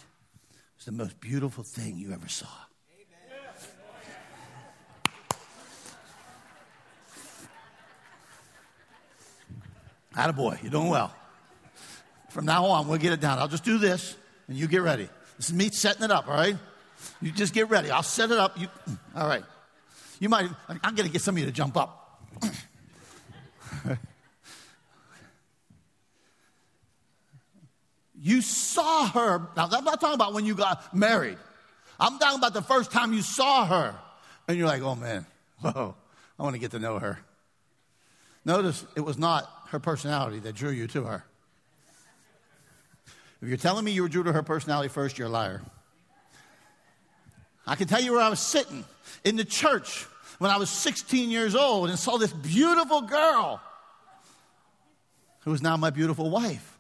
was 0.76 0.84
the 0.84 0.92
most 0.92 1.18
beautiful 1.20 1.64
thing 1.64 1.96
you 1.96 2.12
ever 2.12 2.28
saw? 2.28 2.46
Boy, 10.14 10.58
you're 10.62 10.70
doing 10.70 10.88
well. 10.88 11.14
From 12.30 12.46
now 12.46 12.64
on, 12.66 12.88
we'll 12.88 12.98
get 12.98 13.12
it 13.12 13.20
down. 13.20 13.38
I'll 13.38 13.48
just 13.48 13.64
do 13.64 13.78
this, 13.78 14.16
and 14.48 14.56
you 14.56 14.66
get 14.66 14.82
ready. 14.82 15.08
This 15.36 15.48
is 15.48 15.54
me 15.54 15.70
setting 15.70 16.02
it 16.04 16.10
up, 16.10 16.28
all 16.28 16.34
right? 16.34 16.56
You 17.20 17.30
just 17.32 17.52
get 17.52 17.68
ready. 17.68 17.90
I'll 17.90 18.02
set 18.02 18.30
it 18.30 18.38
up. 18.38 18.58
You, 18.58 18.68
all 19.14 19.26
right. 19.26 19.44
You 20.18 20.28
might, 20.28 20.48
I'm 20.68 20.94
going 20.94 21.06
to 21.06 21.12
get 21.12 21.20
some 21.22 21.34
of 21.34 21.40
you 21.40 21.46
to 21.46 21.52
jump 21.52 21.76
up. 21.76 21.98
you 28.20 28.40
saw 28.40 29.08
her. 29.08 29.48
Now, 29.56 29.68
I'm 29.72 29.84
not 29.84 30.00
talking 30.00 30.14
about 30.14 30.32
when 30.32 30.46
you 30.46 30.54
got 30.54 30.94
married. 30.94 31.38
I'm 31.98 32.18
talking 32.18 32.38
about 32.38 32.54
the 32.54 32.62
first 32.62 32.92
time 32.92 33.12
you 33.12 33.22
saw 33.22 33.66
her. 33.66 33.94
And 34.48 34.56
you're 34.56 34.66
like, 34.66 34.82
oh 34.82 34.94
man, 34.94 35.26
whoa, 35.60 35.94
I 36.38 36.42
want 36.42 36.54
to 36.54 36.60
get 36.60 36.70
to 36.72 36.78
know 36.78 36.98
her. 36.98 37.18
Notice 38.44 38.84
it 38.96 39.00
was 39.00 39.18
not 39.18 39.48
her 39.72 39.80
personality 39.80 40.38
that 40.38 40.54
drew 40.54 40.70
you 40.70 40.86
to 40.86 41.04
her. 41.04 41.24
If 43.40 43.48
you're 43.48 43.56
telling 43.56 43.84
me 43.84 43.90
you 43.90 44.02
were 44.02 44.08
drew 44.08 44.22
to 44.22 44.32
her 44.32 44.42
personality 44.42 44.88
first, 44.90 45.18
you're 45.18 45.28
a 45.28 45.30
liar. 45.30 45.62
I 47.66 47.74
can 47.74 47.88
tell 47.88 48.00
you 48.00 48.12
where 48.12 48.20
I 48.20 48.28
was 48.28 48.38
sitting 48.38 48.84
in 49.24 49.36
the 49.36 49.46
church 49.46 50.06
when 50.38 50.50
I 50.50 50.58
was 50.58 50.68
16 50.68 51.30
years 51.30 51.54
old 51.54 51.88
and 51.88 51.98
saw 51.98 52.18
this 52.18 52.32
beautiful 52.32 53.00
girl 53.02 53.62
who 55.40 55.54
is 55.54 55.62
now 55.62 55.76
my 55.78 55.88
beautiful 55.88 56.28
wife. 56.28 56.76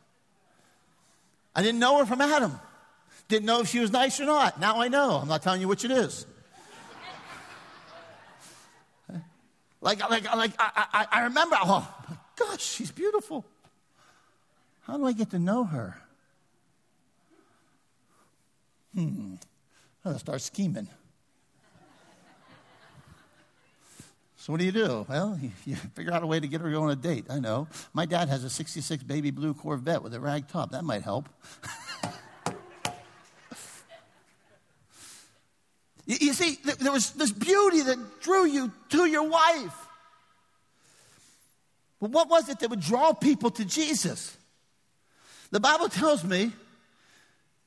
I 1.56 1.62
didn't 1.62 1.80
know 1.80 1.98
her 1.98 2.06
from 2.06 2.20
Adam. 2.20 2.60
Didn't 3.28 3.46
know 3.46 3.60
if 3.60 3.68
she 3.68 3.80
was 3.80 3.90
nice 3.90 4.20
or 4.20 4.26
not. 4.26 4.60
Now 4.60 4.80
I 4.80 4.88
know. 4.88 5.16
I'm 5.16 5.28
not 5.28 5.42
telling 5.42 5.62
you 5.62 5.68
which 5.68 5.86
it 5.86 5.90
is. 5.90 6.26
like, 9.80 9.98
like, 10.10 10.24
like 10.36 10.52
I, 10.58 10.86
I, 10.92 11.06
I 11.10 11.22
remember, 11.22 11.56
oh 11.58 11.88
gosh, 12.36 12.62
she's 12.62 12.90
beautiful. 12.90 13.44
How 14.82 14.96
do 14.96 15.06
I 15.06 15.12
get 15.12 15.30
to 15.30 15.38
know 15.38 15.64
her? 15.64 15.96
Hmm. 18.94 19.34
I'll 20.04 20.18
start 20.18 20.40
scheming. 20.40 20.88
So 24.42 24.52
what 24.52 24.58
do 24.58 24.64
you 24.64 24.72
do? 24.72 25.06
Well, 25.08 25.38
you, 25.40 25.52
you, 25.66 25.76
figure 25.76 26.12
out 26.12 26.24
a 26.24 26.26
way 26.26 26.40
to 26.40 26.48
get 26.48 26.60
her 26.62 26.68
to 26.68 26.76
on 26.76 26.90
a 26.90 26.96
date. 26.96 27.26
I 27.30 27.38
know. 27.38 27.68
My 27.94 28.06
dad 28.06 28.28
has 28.28 28.42
a 28.42 28.50
66 28.50 29.04
baby 29.04 29.30
blue 29.30 29.54
Corvette 29.54 30.02
with 30.02 30.14
a 30.14 30.20
rag 30.20 30.48
top. 30.48 30.72
That 30.72 30.82
might 30.82 31.04
help. 31.04 31.28
you, 36.06 36.32
see, 36.32 36.58
there 36.80 36.90
was 36.90 37.12
this 37.12 37.30
beauty 37.30 37.82
that 37.82 38.20
drew 38.20 38.44
you 38.44 38.72
to 38.88 39.06
your 39.06 39.28
wife. 39.28 39.81
What 42.08 42.28
was 42.28 42.48
it 42.48 42.58
that 42.58 42.70
would 42.70 42.80
draw 42.80 43.12
people 43.12 43.50
to 43.52 43.64
Jesus? 43.64 44.36
The 45.52 45.60
Bible 45.60 45.88
tells 45.88 46.24
me 46.24 46.50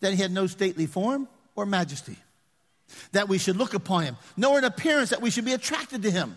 that 0.01 0.13
he 0.13 0.21
had 0.21 0.31
no 0.31 0.45
stately 0.45 0.87
form 0.87 1.29
or 1.55 1.65
majesty, 1.65 2.17
that 3.13 3.29
we 3.29 3.37
should 3.37 3.55
look 3.55 3.73
upon 3.73 4.03
him, 4.03 4.17
nor 4.35 4.57
an 4.57 4.65
appearance 4.65 5.11
that 5.11 5.21
we 5.21 5.29
should 5.29 5.45
be 5.45 5.53
attracted 5.53 6.01
to 6.03 6.11
him. 6.11 6.35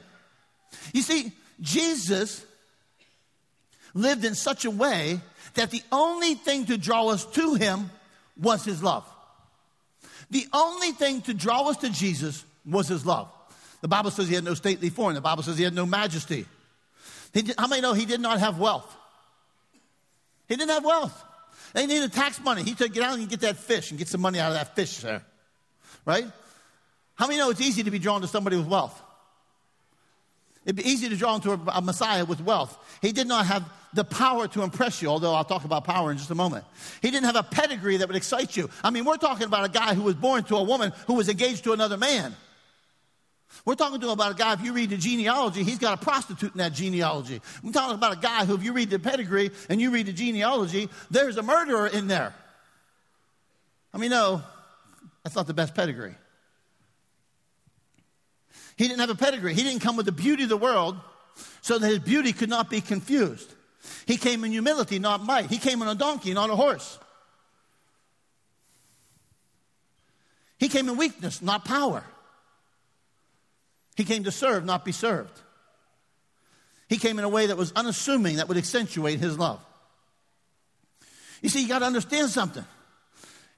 You 0.92 1.02
see, 1.02 1.32
Jesus 1.60 2.44
lived 3.94 4.24
in 4.24 4.36
such 4.36 4.64
a 4.64 4.70
way 4.70 5.20
that 5.54 5.72
the 5.72 5.82
only 5.90 6.34
thing 6.34 6.66
to 6.66 6.78
draw 6.78 7.08
us 7.08 7.24
to 7.24 7.54
him 7.54 7.90
was 8.40 8.64
his 8.64 8.80
love. 8.80 9.04
The 10.30 10.46
only 10.52 10.92
thing 10.92 11.22
to 11.22 11.34
draw 11.34 11.68
us 11.68 11.78
to 11.78 11.90
Jesus 11.90 12.44
was 12.64 12.86
his 12.86 13.04
love. 13.04 13.28
The 13.80 13.88
Bible 13.88 14.12
says 14.12 14.28
he 14.28 14.36
had 14.36 14.44
no 14.44 14.54
stately 14.54 14.88
form. 14.88 15.14
The 15.14 15.20
Bible 15.20 15.42
says 15.42 15.58
he 15.58 15.64
had 15.64 15.74
no 15.74 15.86
majesty. 15.86 16.46
Did, 17.32 17.54
how 17.58 17.66
many 17.66 17.82
know 17.82 17.92
he 17.92 18.06
did 18.06 18.20
not 18.20 18.40
have 18.40 18.58
wealth? 18.58 18.96
He 20.48 20.56
didn't 20.56 20.70
have 20.70 20.84
wealth. 20.84 21.24
They 21.74 21.86
needed 21.86 22.12
tax 22.12 22.40
money. 22.40 22.62
He 22.62 22.74
said, 22.74 22.92
get 22.92 23.02
out 23.02 23.18
and 23.18 23.28
get 23.28 23.40
that 23.40 23.56
fish 23.56 23.90
and 23.90 23.98
get 23.98 24.08
some 24.08 24.20
money 24.20 24.38
out 24.38 24.52
of 24.52 24.54
that 24.54 24.74
fish, 24.74 24.90
sir. 24.90 25.22
Right? 26.04 26.26
How 27.14 27.26
many 27.26 27.38
know 27.38 27.50
it's 27.50 27.60
easy 27.60 27.82
to 27.82 27.90
be 27.90 27.98
drawn 27.98 28.22
to 28.22 28.28
somebody 28.28 28.56
with 28.56 28.66
wealth? 28.66 29.02
It'd 30.64 30.76
be 30.76 30.88
easy 30.88 31.08
to 31.08 31.16
draw 31.16 31.34
into 31.34 31.52
a, 31.52 31.60
a, 31.68 31.82
Messiah 31.82 32.24
with 32.24 32.40
wealth. 32.40 32.76
He 33.00 33.12
did 33.12 33.26
not 33.26 33.46
have 33.46 33.64
the 33.94 34.04
power 34.04 34.48
to 34.48 34.62
impress 34.62 35.00
you, 35.00 35.08
although 35.08 35.32
I'll 35.32 35.44
talk 35.44 35.64
about 35.64 35.84
power 35.84 36.10
in 36.10 36.18
just 36.18 36.30
a 36.30 36.34
moment. 36.34 36.64
He 37.00 37.10
didn't 37.10 37.24
have 37.24 37.36
a 37.36 37.42
pedigree 37.42 37.96
that 37.96 38.06
would 38.06 38.16
excite 38.16 38.56
you. 38.56 38.68
I 38.84 38.90
mean, 38.90 39.04
we're 39.04 39.16
talking 39.16 39.46
about 39.46 39.64
a 39.64 39.70
guy 39.70 39.94
who 39.94 40.02
was 40.02 40.14
born 40.14 40.44
to 40.44 40.56
a 40.56 40.62
woman 40.62 40.92
who 41.06 41.14
was 41.14 41.28
engaged 41.28 41.64
to 41.64 41.72
another 41.72 41.96
man. 41.96 42.36
We're 43.64 43.74
talking 43.74 44.00
to 44.00 44.10
about 44.10 44.32
a 44.32 44.34
guy, 44.34 44.52
if 44.52 44.62
you 44.62 44.72
read 44.72 44.90
the 44.90 44.96
genealogy, 44.96 45.62
he's 45.62 45.78
got 45.78 46.00
a 46.00 46.04
prostitute 46.04 46.52
in 46.52 46.58
that 46.58 46.72
genealogy. 46.72 47.40
I'm 47.62 47.72
talking 47.72 47.94
about 47.94 48.12
a 48.12 48.20
guy 48.20 48.44
who, 48.44 48.54
if 48.54 48.62
you 48.62 48.72
read 48.72 48.90
the 48.90 48.98
pedigree 48.98 49.50
and 49.68 49.80
you 49.80 49.90
read 49.90 50.06
the 50.06 50.12
genealogy, 50.12 50.88
there's 51.10 51.36
a 51.36 51.42
murderer 51.42 51.86
in 51.86 52.08
there. 52.08 52.34
I 53.92 53.98
mean, 53.98 54.10
no, 54.10 54.42
that's 55.22 55.34
not 55.34 55.46
the 55.46 55.54
best 55.54 55.74
pedigree. 55.74 56.14
He 58.76 58.86
didn't 58.86 59.00
have 59.00 59.10
a 59.10 59.14
pedigree. 59.14 59.54
He 59.54 59.62
didn't 59.62 59.80
come 59.80 59.96
with 59.96 60.06
the 60.06 60.12
beauty 60.12 60.44
of 60.44 60.48
the 60.48 60.56
world 60.56 60.96
so 61.62 61.78
that 61.78 61.86
his 61.86 61.98
beauty 61.98 62.32
could 62.32 62.48
not 62.48 62.70
be 62.70 62.80
confused. 62.80 63.52
He 64.06 64.16
came 64.16 64.44
in 64.44 64.52
humility, 64.52 64.98
not 64.98 65.24
might. 65.24 65.46
He 65.46 65.58
came 65.58 65.82
on 65.82 65.88
a 65.88 65.94
donkey, 65.94 66.32
not 66.32 66.50
a 66.50 66.56
horse. 66.56 66.98
He 70.58 70.68
came 70.68 70.88
in 70.88 70.96
weakness, 70.96 71.40
not 71.40 71.64
power. 71.64 72.04
He 73.98 74.04
came 74.04 74.22
to 74.24 74.30
serve, 74.30 74.64
not 74.64 74.84
be 74.84 74.92
served. 74.92 75.40
He 76.88 76.98
came 76.98 77.18
in 77.18 77.24
a 77.24 77.28
way 77.28 77.46
that 77.46 77.56
was 77.56 77.72
unassuming, 77.72 78.36
that 78.36 78.46
would 78.46 78.56
accentuate 78.56 79.18
his 79.18 79.36
love. 79.36 79.58
You 81.42 81.48
see, 81.48 81.62
you 81.62 81.68
got 81.68 81.80
to 81.80 81.84
understand 81.84 82.30
something. 82.30 82.64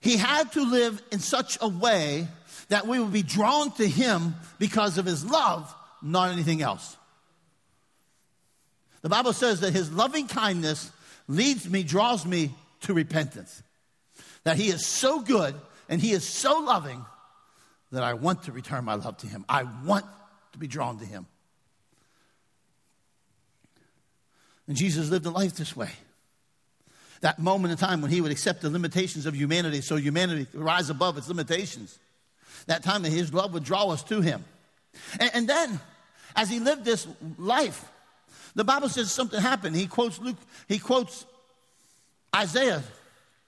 He 0.00 0.16
had 0.16 0.50
to 0.52 0.62
live 0.62 1.02
in 1.12 1.18
such 1.18 1.58
a 1.60 1.68
way 1.68 2.26
that 2.70 2.86
we 2.86 2.98
would 2.98 3.12
be 3.12 3.22
drawn 3.22 3.70
to 3.72 3.86
him 3.86 4.34
because 4.58 4.96
of 4.96 5.04
his 5.04 5.26
love, 5.26 5.74
not 6.00 6.30
anything 6.30 6.62
else. 6.62 6.96
The 9.02 9.10
Bible 9.10 9.34
says 9.34 9.60
that 9.60 9.74
his 9.74 9.92
loving 9.92 10.26
kindness 10.26 10.90
leads 11.28 11.68
me, 11.68 11.82
draws 11.82 12.24
me 12.24 12.54
to 12.82 12.94
repentance. 12.94 13.62
That 14.44 14.56
he 14.56 14.68
is 14.68 14.86
so 14.86 15.20
good 15.20 15.54
and 15.90 16.00
he 16.00 16.12
is 16.12 16.26
so 16.26 16.60
loving 16.60 17.04
that 17.92 18.02
I 18.02 18.14
want 18.14 18.44
to 18.44 18.52
return 18.52 18.86
my 18.86 18.94
love 18.94 19.18
to 19.18 19.26
him. 19.26 19.44
I 19.46 19.64
want 19.84 20.06
to 20.52 20.58
be 20.58 20.66
drawn 20.66 20.98
to 20.98 21.04
him. 21.04 21.26
And 24.66 24.76
Jesus 24.76 25.10
lived 25.10 25.26
a 25.26 25.30
life 25.30 25.54
this 25.54 25.76
way. 25.76 25.90
That 27.22 27.38
moment 27.38 27.72
in 27.72 27.78
time 27.78 28.00
when 28.00 28.10
he 28.10 28.20
would 28.20 28.32
accept 28.32 28.62
the 28.62 28.70
limitations 28.70 29.26
of 29.26 29.34
humanity 29.34 29.80
so 29.80 29.96
humanity 29.96 30.46
could 30.46 30.60
rise 30.60 30.90
above 30.90 31.18
its 31.18 31.28
limitations. 31.28 31.98
That 32.66 32.82
time 32.82 33.02
that 33.02 33.10
his 33.10 33.34
love 33.34 33.52
would 33.52 33.64
draw 33.64 33.90
us 33.90 34.02
to 34.04 34.20
him. 34.20 34.44
And, 35.18 35.30
and 35.34 35.48
then, 35.48 35.80
as 36.36 36.48
he 36.48 36.60
lived 36.60 36.84
this 36.84 37.06
life, 37.36 37.84
the 38.54 38.64
Bible 38.64 38.88
says 38.88 39.10
something 39.10 39.40
happened. 39.40 39.76
He 39.76 39.86
quotes 39.86 40.18
Luke, 40.18 40.38
he 40.68 40.78
quotes 40.78 41.26
Isaiah 42.34 42.82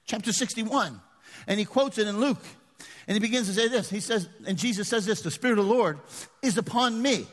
chapter 0.07 0.33
61, 0.33 1.01
and 1.47 1.59
he 1.59 1.65
quotes 1.65 1.99
it 1.99 2.07
in 2.07 2.21
Luke. 2.21 2.45
And 3.07 3.15
he 3.15 3.21
begins 3.21 3.49
to 3.49 3.55
say 3.55 3.69
this. 3.69 3.91
He 3.91 4.01
says, 4.01 4.29
and 4.47 4.57
Jesus 4.57 4.88
says 4.88 5.07
this, 5.07 5.23
the 5.23 5.31
Spirit 5.31 5.59
of 5.59 5.67
the 5.67 5.73
Lord 5.73 5.99
is 6.43 6.57
upon 6.57 7.01
me 7.01 7.27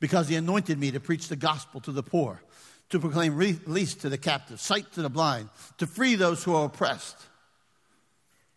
because 0.00 0.28
he 0.28 0.36
anointed 0.36 0.78
me 0.78 0.90
to 0.90 1.00
preach 1.00 1.28
the 1.28 1.36
gospel 1.36 1.80
to 1.82 1.92
the 1.92 2.02
poor, 2.02 2.42
to 2.90 3.00
proclaim 3.00 3.34
release 3.34 3.94
to 3.94 4.08
the 4.08 4.18
captive, 4.18 4.60
sight 4.60 4.92
to 4.92 5.02
the 5.02 5.08
blind, 5.08 5.48
to 5.78 5.86
free 5.86 6.14
those 6.14 6.44
who 6.44 6.54
are 6.54 6.66
oppressed, 6.66 7.16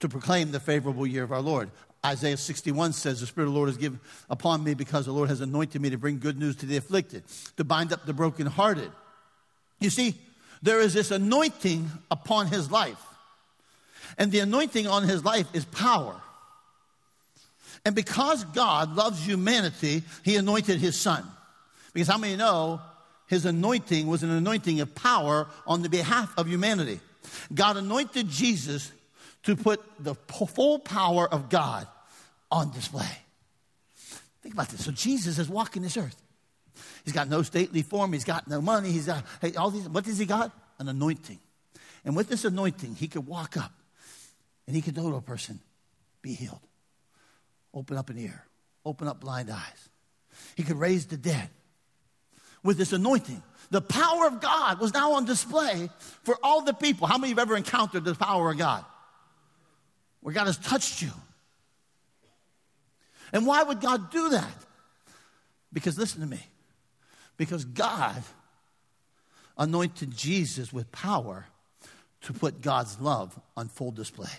to 0.01 0.09
proclaim 0.09 0.51
the 0.51 0.59
favorable 0.59 1.07
year 1.07 1.23
of 1.23 1.31
our 1.31 1.41
Lord. 1.41 1.71
Isaiah 2.05 2.37
61 2.37 2.93
says, 2.93 3.19
The 3.19 3.27
Spirit 3.27 3.47
of 3.47 3.53
the 3.53 3.57
Lord 3.57 3.69
is 3.69 3.77
given 3.77 3.99
upon 4.29 4.63
me 4.63 4.73
because 4.73 5.05
the 5.05 5.11
Lord 5.11 5.29
has 5.29 5.41
anointed 5.41 5.81
me 5.81 5.89
to 5.89 5.97
bring 5.97 6.19
good 6.19 6.39
news 6.39 6.55
to 6.57 6.65
the 6.65 6.77
afflicted, 6.77 7.23
to 7.57 7.63
bind 7.63 7.91
up 7.91 8.05
the 8.05 8.13
brokenhearted. 8.13 8.91
You 9.79 9.89
see, 9.89 10.15
there 10.61 10.79
is 10.79 10.93
this 10.93 11.11
anointing 11.11 11.89
upon 12.11 12.47
his 12.47 12.71
life. 12.71 13.01
And 14.17 14.31
the 14.31 14.39
anointing 14.39 14.87
on 14.87 15.03
his 15.03 15.23
life 15.23 15.47
is 15.53 15.65
power. 15.65 16.19
And 17.85 17.95
because 17.95 18.43
God 18.45 18.95
loves 18.95 19.25
humanity, 19.25 20.03
he 20.23 20.35
anointed 20.35 20.79
his 20.79 20.99
son. 20.99 21.23
Because 21.93 22.07
how 22.07 22.17
many 22.17 22.35
know 22.35 22.81
his 23.27 23.45
anointing 23.45 24.07
was 24.07 24.23
an 24.23 24.31
anointing 24.31 24.81
of 24.81 24.93
power 24.95 25.47
on 25.65 25.81
the 25.81 25.89
behalf 25.89 26.33
of 26.37 26.47
humanity? 26.47 26.99
God 27.53 27.77
anointed 27.77 28.27
Jesus 28.29 28.91
to 29.43 29.55
put 29.55 29.81
the 29.99 30.15
full 30.15 30.79
power 30.79 31.27
of 31.31 31.49
God 31.49 31.87
on 32.51 32.71
display. 32.71 33.07
Think 34.41 34.55
about 34.55 34.69
this. 34.69 34.83
So 34.83 34.91
Jesus 34.91 35.39
is 35.39 35.49
walking 35.49 35.81
this 35.81 35.97
earth. 35.97 36.21
He's 37.05 37.13
got 37.13 37.29
no 37.29 37.41
stately 37.43 37.81
form. 37.81 38.13
He's 38.13 38.23
got 38.23 38.47
no 38.47 38.61
money. 38.61 38.91
He's 38.91 39.05
got 39.05 39.23
hey, 39.41 39.53
all 39.55 39.71
these. 39.71 39.87
What 39.87 40.03
does 40.05 40.17
he 40.17 40.25
got? 40.25 40.51
An 40.79 40.87
anointing. 40.87 41.39
And 42.05 42.15
with 42.15 42.29
this 42.29 42.45
anointing, 42.45 42.95
he 42.95 43.07
could 43.07 43.27
walk 43.27 43.57
up 43.57 43.71
and 44.69 44.75
he 44.75 44.83
could 44.83 44.93
go 44.93 45.09
to 45.09 45.15
a 45.15 45.21
person, 45.21 45.59
be 46.21 46.35
healed, 46.35 46.59
open 47.73 47.97
up 47.97 48.11
an 48.11 48.19
ear, 48.19 48.45
open 48.85 49.07
up 49.07 49.19
blind 49.19 49.49
eyes. 49.49 49.89
He 50.55 50.61
could 50.61 50.77
raise 50.77 51.07
the 51.07 51.17
dead. 51.17 51.49
With 52.61 52.77
this 52.77 52.93
anointing, 52.93 53.41
the 53.71 53.81
power 53.81 54.27
of 54.27 54.39
God 54.39 54.79
was 54.79 54.93
now 54.93 55.13
on 55.13 55.25
display 55.25 55.89
for 56.21 56.37
all 56.43 56.61
the 56.61 56.75
people. 56.75 57.07
How 57.07 57.17
many 57.17 57.31
of 57.31 57.37
you 57.37 57.41
have 57.41 57.47
ever 57.47 57.57
encountered 57.57 58.05
the 58.05 58.13
power 58.13 58.51
of 58.51 58.59
God? 58.59 58.85
Where 60.21 60.35
God 60.35 60.45
has 60.45 60.59
touched 60.59 61.01
you. 61.01 61.09
And 63.33 63.47
why 63.47 63.63
would 63.63 63.81
God 63.81 64.11
do 64.11 64.29
that? 64.29 64.53
Because 65.73 65.97
listen 65.97 66.21
to 66.21 66.27
me. 66.27 66.45
Because 67.37 67.65
God 67.65 68.21
anointed 69.57 70.15
Jesus 70.15 70.71
with 70.71 70.91
power 70.91 71.47
to 72.21 72.33
put 72.33 72.61
God's 72.61 72.99
love 72.99 73.39
on 73.57 73.67
full 73.67 73.89
display. 73.89 74.29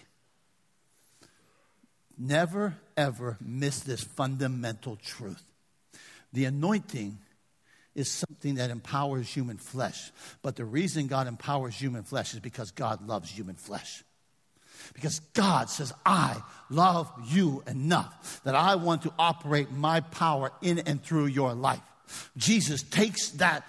Never, 2.22 2.76
ever 2.98 3.38
miss 3.40 3.80
this 3.80 4.04
fundamental 4.04 4.96
truth. 4.96 5.42
The 6.34 6.44
anointing 6.44 7.16
is 7.94 8.10
something 8.10 8.56
that 8.56 8.68
empowers 8.68 9.26
human 9.26 9.56
flesh. 9.56 10.12
But 10.42 10.54
the 10.54 10.66
reason 10.66 11.06
God 11.06 11.26
empowers 11.26 11.74
human 11.74 12.02
flesh 12.02 12.34
is 12.34 12.40
because 12.40 12.72
God 12.72 13.08
loves 13.08 13.30
human 13.30 13.56
flesh. 13.56 14.04
Because 14.92 15.20
God 15.32 15.70
says, 15.70 15.94
I 16.04 16.36
love 16.68 17.10
you 17.28 17.62
enough 17.66 18.42
that 18.44 18.54
I 18.54 18.74
want 18.74 19.02
to 19.02 19.12
operate 19.18 19.72
my 19.72 20.00
power 20.00 20.52
in 20.60 20.80
and 20.80 21.02
through 21.02 21.26
your 21.26 21.54
life. 21.54 21.80
Jesus 22.36 22.82
takes 22.82 23.30
that 23.30 23.64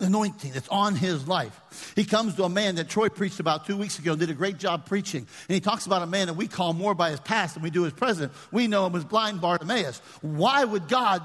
anointing 0.00 0.52
that's 0.52 0.68
on 0.68 0.94
his 0.94 1.26
life. 1.28 1.92
He 1.94 2.04
comes 2.04 2.34
to 2.36 2.44
a 2.44 2.48
man 2.48 2.76
that 2.76 2.88
Troy 2.88 3.08
preached 3.08 3.40
about 3.40 3.66
two 3.66 3.76
weeks 3.76 3.98
ago, 3.98 4.12
and 4.12 4.20
did 4.20 4.30
a 4.30 4.34
great 4.34 4.58
job 4.58 4.86
preaching. 4.86 5.26
And 5.48 5.54
he 5.54 5.60
talks 5.60 5.86
about 5.86 6.02
a 6.02 6.06
man 6.06 6.26
that 6.26 6.34
we 6.34 6.48
call 6.48 6.72
more 6.72 6.94
by 6.94 7.10
his 7.10 7.20
past 7.20 7.54
than 7.54 7.62
we 7.62 7.70
do 7.70 7.82
his 7.82 7.92
present. 7.92 8.32
We 8.50 8.66
know 8.66 8.86
him 8.86 8.94
as 8.96 9.04
blind 9.04 9.40
Bartimaeus. 9.40 9.98
Why 10.20 10.64
would 10.64 10.88
God 10.88 11.22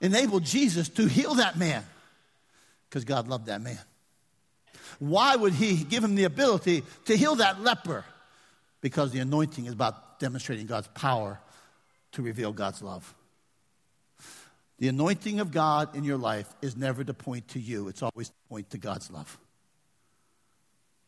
enable 0.00 0.40
Jesus 0.40 0.88
to 0.90 1.06
heal 1.06 1.34
that 1.34 1.58
man? 1.58 1.84
Because 2.88 3.04
God 3.04 3.28
loved 3.28 3.46
that 3.46 3.60
man. 3.60 3.78
Why 4.98 5.36
would 5.36 5.54
he 5.54 5.84
give 5.84 6.04
him 6.04 6.14
the 6.14 6.24
ability 6.24 6.82
to 7.06 7.16
heal 7.16 7.36
that 7.36 7.60
leper? 7.62 8.04
Because 8.80 9.12
the 9.12 9.20
anointing 9.20 9.66
is 9.66 9.72
about 9.72 10.20
demonstrating 10.20 10.66
God's 10.66 10.88
power 10.88 11.40
to 12.12 12.22
reveal 12.22 12.52
God's 12.52 12.82
love. 12.82 13.14
The 14.80 14.88
anointing 14.88 15.40
of 15.40 15.52
God 15.52 15.94
in 15.94 16.04
your 16.04 16.16
life 16.16 16.48
is 16.62 16.74
never 16.74 17.04
to 17.04 17.12
point 17.12 17.48
to 17.48 17.60
you, 17.60 17.88
it's 17.88 18.02
always 18.02 18.30
to 18.30 18.34
point 18.48 18.70
to 18.70 18.78
God's 18.78 19.10
love. 19.10 19.38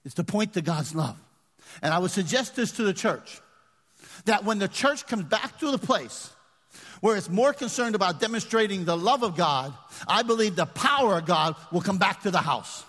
It's 0.04 0.14
to 0.16 0.24
point 0.24 0.52
to 0.54 0.62
God's 0.62 0.94
love. 0.94 1.18
And 1.80 1.94
I 1.94 1.98
would 1.98 2.10
suggest 2.10 2.54
this 2.54 2.72
to 2.72 2.82
the 2.82 2.92
church 2.92 3.40
that 4.26 4.44
when 4.44 4.58
the 4.58 4.68
church 4.68 5.06
comes 5.06 5.24
back 5.24 5.58
to 5.60 5.70
the 5.70 5.78
place 5.78 6.30
where 7.00 7.16
it's 7.16 7.30
more 7.30 7.52
concerned 7.52 7.94
about 7.94 8.20
demonstrating 8.20 8.84
the 8.84 8.96
love 8.96 9.22
of 9.22 9.36
God, 9.36 9.72
I 10.06 10.22
believe 10.22 10.54
the 10.54 10.66
power 10.66 11.18
of 11.18 11.26
God 11.26 11.56
will 11.70 11.80
come 11.80 11.98
back 11.98 12.22
to 12.22 12.30
the 12.30 12.38
house. 12.38 12.84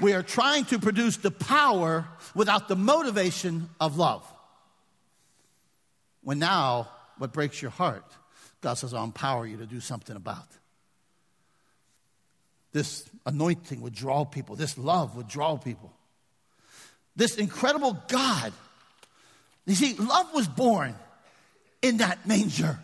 We 0.00 0.12
are 0.12 0.22
trying 0.22 0.66
to 0.66 0.78
produce 0.78 1.16
the 1.16 1.30
power 1.30 2.06
without 2.34 2.68
the 2.68 2.76
motivation 2.76 3.70
of 3.80 3.96
love. 3.96 4.31
When 6.22 6.38
now, 6.38 6.88
what 7.18 7.32
breaks 7.32 7.60
your 7.60 7.70
heart, 7.70 8.04
God 8.60 8.74
says, 8.74 8.94
I'll 8.94 9.04
empower 9.04 9.46
you 9.46 9.56
to 9.58 9.66
do 9.66 9.80
something 9.80 10.16
about. 10.16 10.46
This 12.72 13.04
anointing 13.26 13.80
would 13.82 13.94
draw 13.94 14.24
people, 14.24 14.56
this 14.56 14.78
love 14.78 15.16
would 15.16 15.28
draw 15.28 15.56
people. 15.56 15.92
This 17.14 17.36
incredible 17.36 17.98
God. 18.08 18.52
You 19.66 19.74
see, 19.74 19.94
love 19.94 20.32
was 20.32 20.48
born 20.48 20.94
in 21.82 21.98
that 21.98 22.26
manger. 22.26 22.78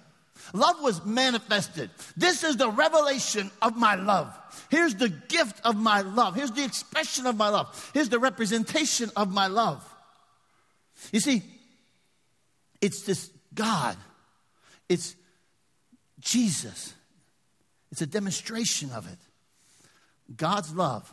Love 0.53 0.83
was 0.83 1.05
manifested. 1.05 1.91
This 2.17 2.45
is 2.45 2.57
the 2.57 2.71
revelation 2.71 3.51
of 3.61 3.77
my 3.77 3.95
love. 3.95 4.37
Here's 4.71 4.95
the 4.95 5.09
gift 5.09 5.61
of 5.65 5.77
my 5.77 6.03
love. 6.03 6.35
Here's 6.35 6.53
the 6.53 6.65
expression 6.65 7.27
of 7.27 7.37
my 7.37 7.49
love. 7.49 7.91
Here's 7.95 8.09
the 8.09 8.19
representation 8.19 9.11
of 9.17 9.33
my 9.33 9.47
love. 9.47 9.83
You 11.13 11.21
see, 11.21 11.43
it's 12.81 13.03
this 13.03 13.31
God, 13.55 13.97
it's 14.89 15.15
Jesus. 16.21 16.95
It's 17.91 18.03
a 18.03 18.07
demonstration 18.07 18.91
of 18.93 19.11
it. 19.11 19.19
God's 20.37 20.75
love 20.75 21.13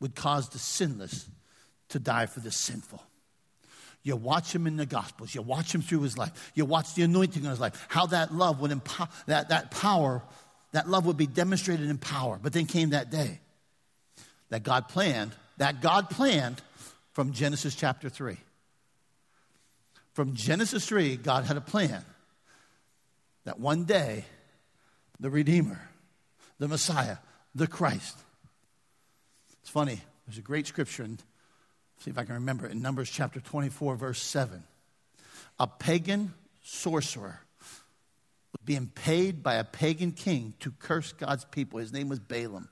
would 0.00 0.14
cause 0.14 0.50
the 0.50 0.58
sinless 0.58 1.26
to 1.88 1.98
die 1.98 2.26
for 2.26 2.40
the 2.40 2.50
sinful. 2.50 3.02
You 4.02 4.16
watch 4.16 4.54
him 4.54 4.66
in 4.66 4.76
the 4.76 4.86
Gospels. 4.86 5.34
You 5.34 5.42
watch 5.42 5.74
him 5.74 5.82
through 5.82 6.02
his 6.02 6.16
life. 6.16 6.52
You 6.54 6.64
watch 6.64 6.94
the 6.94 7.02
anointing 7.02 7.44
on 7.44 7.50
his 7.50 7.58
life. 7.58 7.86
How 7.88 8.06
that 8.06 8.32
love 8.32 8.60
would 8.60 8.70
empower, 8.70 9.08
that, 9.26 9.48
that 9.48 9.70
power, 9.70 10.22
that 10.72 10.88
love 10.88 11.06
would 11.06 11.16
be 11.16 11.26
demonstrated 11.26 11.88
in 11.88 11.98
power. 11.98 12.38
But 12.40 12.52
then 12.52 12.66
came 12.66 12.90
that 12.90 13.10
day 13.10 13.40
that 14.50 14.62
God 14.62 14.88
planned, 14.88 15.32
that 15.56 15.80
God 15.80 16.10
planned 16.10 16.62
from 17.14 17.32
Genesis 17.32 17.74
chapter 17.74 18.08
3. 18.08 18.36
From 20.16 20.32
Genesis 20.32 20.86
3, 20.86 21.18
God 21.18 21.44
had 21.44 21.58
a 21.58 21.60
plan 21.60 22.02
that 23.44 23.60
one 23.60 23.84
day 23.84 24.24
the 25.20 25.28
Redeemer, 25.28 25.90
the 26.58 26.68
Messiah, 26.68 27.18
the 27.54 27.66
Christ. 27.66 28.16
It's 29.60 29.68
funny, 29.68 30.00
there's 30.26 30.38
a 30.38 30.40
great 30.40 30.66
scripture, 30.66 31.02
and 31.02 31.22
see 31.98 32.10
if 32.10 32.16
I 32.16 32.24
can 32.24 32.36
remember 32.36 32.64
it, 32.64 32.72
in 32.72 32.80
Numbers 32.80 33.10
chapter 33.10 33.40
24, 33.40 33.96
verse 33.96 34.22
7. 34.22 34.64
A 35.58 35.66
pagan 35.66 36.32
sorcerer 36.64 37.40
was 37.60 38.64
being 38.64 38.86
paid 38.86 39.42
by 39.42 39.56
a 39.56 39.64
pagan 39.64 40.12
king 40.12 40.54
to 40.60 40.70
curse 40.78 41.12
God's 41.12 41.44
people. 41.44 41.78
His 41.78 41.92
name 41.92 42.08
was 42.08 42.20
Balaam. 42.20 42.70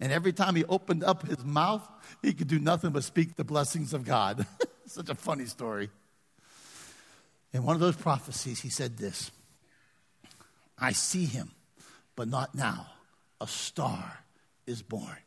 And 0.00 0.10
every 0.10 0.32
time 0.32 0.56
he 0.56 0.64
opened 0.64 1.04
up 1.04 1.26
his 1.26 1.44
mouth, 1.44 1.86
he 2.22 2.32
could 2.32 2.48
do 2.48 2.58
nothing 2.58 2.92
but 2.92 3.04
speak 3.04 3.36
the 3.36 3.44
blessings 3.44 3.92
of 3.92 4.06
God. 4.06 4.46
Such 4.86 5.10
a 5.10 5.14
funny 5.14 5.44
story. 5.44 5.90
In 7.52 7.64
one 7.64 7.74
of 7.74 7.80
those 7.80 7.96
prophecies, 7.96 8.60
he 8.60 8.68
said 8.68 8.98
this 8.98 9.30
I 10.78 10.92
see 10.92 11.24
him, 11.24 11.50
but 12.14 12.28
not 12.28 12.54
now. 12.54 12.88
A 13.40 13.46
star 13.46 14.20
is 14.66 14.82
born, 14.82 15.18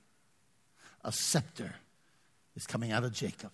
a 1.03 1.11
scepter 1.11 1.75
is 2.55 2.65
coming 2.65 2.91
out 2.91 3.03
of 3.03 3.13
Jacob. 3.13 3.51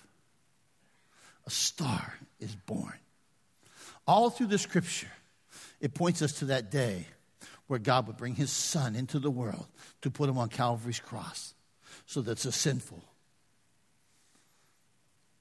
A 1.45 1.51
star 1.51 2.15
is 2.39 2.55
born. 2.55 2.95
All 4.07 4.29
through 4.29 4.47
the 4.47 4.57
scripture, 4.57 5.11
it 5.79 5.93
points 5.93 6.21
us 6.21 6.33
to 6.39 6.45
that 6.45 6.71
day 6.71 7.05
where 7.67 7.79
God 7.79 8.07
would 8.07 8.17
bring 8.17 8.35
his 8.35 8.51
son 8.51 8.95
into 8.95 9.19
the 9.19 9.31
world 9.31 9.67
to 10.01 10.09
put 10.09 10.29
him 10.29 10.37
on 10.37 10.49
Calvary's 10.49 10.99
cross 10.99 11.53
so 12.05 12.21
that 12.21 12.39
the 12.39 12.51
sinful 12.51 13.03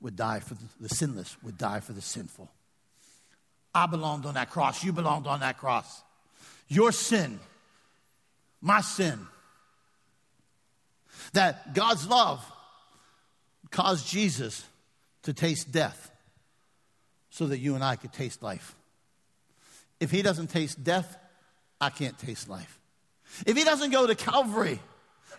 would 0.01 0.17
die 0.17 0.41
for 0.41 0.55
the, 0.55 0.65
the 0.81 0.89
sinless 0.89 1.37
would 1.43 1.57
die 1.57 1.81
for 1.81 1.93
the 1.93 2.03
sinful. 2.03 2.51
I 3.75 3.87
belonged 3.87 4.27
on 4.27 4.35
that 4.35 4.51
cross. 4.51 4.85
You 4.85 4.93
belonged 4.93 5.27
on 5.27 5.41
that 5.41 5.59
cross. 5.59 6.03
Your 6.69 6.93
sin, 6.93 7.41
my 8.61 8.81
sin. 8.81 9.19
That 11.33 11.75
God's 11.75 12.07
love 12.07 12.45
caused 13.71 14.07
Jesus 14.07 14.65
to 15.23 15.33
taste 15.33 15.73
death 15.73 16.11
so 17.31 17.47
that 17.47 17.59
you 17.59 17.75
and 17.75 17.83
I 17.83 17.97
could 17.97 18.13
taste 18.13 18.43
life. 18.43 18.75
If 19.99 20.11
he 20.11 20.23
doesn't 20.23 20.49
taste 20.49 20.83
death, 20.85 21.17
I 21.81 21.91
can't 21.91 22.19
taste 22.19 22.49
life. 22.49 22.79
If 23.47 23.57
he 23.57 23.65
doesn't 23.65 23.91
go 23.91 24.07
to 24.07 24.15
Calvary, 24.15 24.79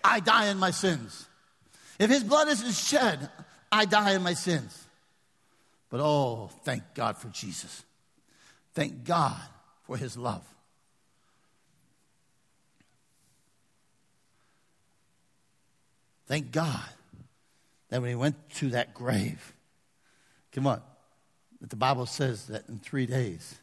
I 0.04 0.20
die 0.20 0.48
in 0.48 0.58
my 0.58 0.72
sins. 0.72 1.28
If 1.98 2.10
his 2.10 2.24
blood 2.24 2.50
isn't 2.50 2.74
shed, 2.74 3.30
I 3.72 3.86
die 3.86 4.14
in 4.14 4.24
my 4.24 4.34
sins. 4.34 4.86
But 5.90 6.02
oh, 6.02 6.50
thank 6.64 6.84
God 6.94 7.18
for 7.18 7.30
Jesus. 7.30 7.84
Thank 8.76 9.06
God 9.06 9.40
for 9.84 9.96
his 9.96 10.18
love. 10.18 10.44
Thank 16.28 16.52
God 16.52 16.90
that 17.90 18.02
when 18.02 18.10
he 18.10 18.16
went 18.16 18.36
to 18.56 18.72
that 18.72 18.94
grave, 18.94 19.54
come 20.52 20.68
on, 20.68 20.82
that 21.62 21.70
the 21.70 21.76
Bible 21.78 22.06
says 22.06 22.48
that 22.48 22.68
in 22.68 22.80
three 22.80 23.06
days, 23.06 23.56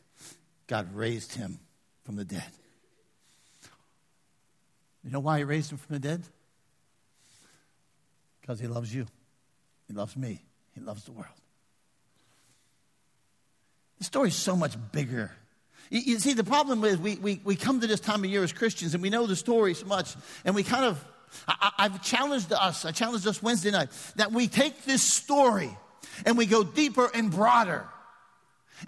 God 0.66 0.94
raised 0.94 1.34
him 1.34 1.58
from 2.04 2.16
the 2.16 2.24
dead. 2.24 2.50
You 5.04 5.10
know 5.10 5.20
why 5.20 5.38
he 5.38 5.44
raised 5.44 5.72
him 5.72 5.78
from 5.78 5.94
the 5.94 6.00
dead? 6.00 6.22
Because 8.40 8.60
he 8.60 8.66
loves 8.66 8.94
you. 8.94 9.06
He 9.88 9.92
loves 9.92 10.16
me. 10.16 10.40
He 10.74 10.80
loves 10.80 11.04
the 11.04 11.12
world. 11.12 11.41
The 14.02 14.06
story 14.06 14.28
is 14.30 14.34
so 14.34 14.56
much 14.56 14.74
bigger. 14.90 15.30
You, 15.88 16.00
you 16.00 16.18
see, 16.18 16.32
the 16.32 16.42
problem 16.42 16.82
is 16.82 16.98
we, 16.98 17.14
we, 17.18 17.40
we 17.44 17.54
come 17.54 17.80
to 17.82 17.86
this 17.86 18.00
time 18.00 18.24
of 18.24 18.30
year 18.30 18.42
as 18.42 18.52
Christians 18.52 18.94
and 18.94 19.02
we 19.02 19.10
know 19.10 19.28
the 19.28 19.36
story 19.36 19.74
so 19.74 19.86
much, 19.86 20.16
and 20.44 20.56
we 20.56 20.64
kind 20.64 20.86
of, 20.86 21.04
I, 21.46 21.70
I've 21.78 22.02
challenged 22.02 22.52
us, 22.52 22.84
I 22.84 22.90
challenged 22.90 23.28
us 23.28 23.40
Wednesday 23.40 23.70
night, 23.70 23.90
that 24.16 24.32
we 24.32 24.48
take 24.48 24.82
this 24.86 25.04
story 25.04 25.70
and 26.26 26.36
we 26.36 26.46
go 26.46 26.64
deeper 26.64 27.08
and 27.14 27.30
broader 27.30 27.86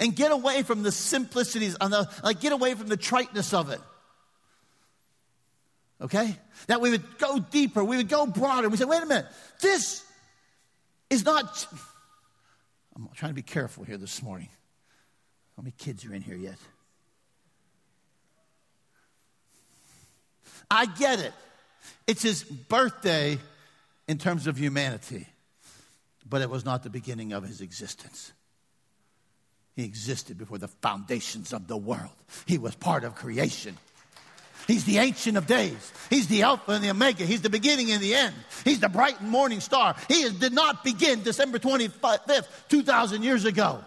and 0.00 0.16
get 0.16 0.32
away 0.32 0.64
from 0.64 0.82
the 0.82 0.90
simplicities, 0.90 1.76
the, 1.78 2.10
like 2.24 2.40
get 2.40 2.50
away 2.50 2.74
from 2.74 2.88
the 2.88 2.96
triteness 2.96 3.54
of 3.54 3.70
it. 3.70 3.80
Okay? 6.00 6.36
That 6.66 6.80
we 6.80 6.90
would 6.90 7.18
go 7.18 7.38
deeper, 7.38 7.84
we 7.84 7.98
would 7.98 8.08
go 8.08 8.26
broader. 8.26 8.68
We 8.68 8.78
say, 8.78 8.84
wait 8.84 9.00
a 9.00 9.06
minute, 9.06 9.26
this 9.60 10.04
is 11.08 11.24
not. 11.24 11.68
I'm 12.96 13.08
trying 13.14 13.30
to 13.30 13.36
be 13.36 13.42
careful 13.42 13.84
here 13.84 13.96
this 13.96 14.20
morning. 14.20 14.48
How 15.56 15.62
many 15.62 15.74
kids 15.78 16.04
are 16.04 16.14
in 16.14 16.22
here 16.22 16.36
yet? 16.36 16.58
I 20.70 20.86
get 20.86 21.20
it. 21.20 21.32
It's 22.06 22.22
his 22.22 22.42
birthday 22.42 23.38
in 24.08 24.18
terms 24.18 24.46
of 24.46 24.58
humanity, 24.58 25.26
but 26.28 26.42
it 26.42 26.50
was 26.50 26.64
not 26.64 26.82
the 26.82 26.90
beginning 26.90 27.32
of 27.32 27.44
his 27.44 27.60
existence. 27.60 28.32
He 29.76 29.84
existed 29.84 30.38
before 30.38 30.58
the 30.58 30.68
foundations 30.68 31.52
of 31.52 31.66
the 31.66 31.76
world, 31.76 32.12
he 32.46 32.58
was 32.58 32.74
part 32.74 33.04
of 33.04 33.14
creation. 33.14 33.76
He's 34.66 34.84
the 34.84 34.96
Ancient 34.96 35.36
of 35.36 35.46
Days. 35.46 35.92
He's 36.08 36.26
the 36.26 36.42
Alpha 36.42 36.72
and 36.72 36.82
the 36.82 36.88
Omega. 36.88 37.24
He's 37.26 37.42
the 37.42 37.50
beginning 37.50 37.90
and 37.90 38.02
the 38.02 38.14
end. 38.14 38.34
He's 38.64 38.80
the 38.80 38.88
bright 38.88 39.20
and 39.20 39.28
morning 39.28 39.60
star. 39.60 39.94
He 40.08 40.26
did 40.30 40.54
not 40.54 40.82
begin 40.82 41.22
December 41.22 41.58
25th, 41.58 42.46
2,000 42.70 43.22
years 43.22 43.44
ago. 43.44 43.84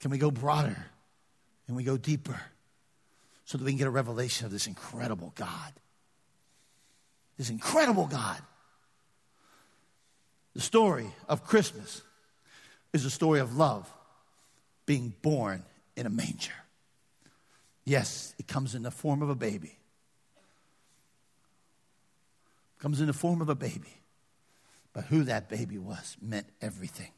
Can 0.00 0.10
we 0.10 0.18
go 0.18 0.30
broader 0.30 0.86
and 1.66 1.76
we 1.76 1.84
go 1.84 1.96
deeper 1.96 2.40
so 3.44 3.58
that 3.58 3.64
we 3.64 3.72
can 3.72 3.78
get 3.78 3.86
a 3.86 3.90
revelation 3.90 4.46
of 4.46 4.52
this 4.52 4.66
incredible 4.66 5.32
God? 5.34 5.72
This 7.36 7.50
incredible 7.50 8.06
God. 8.06 8.40
The 10.54 10.60
story 10.60 11.06
of 11.28 11.44
Christmas 11.44 12.02
is 12.92 13.04
a 13.04 13.10
story 13.10 13.40
of 13.40 13.56
love 13.56 13.92
being 14.86 15.14
born 15.22 15.62
in 15.96 16.06
a 16.06 16.10
manger. 16.10 16.52
Yes, 17.84 18.34
it 18.38 18.46
comes 18.46 18.74
in 18.74 18.82
the 18.82 18.90
form 18.90 19.22
of 19.22 19.30
a 19.30 19.34
baby. 19.34 19.78
It 22.76 22.82
comes 22.82 23.00
in 23.00 23.06
the 23.06 23.12
form 23.12 23.40
of 23.40 23.48
a 23.48 23.54
baby. 23.54 23.94
But 24.92 25.04
who 25.04 25.24
that 25.24 25.48
baby 25.48 25.78
was 25.78 26.16
meant 26.20 26.46
everything. 26.60 27.12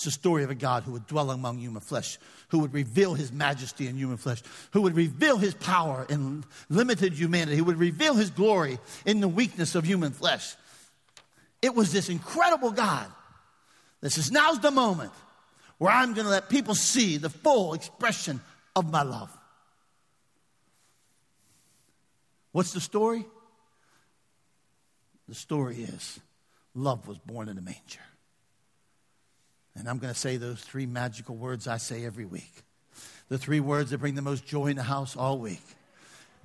It's 0.00 0.06
a 0.06 0.10
story 0.12 0.44
of 0.44 0.50
a 0.50 0.54
God 0.54 0.84
who 0.84 0.92
would 0.92 1.06
dwell 1.06 1.30
among 1.30 1.58
human 1.58 1.82
flesh, 1.82 2.18
who 2.48 2.60
would 2.60 2.72
reveal 2.72 3.12
his 3.12 3.30
majesty 3.30 3.86
in 3.86 3.98
human 3.98 4.16
flesh, 4.16 4.42
who 4.70 4.80
would 4.80 4.96
reveal 4.96 5.36
his 5.36 5.52
power 5.52 6.06
in 6.08 6.42
limited 6.70 7.12
humanity, 7.12 7.58
who 7.58 7.64
would 7.64 7.76
reveal 7.76 8.14
his 8.14 8.30
glory 8.30 8.78
in 9.04 9.20
the 9.20 9.28
weakness 9.28 9.74
of 9.74 9.84
human 9.84 10.12
flesh. 10.12 10.56
It 11.60 11.74
was 11.74 11.92
this 11.92 12.08
incredible 12.08 12.70
God 12.70 13.08
that 14.00 14.08
says, 14.08 14.32
Now's 14.32 14.60
the 14.60 14.70
moment 14.70 15.12
where 15.76 15.92
I'm 15.92 16.14
going 16.14 16.24
to 16.24 16.30
let 16.30 16.48
people 16.48 16.74
see 16.74 17.18
the 17.18 17.28
full 17.28 17.74
expression 17.74 18.40
of 18.74 18.90
my 18.90 19.02
love. 19.02 19.30
What's 22.52 22.72
the 22.72 22.80
story? 22.80 23.26
The 25.28 25.34
story 25.34 25.82
is 25.82 26.18
love 26.74 27.06
was 27.06 27.18
born 27.18 27.50
in 27.50 27.58
a 27.58 27.62
manger. 27.62 28.00
And 29.76 29.88
I'm 29.88 29.98
going 29.98 30.12
to 30.12 30.18
say 30.18 30.36
those 30.36 30.60
three 30.60 30.86
magical 30.86 31.36
words 31.36 31.68
I 31.68 31.76
say 31.78 32.04
every 32.04 32.24
week. 32.24 32.52
The 33.28 33.38
three 33.38 33.60
words 33.60 33.90
that 33.90 33.98
bring 33.98 34.14
the 34.14 34.22
most 34.22 34.46
joy 34.46 34.66
in 34.66 34.76
the 34.76 34.82
house 34.82 35.16
all 35.16 35.38
week. 35.38 35.62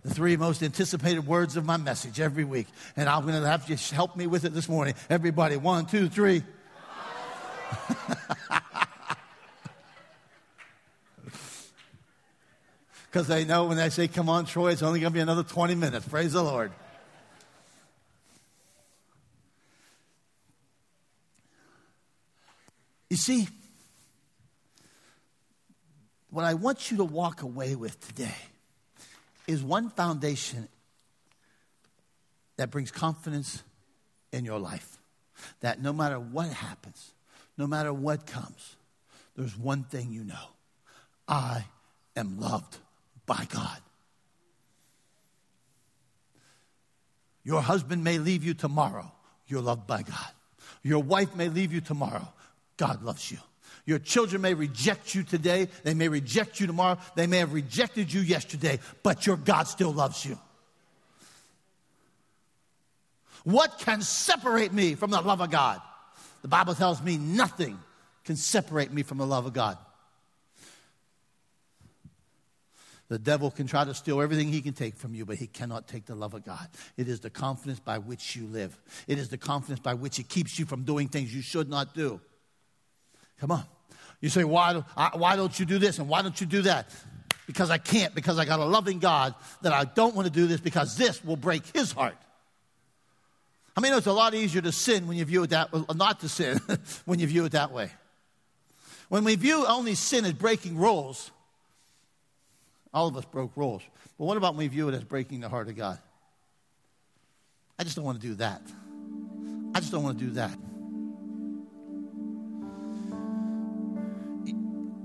The 0.03 0.13
three 0.13 0.37
most 0.37 0.61
anticipated 0.61 1.25
words 1.25 1.57
of 1.57 1.65
my 1.65 1.77
message 1.77 2.19
every 2.19 2.43
week. 2.43 2.67
And 2.95 3.09
I'm 3.09 3.23
going 3.23 3.41
to 3.41 3.47
have 3.47 3.67
you 3.69 3.75
help 3.95 4.15
me 4.15 4.27
with 4.27 4.45
it 4.45 4.53
this 4.53 4.69
morning. 4.69 4.93
Everybody, 5.09 5.57
one, 5.57 5.87
two, 5.87 6.09
three. 6.09 6.43
Because 13.15 13.29
they 13.29 13.45
know 13.45 13.63
when 13.63 13.77
they 13.77 13.89
say, 13.89 14.09
Come 14.09 14.27
on, 14.27 14.43
Troy, 14.43 14.73
it's 14.73 14.83
only 14.83 14.99
going 14.99 15.13
to 15.13 15.13
be 15.13 15.21
another 15.21 15.43
20 15.43 15.73
minutes. 15.75 16.05
Praise 16.05 16.33
the 16.33 16.43
Lord. 16.43 16.73
You 23.09 23.17
see, 23.17 23.47
what 26.29 26.43
I 26.43 26.53
want 26.53 26.91
you 26.91 26.97
to 26.97 27.03
walk 27.03 27.43
away 27.43 27.75
with 27.75 27.99
today 28.07 28.35
is 29.47 29.63
one 29.63 29.89
foundation 29.89 30.67
that 32.57 32.71
brings 32.71 32.91
confidence 32.91 33.63
in 34.31 34.45
your 34.45 34.59
life. 34.59 34.97
That 35.61 35.81
no 35.81 35.93
matter 35.93 36.19
what 36.19 36.49
happens, 36.49 37.13
no 37.57 37.67
matter 37.67 37.93
what 37.93 38.25
comes, 38.25 38.75
there's 39.35 39.57
one 39.57 39.83
thing 39.83 40.11
you 40.11 40.23
know 40.23 40.49
I 41.27 41.65
am 42.15 42.39
loved 42.39 42.77
by 43.25 43.45
God. 43.49 43.79
Your 47.43 47.61
husband 47.61 48.03
may 48.03 48.17
leave 48.17 48.43
you 48.43 48.53
tomorrow, 48.55 49.11
you're 49.47 49.61
loved 49.61 49.85
by 49.85 50.01
God. 50.01 50.31
Your 50.81 51.03
wife 51.03 51.35
may 51.35 51.49
leave 51.49 51.71
you 51.71 51.81
tomorrow, 51.81 52.27
God 52.77 53.03
loves 53.03 53.31
you. 53.31 53.37
Your 53.85 53.99
children 53.99 54.41
may 54.41 54.53
reject 54.53 55.13
you 55.13 55.23
today. 55.23 55.67
They 55.83 55.93
may 55.93 56.07
reject 56.07 56.59
you 56.59 56.67
tomorrow. 56.67 56.97
They 57.15 57.27
may 57.27 57.37
have 57.37 57.53
rejected 57.53 58.11
you 58.11 58.21
yesterday, 58.21 58.79
but 59.03 59.27
your 59.27 59.37
God 59.37 59.67
still 59.67 59.93
loves 59.93 60.25
you. 60.25 60.39
What 63.43 63.77
can 63.77 64.01
separate 64.01 64.73
me 64.73 64.95
from 64.95 65.11
the 65.11 65.21
love 65.21 65.39
of 65.39 65.51
God? 65.51 65.79
The 66.41 66.47
Bible 66.47 66.73
tells 66.73 67.01
me 67.01 67.17
nothing 67.17 67.77
can 68.23 68.35
separate 68.35 68.91
me 68.91 69.03
from 69.03 69.19
the 69.19 69.25
love 69.25 69.45
of 69.45 69.53
God. 69.53 69.77
The 73.07 73.19
devil 73.19 73.51
can 73.51 73.67
try 73.67 73.85
to 73.85 73.93
steal 73.93 74.19
everything 74.19 74.47
he 74.47 74.61
can 74.61 74.73
take 74.73 74.95
from 74.95 75.13
you, 75.13 75.25
but 75.25 75.37
he 75.37 75.45
cannot 75.45 75.87
take 75.87 76.05
the 76.05 76.15
love 76.15 76.33
of 76.33 76.43
God. 76.43 76.67
It 76.97 77.07
is 77.07 77.19
the 77.19 77.29
confidence 77.29 77.79
by 77.79 77.99
which 77.99 78.35
you 78.35 78.47
live, 78.47 78.75
it 79.07 79.19
is 79.19 79.29
the 79.29 79.37
confidence 79.37 79.79
by 79.79 79.93
which 79.93 80.17
it 80.17 80.27
keeps 80.27 80.57
you 80.57 80.65
from 80.65 80.83
doing 80.83 81.07
things 81.07 81.33
you 81.33 81.43
should 81.43 81.69
not 81.69 81.93
do. 81.93 82.19
Come 83.39 83.51
on. 83.51 83.63
You 84.21 84.29
say, 84.29 84.43
why, 84.43 84.73
why 85.13 85.35
don't 85.35 85.59
you 85.59 85.65
do 85.65 85.77
this 85.77 85.99
and 85.99 86.07
why 86.07 86.21
don't 86.21 86.39
you 86.39 86.47
do 86.47 86.63
that? 86.63 86.89
Because 87.47 87.69
I 87.69 87.77
can't, 87.77 88.15
because 88.15 88.39
I 88.39 88.45
got 88.45 88.59
a 88.59 88.65
loving 88.65 88.99
God 88.99 89.35
that 89.61 89.71
I 89.71 89.83
don't 89.83 90.15
want 90.15 90.27
to 90.27 90.33
do 90.33 90.47
this 90.47 90.59
because 90.59 90.97
this 90.97 91.23
will 91.23 91.35
break 91.35 91.63
his 91.75 91.91
heart. 91.91 92.17
I 93.77 93.81
mean, 93.81 93.93
it's 93.93 94.07
a 94.07 94.13
lot 94.13 94.33
easier 94.33 94.61
to 94.61 94.71
sin 94.71 95.05
when 95.05 95.17
you 95.17 95.25
view 95.25 95.43
it 95.43 95.49
that 95.49 95.69
not 95.95 96.21
to 96.21 96.29
sin 96.29 96.59
when 97.05 97.19
you 97.19 97.27
view 97.27 97.45
it 97.45 97.51
that 97.51 97.71
way. 97.71 97.91
When 99.09 99.23
we 99.23 99.35
view 99.35 99.65
only 99.67 99.95
sin 99.95 100.25
as 100.25 100.33
breaking 100.33 100.77
rules, 100.77 101.29
all 102.93 103.07
of 103.07 103.17
us 103.17 103.25
broke 103.25 103.55
rules. 103.55 103.83
But 104.17 104.25
what 104.25 104.37
about 104.37 104.53
when 104.53 104.59
we 104.59 104.67
view 104.69 104.89
it 104.89 104.95
as 104.95 105.03
breaking 105.03 105.41
the 105.41 105.49
heart 105.49 105.67
of 105.67 105.75
God? 105.75 105.99
I 107.77 107.83
just 107.83 107.97
don't 107.97 108.05
want 108.05 108.21
to 108.21 108.27
do 108.27 108.35
that. 108.35 108.61
I 109.75 109.81
just 109.81 109.91
don't 109.91 110.03
want 110.03 110.17
to 110.17 110.25
do 110.25 110.31
that. 110.31 110.57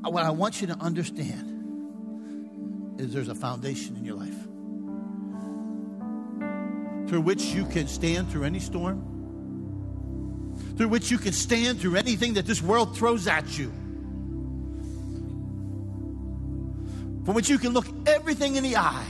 What 0.09 0.25
I 0.25 0.31
want 0.31 0.61
you 0.61 0.67
to 0.69 0.75
understand 0.75 1.51
is 2.99 3.13
there's 3.13 3.29
a 3.29 3.35
foundation 3.35 3.97
in 3.97 4.05
your 4.05 4.17
life 4.17 4.35
through 7.09 7.21
which 7.23 7.43
you 7.43 7.65
can 7.65 7.89
stand 7.89 8.31
through 8.31 8.45
any 8.45 8.61
storm, 8.61 9.03
through 10.77 10.89
which 10.89 11.11
you 11.11 11.19
can 11.19 11.33
stand 11.33 11.81
through 11.81 11.97
anything 11.97 12.35
that 12.35 12.47
this 12.47 12.63
world 12.63 12.97
throws 12.97 13.27
at 13.27 13.59
you, 13.59 13.71
from 17.25 17.35
which 17.35 17.49
you 17.49 17.59
can 17.59 17.73
look 17.73 17.87
everything 18.07 18.57
in 18.57 18.63
the 18.63 18.77
eye 18.77 19.07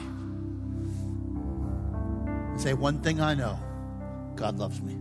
and 2.50 2.60
say, 2.60 2.74
One 2.74 3.00
thing 3.00 3.20
I 3.20 3.34
know 3.34 3.58
God 4.34 4.58
loves 4.58 4.80
me. 4.80 4.96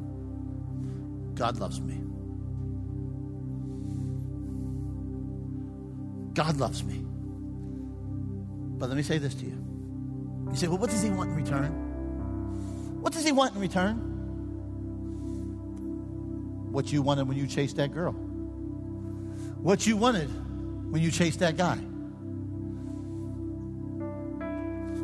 God 1.35 1.57
loves 1.57 1.79
me. 1.79 2.08
God 6.39 6.55
loves 6.55 6.85
me. 6.85 7.03
But 8.79 8.87
let 8.87 8.95
me 8.95 9.03
say 9.03 9.17
this 9.17 9.35
to 9.35 9.43
you. 9.43 9.61
You 10.49 10.55
say, 10.55 10.69
well, 10.69 10.77
what 10.77 10.89
does 10.89 11.03
he 11.03 11.09
want 11.09 11.31
in 11.31 11.35
return? 11.35 13.01
What 13.01 13.11
does 13.11 13.25
he 13.25 13.33
want 13.33 13.55
in 13.55 13.59
return? 13.59 13.97
What 16.71 16.93
you 16.93 17.01
wanted 17.01 17.27
when 17.27 17.35
you 17.37 17.45
chased 17.45 17.75
that 17.75 17.91
girl. 17.91 18.13
what 18.13 19.85
you 19.85 19.97
wanted 19.97 20.29
when 20.89 21.01
you 21.01 21.11
chased 21.11 21.39
that 21.39 21.57
guy. 21.57 21.75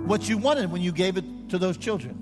What 0.06 0.30
you 0.30 0.38
wanted 0.38 0.72
when 0.72 0.82
you 0.82 0.94
gave 0.94 1.18
it 1.18 1.50
to 1.50 1.58
those 1.58 1.76
children. 1.76 2.16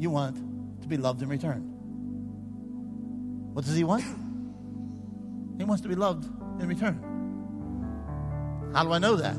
You 0.00 0.10
want 0.10 0.82
to 0.82 0.88
be 0.88 0.96
loved 0.96 1.22
in 1.22 1.28
return. 1.28 1.60
What 3.52 3.64
does 3.64 3.76
he 3.76 3.84
want? 3.84 4.23
He 5.58 5.64
wants 5.64 5.82
to 5.82 5.88
be 5.88 5.94
loved 5.94 6.24
in 6.60 6.68
return. 6.68 7.00
How 8.74 8.82
do 8.84 8.92
I 8.92 8.98
know 8.98 9.16
that? 9.16 9.36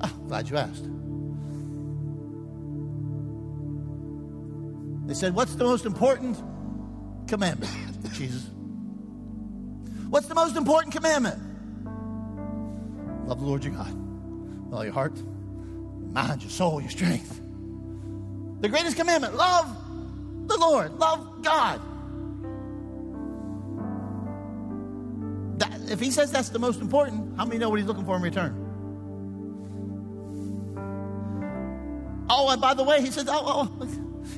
Ah, 0.00 0.12
glad 0.26 0.48
you 0.48 0.56
asked. 0.56 0.88
They 5.06 5.14
said, 5.14 5.34
What's 5.34 5.54
the 5.54 5.64
most 5.64 5.86
important 5.86 6.42
commandment? 7.28 7.72
Jesus. 8.12 8.48
What's 10.08 10.26
the 10.26 10.34
most 10.34 10.56
important 10.56 10.94
commandment? 10.94 11.40
Love 13.26 13.40
the 13.40 13.46
Lord 13.46 13.64
your 13.64 13.74
God 13.74 13.92
with 14.64 14.74
all 14.74 14.84
your 14.84 14.92
heart, 14.92 15.16
your 15.16 16.10
mind, 16.12 16.42
your 16.42 16.50
soul, 16.50 16.80
your 16.80 16.90
strength. 16.90 17.40
The 18.60 18.68
greatest 18.68 18.96
commandment 18.96 19.34
love 19.34 19.76
the 20.46 20.56
Lord, 20.56 20.92
love 20.98 21.42
God. 21.42 21.80
If 25.90 26.00
he 26.00 26.10
says 26.10 26.30
that's 26.30 26.48
the 26.50 26.58
most 26.58 26.80
important, 26.80 27.36
how 27.36 27.44
many 27.44 27.58
know 27.58 27.70
what 27.70 27.78
he's 27.78 27.86
looking 27.86 28.04
for 28.04 28.16
in 28.16 28.22
return? 28.22 28.60
Oh, 32.28 32.48
and 32.50 32.60
by 32.60 32.74
the 32.74 32.82
way, 32.82 33.00
he 33.00 33.10
says, 33.10 33.26
oh, 33.28 33.42
oh, 33.44 33.76
oh. 33.80 33.88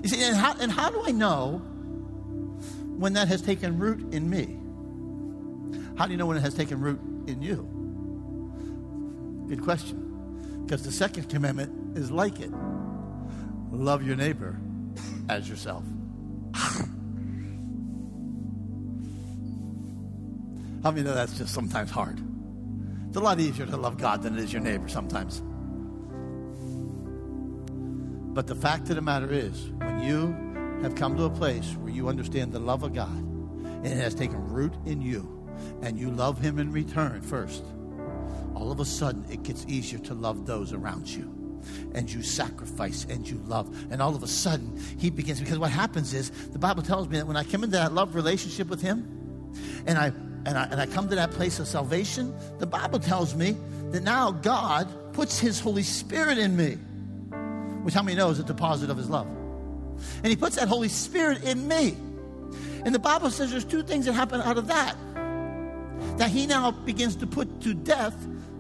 You 0.03 0.09
see, 0.09 0.22
and 0.22 0.36
how, 0.36 0.57
and 0.59 0.70
how 0.70 0.90
do 0.90 1.03
I 1.05 1.12
know 1.12 1.59
when 2.97 3.12
that 3.14 3.28
has 3.28 3.40
taken 3.42 3.78
root 3.78 4.12
in 4.12 4.28
me? 4.28 4.59
How 5.97 6.07
do 6.07 6.12
you 6.12 6.18
know 6.18 6.26
when 6.26 6.36
it 6.36 6.40
has 6.40 6.55
taken 6.55 6.80
root 6.80 7.01
in 7.26 7.40
you? 7.40 7.68
Good 9.49 9.62
question. 9.62 10.62
Because 10.64 10.82
the 10.82 10.92
second 10.92 11.28
commandment 11.28 11.97
is 11.97 12.11
like 12.11 12.40
it 12.40 12.51
love 13.70 14.03
your 14.03 14.16
neighbor 14.16 14.59
as 15.28 15.49
yourself. 15.49 15.84
How 20.87 20.93
many 20.93 21.03
know 21.03 21.16
that's 21.16 21.37
just 21.37 21.53
sometimes 21.53 21.91
hard? 21.91 22.22
It's 23.09 23.16
a 23.16 23.20
lot 23.20 23.41
easier 23.41 23.66
to 23.66 23.76
love 23.76 23.99
God 23.99 24.22
than 24.22 24.39
it 24.39 24.45
is 24.45 24.53
your 24.53 24.62
neighbor 24.62 24.87
sometimes. 24.87 25.43
But 28.32 28.47
the 28.47 28.55
fact 28.55 28.89
of 28.91 28.95
the 28.95 29.03
matter 29.03 29.32
is, 29.32 29.72
when 29.78 29.99
you 29.99 30.82
have 30.82 30.95
come 30.95 31.16
to 31.16 31.24
a 31.24 31.30
place 31.30 31.74
where 31.80 31.93
you 31.93 32.09
understand 32.09 32.53
the 32.53 32.61
love 32.61 32.84
of 32.84 32.95
God 32.95 33.18
and 33.18 33.84
it 33.84 33.97
has 33.97 34.14
taken 34.14 34.39
root 34.49 34.74
in 34.84 35.01
you, 35.01 35.45
and 35.82 35.99
you 35.99 36.09
love 36.09 36.39
Him 36.39 36.61
in 36.61 36.70
return 36.70 37.20
first, 37.20 37.64
all 38.55 38.70
of 38.70 38.78
a 38.78 38.84
sudden 38.84 39.26
it 39.28 39.43
gets 39.43 39.66
easier 39.66 39.99
to 39.99 40.14
love 40.14 40.47
those 40.47 40.72
around 40.72 41.09
you. 41.09 41.24
And 41.97 42.09
you 42.09 42.22
sacrifice 42.22 43.07
and 43.11 43.28
you 43.28 43.43
love. 43.49 43.76
And 43.91 44.01
all 44.01 44.14
of 44.14 44.22
a 44.22 44.28
sudden, 44.28 44.80
He 45.01 45.11
begins. 45.11 45.41
Because 45.41 45.59
what 45.59 45.72
happens 45.72 46.14
is, 46.14 46.30
the 46.30 46.61
Bible 46.61 46.84
tells 46.84 47.09
me 47.09 47.18
that 47.18 47.26
when 47.26 47.37
I 47.37 47.43
come 47.43 47.64
into 47.64 47.76
that 47.76 47.93
love 47.93 48.14
relationship 48.14 48.68
with 48.68 48.82
Him, 48.82 49.53
and 49.84 49.99
I 49.99 50.12
and 50.47 50.57
I, 50.57 50.64
and 50.66 50.80
I 50.80 50.86
come 50.86 51.09
to 51.09 51.16
that 51.16 51.32
place 51.32 51.59
of 51.59 51.66
salvation, 51.66 52.32
the 52.59 52.66
Bible 52.66 53.01
tells 53.01 53.34
me 53.34 53.57
that 53.90 54.05
now 54.05 54.30
God 54.30 54.88
puts 55.12 55.38
His 55.40 55.59
Holy 55.59 55.82
Spirit 55.82 56.38
in 56.38 56.57
me, 56.57 56.74
which 57.82 57.94
how 57.94 58.03
many 58.03 58.16
know 58.16 58.30
is 58.30 58.38
a 58.38 58.44
deposit 58.44 58.88
of 58.88 58.97
His 58.97 59.11
love. 59.11 59.26
And 59.26 60.26
He 60.26 60.36
puts 60.36 60.55
that 60.57 60.68
Holy 60.68 60.88
Spirit 60.88 61.42
in 61.42 61.66
me. 61.66 61.97
And 62.84 62.94
the 62.94 63.01
Bible 63.01 63.28
says 63.30 63.51
there's 63.51 63.64
two 63.64 63.82
things 63.82 64.07
that 64.07 64.12
happen 64.12 64.40
out 64.40 64.57
of 64.57 64.68
that. 64.68 64.94
That 66.18 66.30
He 66.30 66.47
now 66.47 66.70
begins 66.70 67.16
to 67.16 67.26
put 67.26 67.61
to 67.62 67.74
death 67.74 68.14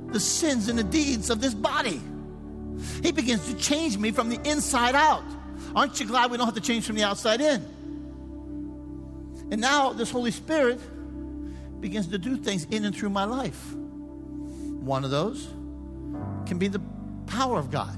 the 0.08 0.18
sins 0.18 0.68
and 0.68 0.76
the 0.76 0.84
deeds 0.84 1.30
of 1.30 1.40
this 1.40 1.54
body. 1.54 2.00
He 3.02 3.12
begins 3.12 3.46
to 3.46 3.56
change 3.56 3.96
me 3.96 4.10
from 4.10 4.28
the 4.28 4.40
inside 4.48 4.96
out. 4.96 5.24
Aren't 5.76 6.00
you 6.00 6.06
glad 6.06 6.32
we 6.32 6.36
don't 6.36 6.46
have 6.46 6.56
to 6.56 6.60
change 6.60 6.84
from 6.84 6.96
the 6.96 7.04
outside 7.04 7.40
in? 7.40 7.64
And 9.52 9.60
now 9.60 9.92
this 9.92 10.10
Holy 10.10 10.32
Spirit 10.32 10.80
begins 11.80 12.08
to 12.08 12.18
do 12.18 12.36
things 12.36 12.64
in 12.70 12.84
and 12.84 12.94
through 12.94 13.10
my 13.10 13.24
life. 13.24 13.74
One 13.74 15.04
of 15.04 15.10
those 15.10 15.46
can 16.46 16.58
be 16.58 16.68
the 16.68 16.80
power 17.26 17.58
of 17.58 17.70
God, 17.70 17.96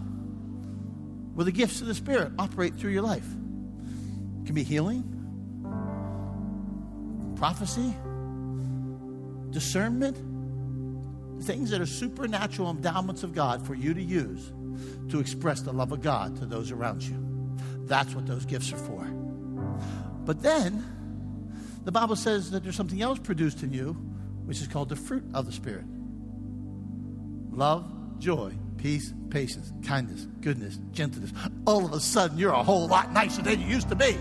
where 1.35 1.45
the 1.45 1.53
gifts 1.53 1.81
of 1.81 1.87
the 1.87 1.95
Spirit 1.95 2.33
operate 2.39 2.75
through 2.77 2.93
your 2.93 3.03
life. 3.03 3.27
It 4.41 4.47
can 4.47 4.55
be 4.55 4.65
healing, 4.65 5.05
prophecy, 7.37 7.95
discernment, 9.51 10.17
things 11.45 11.71
that 11.71 11.81
are 11.81 11.87
supernatural 11.87 12.71
endowments 12.71 13.23
of 13.23 13.35
God 13.35 13.67
for 13.67 13.75
you 13.75 13.95
to 13.95 14.03
use 14.03 14.53
to 15.11 15.21
express 15.21 15.61
the 15.61 15.73
love 15.73 15.93
of 15.93 16.03
God 16.03 16.37
to 16.39 16.47
those 16.47 16.71
around 16.71 17.03
you. 17.03 17.17
That's 17.87 18.15
what 18.15 18.27
those 18.27 18.45
gifts 18.45 18.73
are 18.73 18.79
for. 18.79 19.05
But 20.25 20.43
then, 20.43 20.85
the 21.89 21.93
Bible 21.93 22.17
says 22.17 22.51
that 22.51 22.63
there's 22.63 22.77
something 22.77 23.01
else 23.01 23.19
produced 23.19 23.63
in 23.63 23.73
you, 23.73 23.95
which 24.45 24.61
is 24.61 24.69
called 24.69 24.91
the 24.91 24.97
fruit 24.97 25.25
of 25.33 25.47
the 25.47 25.53
Spirit 25.53 25.87
love, 27.51 27.91
joy, 28.19 28.53
peace, 28.77 29.15
patience, 29.31 29.73
kindness, 29.87 30.27
goodness, 30.43 30.79
gentleness. 30.93 31.33
All 31.67 31.87
of 31.87 31.95
a 31.95 32.01
sudden, 32.01 32.37
you're 32.37 32.53
a 32.53 32.63
whole 32.63 32.87
lot 32.89 33.15
nicer 33.15 33.41
than 33.41 33.59
you 33.63 33.69
used 33.69 33.89
to 33.89 33.95
be. 33.95 34.13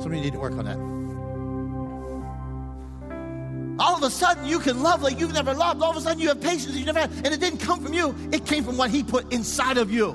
Some 0.00 0.06
of 0.06 0.14
you 0.14 0.20
need 0.20 0.32
to 0.32 0.40
work 0.40 0.54
on 0.54 0.64
that. 0.64 0.78
All 3.80 3.96
of 3.96 4.02
a 4.02 4.10
sudden, 4.10 4.46
you 4.46 4.58
can 4.58 4.82
love 4.82 5.02
like 5.02 5.20
you've 5.20 5.32
never 5.32 5.54
loved. 5.54 5.80
All 5.80 5.92
of 5.92 5.96
a 5.96 6.00
sudden, 6.00 6.18
you 6.18 6.26
have 6.26 6.40
patience 6.40 6.72
that 6.72 6.80
you 6.80 6.86
never 6.86 6.98
had. 6.98 7.12
And 7.12 7.28
it 7.28 7.38
didn't 7.38 7.60
come 7.60 7.84
from 7.84 7.94
you, 7.94 8.16
it 8.32 8.46
came 8.46 8.64
from 8.64 8.76
what 8.76 8.90
He 8.90 9.04
put 9.04 9.32
inside 9.32 9.78
of 9.78 9.92
you. 9.92 10.14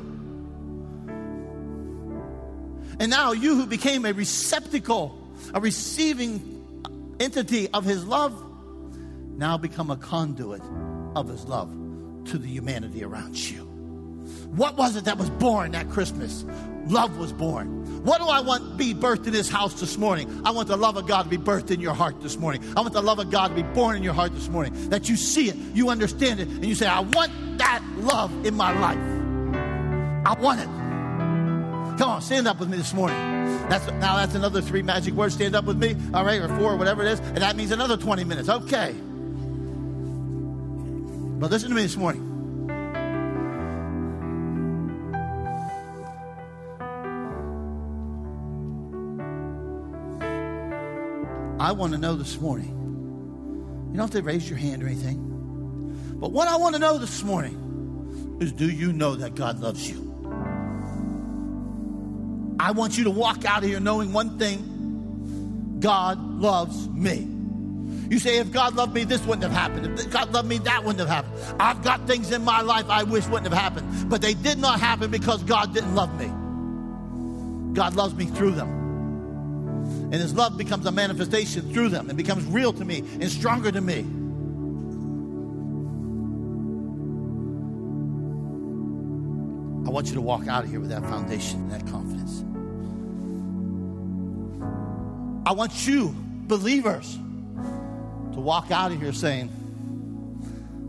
And 2.99 3.09
now, 3.09 3.32
you 3.32 3.55
who 3.55 3.66
became 3.66 4.03
a 4.05 4.12
receptacle 4.12 5.21
a 5.54 5.60
receiving 5.60 7.16
entity 7.20 7.70
of 7.70 7.86
his 7.86 8.06
love, 8.06 8.34
now 9.38 9.58
become 9.58 9.89
a 9.89 9.97
conduit 9.97 10.62
of 11.16 11.28
his 11.28 11.45
love 11.45 11.70
to 12.26 12.38
the 12.38 12.47
humanity 12.47 13.04
around 13.04 13.38
you. 13.38 13.68
What 14.56 14.78
was 14.78 14.95
it 14.95 15.06
that 15.06 15.18
was 15.18 15.30
born 15.30 15.72
that 15.72 15.89
Christmas? 15.89 16.45
Love 16.88 17.18
was 17.18 17.32
born. 17.32 18.04
What 18.04 18.20
do 18.20 18.28
I 18.28 18.41
want 18.41 18.78
be 18.78 18.93
birthed 18.93 19.28
in 19.28 19.34
this 19.34 19.49
house 19.49 19.80
this 19.80 19.97
morning? 19.97 20.41
I 20.43 20.52
want 20.52 20.68
the 20.68 20.78
love 20.78 20.97
of 20.97 21.08
God 21.08 21.24
to 21.24 21.30
be 21.30 21.38
birthed 21.38 21.72
in 21.72 21.80
your 21.80 21.93
heart 21.93 22.22
this 22.22 22.38
morning. 22.38 22.64
I 22.76 22.82
want 22.82 22.93
the 22.93 23.02
love 23.02 23.20
of 23.20 23.30
God 23.30 23.49
to 23.49 23.56
be 23.56 23.64
born 23.64 23.95
in 23.95 24.04
your 24.04 24.14
heart 24.14 24.34
this 24.34 24.49
morning. 24.49 24.89
That 24.89 25.08
you 25.08 25.16
see 25.16 25.49
it, 25.49 25.56
you 25.74 25.89
understand 25.89 26.39
it, 26.39 26.47
and 26.47 26.66
you 26.66 26.76
say, 26.76 26.88
I 26.88 27.02
want 27.02 27.32
that 27.60 27.84
love 27.97 28.45
in 28.45 28.56
my 28.56 28.78
life. 28.80 28.97
I 30.26 30.34
want 30.39 30.62
it. 30.62 30.81
Come 32.02 32.10
on, 32.10 32.22
stand 32.24 32.47
up 32.47 32.60
with 32.60 32.68
me 32.68 32.78
this 32.78 32.95
morning. 32.95 33.16
That's 33.70 33.86
now 33.86 34.16
that's 34.16 34.34
another 34.34 34.60
three 34.60 34.82
magic 34.82 35.14
words. 35.14 35.36
Stand 35.36 35.56
up 35.56 35.66
with 35.66 35.78
me, 35.78 35.95
all 36.16 36.26
right, 36.26 36.41
or 36.41 36.47
four, 36.58 36.74
or 36.74 36.76
whatever 36.76 37.04
it 37.04 37.12
is, 37.12 37.20
and 37.20 37.38
that 37.38 37.56
means 37.56 37.70
another 37.70 37.95
20 37.95 38.24
minutes. 38.24 38.49
Okay. 38.49 38.95
But 41.39 41.52
listen 41.52 41.70
to 41.70 41.76
me 41.76 41.84
this 41.84 41.95
morning. 41.95 42.28
I 51.60 51.72
want 51.72 51.93
to 51.93 51.99
know 51.99 52.16
this 52.16 52.41
morning. 52.41 53.89
You 53.91 53.97
don't 53.97 53.99
have 53.99 54.10
to 54.10 54.24
raise 54.24 54.49
your 54.49 54.58
hand 54.58 54.82
or 54.82 54.88
anything. 54.88 56.18
But 56.20 56.32
what 56.32 56.47
I 56.47 56.56
want 56.56 56.74
to 56.74 56.80
know 56.80 56.97
this 56.97 57.22
morning 57.22 58.39
is 58.41 58.52
do 58.52 58.68
you 58.68 58.91
know 58.91 59.14
that 59.18 59.36
God 59.36 59.60
loves 59.60 59.88
you? 59.88 60.11
I 62.62 62.70
want 62.70 62.95
you 62.95 63.05
to 63.05 63.09
walk 63.09 63.43
out 63.43 63.64
of 63.64 63.70
here 63.70 63.80
knowing 63.80 64.14
one 64.14 64.38
thing 64.38 65.80
God 65.80 66.20
loves 66.20 66.88
me. 66.89 67.28
You 68.07 68.20
say, 68.20 68.38
if 68.38 68.51
God 68.51 68.76
loved 68.76 68.93
me, 68.93 69.03
this 69.03 69.20
wouldn't 69.26 69.41
have 69.41 69.51
happened. 69.51 69.99
If 69.99 70.12
God 70.12 70.32
loved 70.32 70.47
me, 70.47 70.59
that 70.59 70.84
wouldn't 70.84 70.99
have 70.99 71.09
happened. 71.09 71.59
I've 71.59 71.82
got 71.82 72.05
things 72.05 72.32
in 72.32 72.45
my 72.45 72.62
life 72.62 72.88
I 72.88 73.01
wish 73.01 73.26
wouldn't 73.26 73.51
have 73.51 73.59
happened, 73.59 74.12
but 74.12 74.22
they 74.22 74.36
did 74.36 74.59
not 74.59 74.80
happen 74.80 75.09
because 75.09 75.41
God 75.43 75.74
didn't 75.74 75.95
love 75.95 76.14
me. 76.20 76.28
God 77.74 77.95
loves 77.95 78.14
me 78.14 78.26
through 78.26 78.51
them. 78.51 78.70
And 80.12 80.14
His 80.14 80.36
love 80.36 80.55
becomes 80.55 80.86
a 80.86 80.91
manifestation 80.91 81.74
through 81.74 81.89
them 81.89 82.09
and 82.09 82.18
becomes 82.18 82.45
real 82.45 82.74
to 82.74 82.86
me 82.86 82.99
and 82.99 83.32
stronger 83.32 83.72
to 83.72 83.82
me. 83.82 84.01
I 89.88 89.89
want 89.89 90.09
you 90.09 90.14
to 90.14 90.22
walk 90.22 90.47
out 90.47 90.66
of 90.66 90.70
here 90.70 90.80
with 90.80 90.89
that 90.89 91.01
foundation 91.01 91.62
and 91.62 91.72
that 91.72 91.88
confidence. 91.88 92.43
I 95.46 95.54
want 95.54 95.88
you, 95.88 96.16
believers, 96.48 97.16
to 97.16 98.39
walk 98.39 98.70
out 98.72 98.92
of 98.92 99.02
here 99.02 99.12
saying, 99.12 99.50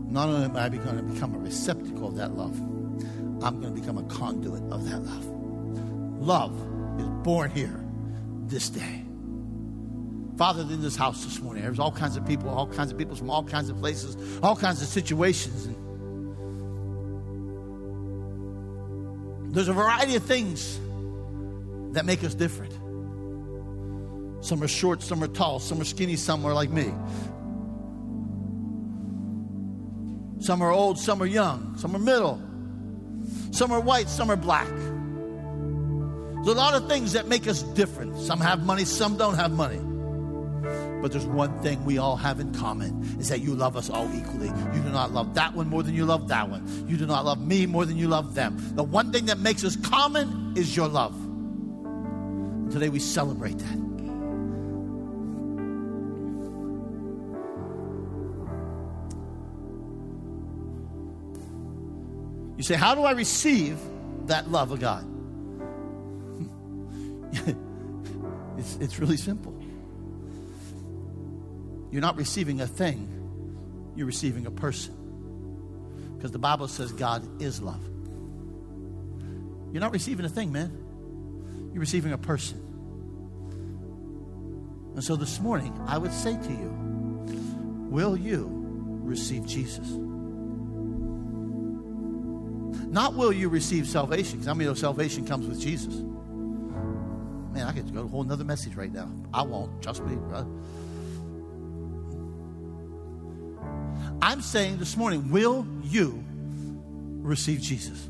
not 0.09 0.29
only 0.29 0.45
am 0.45 0.55
I 0.55 0.69
going 0.69 0.97
to 0.97 1.03
become 1.03 1.33
a 1.33 1.39
receptacle 1.39 2.07
of 2.07 2.15
that 2.17 2.37
love, 2.37 2.55
I'm 3.43 3.59
going 3.59 3.73
to 3.73 3.81
become 3.81 3.97
a 3.97 4.03
conduit 4.03 4.61
of 4.71 4.87
that 4.89 4.99
love. 4.99 5.25
Love 6.21 6.51
is 6.99 7.07
born 7.23 7.49
here 7.49 7.83
this 8.45 8.69
day. 8.69 9.03
Father, 10.37 10.61
in 10.61 10.81
this 10.81 10.95
house 10.95 11.23
this 11.25 11.39
morning, 11.41 11.63
there's 11.63 11.79
all 11.79 11.91
kinds 11.91 12.15
of 12.15 12.25
people, 12.27 12.49
all 12.49 12.67
kinds 12.67 12.91
of 12.91 12.97
people 12.97 13.15
from 13.15 13.29
all 13.29 13.43
kinds 13.43 13.69
of 13.69 13.77
places, 13.79 14.15
all 14.43 14.55
kinds 14.55 14.81
of 14.81 14.87
situations. 14.87 15.65
And 15.65 15.75
there's 19.53 19.67
a 19.67 19.73
variety 19.73 20.15
of 20.15 20.23
things 20.23 20.79
that 21.93 22.05
make 22.05 22.23
us 22.23 22.33
different. 22.35 22.73
Some 24.43 24.61
are 24.61 24.67
short, 24.67 25.01
some 25.01 25.23
are 25.23 25.27
tall, 25.27 25.59
some 25.59 25.79
are 25.79 25.85
skinny, 25.85 26.17
some 26.17 26.45
are 26.45 26.53
like 26.53 26.69
me. 26.69 26.93
Some 30.43 30.61
are 30.61 30.69
old, 30.69 30.99
some 30.99 31.23
are 31.23 31.25
young, 31.25 31.77
some 31.77 31.95
are 31.95 31.99
middle, 31.99 32.41
some 33.51 33.71
are 33.71 33.79
white, 33.79 34.09
some 34.09 34.29
are 34.29 34.35
black. 34.35 34.67
There's 34.67 36.57
a 36.57 36.59
lot 36.59 36.73
of 36.73 36.89
things 36.89 37.13
that 37.13 37.29
make 37.29 37.47
us 37.47 37.63
different. 37.63 38.17
Some 38.19 38.41
have 38.41 38.65
money, 38.65 38.83
some 38.83 39.15
don't 39.15 39.35
have 39.35 39.53
money. 39.53 39.79
But 41.01 41.13
there's 41.13 41.25
one 41.25 41.57
thing 41.61 41.85
we 41.85 41.97
all 41.97 42.17
have 42.17 42.41
in 42.41 42.53
common 42.53 43.01
is 43.21 43.29
that 43.29 43.39
you 43.39 43.55
love 43.55 43.77
us 43.77 43.89
all 43.89 44.13
equally. 44.13 44.47
You 44.47 44.81
do 44.81 44.89
not 44.89 45.13
love 45.13 45.35
that 45.35 45.55
one 45.55 45.69
more 45.69 45.83
than 45.83 45.95
you 45.95 46.03
love 46.03 46.27
that 46.27 46.49
one. 46.49 46.85
You 46.85 46.97
do 46.97 47.05
not 47.05 47.23
love 47.23 47.39
me 47.39 47.65
more 47.65 47.85
than 47.85 47.95
you 47.95 48.09
love 48.09 48.35
them. 48.35 48.57
The 48.75 48.83
one 48.83 49.13
thing 49.13 49.27
that 49.27 49.39
makes 49.39 49.63
us 49.63 49.77
common 49.77 50.53
is 50.57 50.75
your 50.75 50.89
love. 50.89 51.13
Today 52.73 52.89
we 52.89 52.99
celebrate 52.99 53.57
that. 53.59 53.82
You 62.63 62.67
say, 62.67 62.75
How 62.75 62.95
do 62.95 63.03
I 63.03 63.11
receive 63.11 63.77
that 64.27 64.49
love 64.49 64.71
of 64.71 64.79
God? 64.79 65.05
it's, 68.57 68.77
it's 68.77 68.99
really 68.99 69.17
simple. 69.17 69.53
You're 71.91 72.01
not 72.01 72.15
receiving 72.15 72.61
a 72.61 72.67
thing, 72.67 73.91
you're 73.97 74.05
receiving 74.05 74.45
a 74.45 74.51
person. 74.51 74.95
Because 76.15 76.31
the 76.31 76.39
Bible 76.39 76.69
says 76.69 76.93
God 76.93 77.41
is 77.41 77.61
love. 77.61 77.83
You're 79.73 79.81
not 79.81 79.91
receiving 79.91 80.25
a 80.25 80.29
thing, 80.29 80.53
man. 80.53 80.71
You're 81.73 81.81
receiving 81.81 82.13
a 82.13 82.17
person. 82.17 82.59
And 84.93 85.03
so 85.03 85.17
this 85.17 85.41
morning, 85.41 85.77
I 85.85 85.97
would 85.97 86.13
say 86.13 86.37
to 86.41 86.49
you, 86.49 86.71
will 87.89 88.15
you 88.15 88.47
receive 89.03 89.45
Jesus? 89.45 90.02
Not 92.87 93.15
will 93.15 93.33
you 93.33 93.49
receive 93.49 93.87
salvation, 93.87 94.39
because 94.39 94.47
I 94.47 94.53
mean, 94.53 94.75
salvation 94.75 95.25
comes 95.25 95.47
with 95.47 95.59
Jesus. 95.59 95.93
Man, 97.53 97.67
I 97.67 97.71
could 97.71 97.93
go 97.93 98.01
to 98.01 98.05
a 98.05 98.09
whole 98.09 98.31
other 98.31 98.43
message 98.43 98.75
right 98.75 98.91
now. 98.91 99.09
I 99.33 99.43
won't, 99.43 99.81
trust 99.81 100.03
me. 100.03 100.15
Brother. 100.15 100.49
I'm 104.21 104.41
saying 104.41 104.77
this 104.77 104.95
morning, 104.97 105.29
will 105.31 105.67
you 105.83 106.23
receive 107.21 107.61
Jesus? 107.61 108.05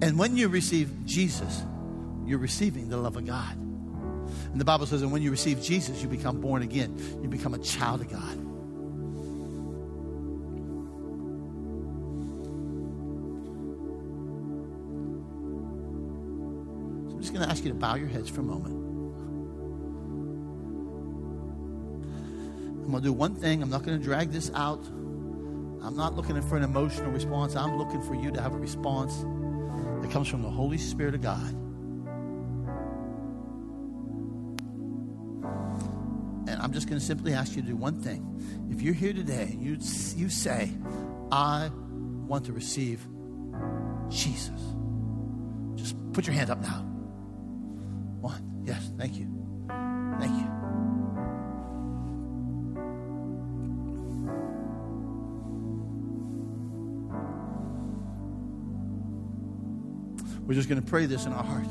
And 0.00 0.18
when 0.18 0.36
you 0.36 0.48
receive 0.48 0.90
Jesus, 1.06 1.62
you're 2.26 2.38
receiving 2.38 2.88
the 2.88 2.96
love 2.96 3.16
of 3.16 3.26
God. 3.26 3.56
And 3.56 4.60
the 4.60 4.64
Bible 4.64 4.86
says, 4.86 5.02
and 5.02 5.12
when 5.12 5.22
you 5.22 5.30
receive 5.30 5.62
Jesus, 5.62 6.02
you 6.02 6.08
become 6.08 6.40
born 6.40 6.62
again. 6.62 6.96
You 7.22 7.28
become 7.28 7.54
a 7.54 7.58
child 7.58 8.00
of 8.00 8.10
God. 8.10 8.38
Just 17.32 17.38
going 17.38 17.48
to 17.48 17.50
ask 17.50 17.64
you 17.64 17.70
to 17.70 17.78
bow 17.78 17.94
your 17.94 18.08
heads 18.08 18.28
for 18.28 18.42
a 18.42 18.44
moment. 18.44 18.74
I'm 22.84 22.90
going 22.90 23.02
to 23.02 23.08
do 23.08 23.12
one 23.12 23.34
thing. 23.34 23.62
I'm 23.62 23.70
not 23.70 23.84
going 23.84 23.98
to 23.98 24.04
drag 24.04 24.32
this 24.32 24.50
out. 24.54 24.84
I'm 24.84 25.96
not 25.96 26.14
looking 26.14 26.40
for 26.42 26.58
an 26.58 26.62
emotional 26.62 27.10
response. 27.10 27.56
I'm 27.56 27.78
looking 27.78 28.02
for 28.02 28.14
you 28.14 28.30
to 28.32 28.42
have 28.42 28.52
a 28.52 28.58
response 28.58 29.16
that 30.02 30.10
comes 30.10 30.28
from 30.28 30.42
the 30.42 30.50
Holy 30.50 30.76
Spirit 30.76 31.14
of 31.14 31.22
God. 31.22 31.48
And 36.50 36.60
I'm 36.60 36.72
just 36.74 36.86
going 36.86 37.00
to 37.00 37.04
simply 37.04 37.32
ask 37.32 37.56
you 37.56 37.62
to 37.62 37.68
do 37.68 37.76
one 37.76 38.02
thing. 38.02 38.68
If 38.70 38.82
you're 38.82 38.92
here 38.92 39.14
today, 39.14 39.56
you, 39.58 39.78
you 40.16 40.28
say, 40.28 40.70
I 41.30 41.70
want 42.26 42.44
to 42.44 42.52
receive 42.52 43.06
Jesus. 44.10 44.60
Just 45.76 45.96
put 46.12 46.26
your 46.26 46.34
hand 46.34 46.50
up 46.50 46.60
now. 46.60 46.91
We're 60.52 60.56
just 60.56 60.68
going 60.68 60.82
to 60.82 60.86
pray 60.86 61.06
this 61.06 61.24
in 61.24 61.32
our 61.32 61.42
heart. 61.42 61.66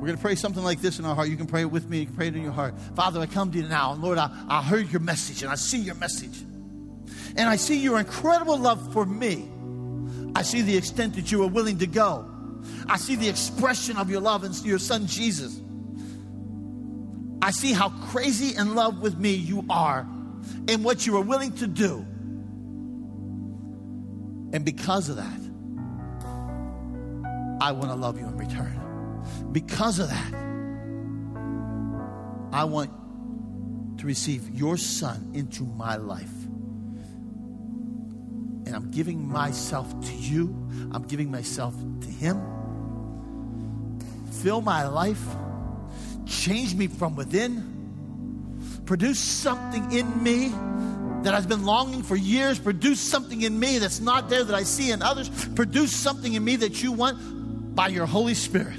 We're 0.00 0.06
going 0.08 0.16
to 0.16 0.20
pray 0.20 0.34
something 0.34 0.64
like 0.64 0.80
this 0.80 0.98
in 0.98 1.04
our 1.04 1.14
heart. 1.14 1.28
You 1.28 1.36
can 1.36 1.46
pray 1.46 1.60
it 1.60 1.70
with 1.70 1.88
me. 1.88 2.00
You 2.00 2.06
can 2.06 2.16
pray 2.16 2.26
it 2.26 2.34
in 2.34 2.42
your 2.42 2.50
heart. 2.50 2.74
Father, 2.96 3.20
I 3.20 3.26
come 3.26 3.52
to 3.52 3.58
you 3.58 3.68
now. 3.68 3.92
And 3.92 4.02
Lord, 4.02 4.18
I, 4.18 4.28
I 4.48 4.62
heard 4.64 4.90
your 4.90 4.98
message 4.98 5.44
and 5.44 5.52
I 5.52 5.54
see 5.54 5.78
your 5.78 5.94
message. 5.94 6.40
And 7.36 7.48
I 7.48 7.54
see 7.54 7.78
your 7.78 8.00
incredible 8.00 8.58
love 8.58 8.92
for 8.92 9.06
me. 9.06 9.48
I 10.34 10.42
see 10.42 10.62
the 10.62 10.76
extent 10.76 11.14
that 11.14 11.30
you 11.30 11.44
are 11.44 11.48
willing 11.48 11.78
to 11.78 11.86
go. 11.86 12.28
I 12.88 12.96
see 12.96 13.14
the 13.14 13.28
expression 13.28 13.96
of 13.96 14.10
your 14.10 14.20
love 14.20 14.42
in 14.42 14.52
your 14.64 14.80
son 14.80 15.06
Jesus. 15.06 15.60
I 17.40 17.52
see 17.52 17.72
how 17.72 17.90
crazy 18.08 18.56
in 18.56 18.74
love 18.74 19.00
with 19.00 19.16
me 19.16 19.32
you 19.32 19.64
are 19.70 20.08
and 20.66 20.82
what 20.82 21.06
you 21.06 21.16
are 21.18 21.22
willing 21.22 21.52
to 21.58 21.68
do. 21.68 22.04
And 24.52 24.64
because 24.64 25.08
of 25.08 25.16
that, 25.16 25.40
I 27.60 27.72
want 27.72 27.90
to 27.90 27.94
love 27.94 28.18
you 28.18 28.26
in 28.26 28.36
return. 28.36 28.80
Because 29.52 29.98
of 29.98 30.08
that, 30.08 30.34
I 32.52 32.64
want 32.64 32.90
to 33.98 34.06
receive 34.06 34.50
your 34.50 34.76
son 34.76 35.30
into 35.34 35.64
my 35.64 35.96
life. 35.96 36.32
And 38.66 38.74
I'm 38.74 38.90
giving 38.90 39.26
myself 39.28 39.88
to 40.06 40.12
you, 40.12 40.54
I'm 40.92 41.04
giving 41.04 41.30
myself 41.30 41.74
to 42.00 42.08
him. 42.08 42.40
Fill 44.42 44.60
my 44.60 44.86
life, 44.86 45.24
change 46.26 46.74
me 46.74 46.86
from 46.88 47.16
within, 47.16 47.76
produce 48.84 49.18
something 49.18 49.92
in 49.92 50.22
me 50.22 50.52
that 51.26 51.34
has 51.34 51.44
been 51.44 51.64
longing 51.64 52.04
for 52.04 52.14
years. 52.14 52.56
Produce 52.56 53.00
something 53.00 53.42
in 53.42 53.58
me 53.58 53.78
that's 53.78 53.98
not 53.98 54.30
there 54.30 54.44
that 54.44 54.54
I 54.54 54.62
see 54.62 54.92
in 54.92 55.02
others. 55.02 55.28
Produce 55.56 55.90
something 55.90 56.32
in 56.32 56.44
me 56.44 56.54
that 56.54 56.84
you 56.84 56.92
want 56.92 57.74
by 57.74 57.88
your 57.88 58.06
Holy 58.06 58.34
Spirit. 58.34 58.78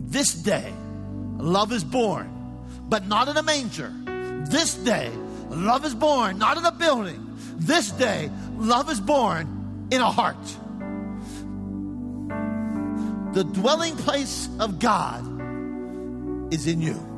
This 0.00 0.34
day, 0.34 0.72
love 1.36 1.72
is 1.72 1.82
born, 1.82 2.30
but 2.88 3.08
not 3.08 3.26
in 3.26 3.36
a 3.36 3.42
manger. 3.42 3.92
This 4.48 4.74
day, 4.74 5.10
love 5.48 5.84
is 5.84 5.96
born, 5.96 6.38
not 6.38 6.58
in 6.58 6.64
a 6.64 6.70
building. 6.70 7.36
This 7.56 7.90
day, 7.90 8.30
love 8.54 8.88
is 8.88 9.00
born 9.00 9.88
in 9.90 10.00
a 10.00 10.12
heart. 10.12 10.36
The 13.34 13.42
dwelling 13.42 13.96
place 13.96 14.48
of 14.60 14.78
God 14.78 15.24
is 16.54 16.68
in 16.68 16.80
you 16.80 17.15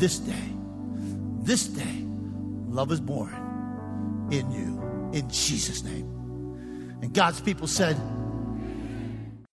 this 0.00 0.18
day, 0.18 0.48
this 1.42 1.66
day, 1.66 2.04
love 2.68 2.90
is 2.90 3.00
born 3.00 4.28
in 4.30 4.50
you 4.50 5.10
in 5.12 5.28
Jesus' 5.28 5.84
name. 5.84 6.98
And 7.02 7.12
God's 7.12 7.40
people 7.40 7.66
said, 7.66 7.96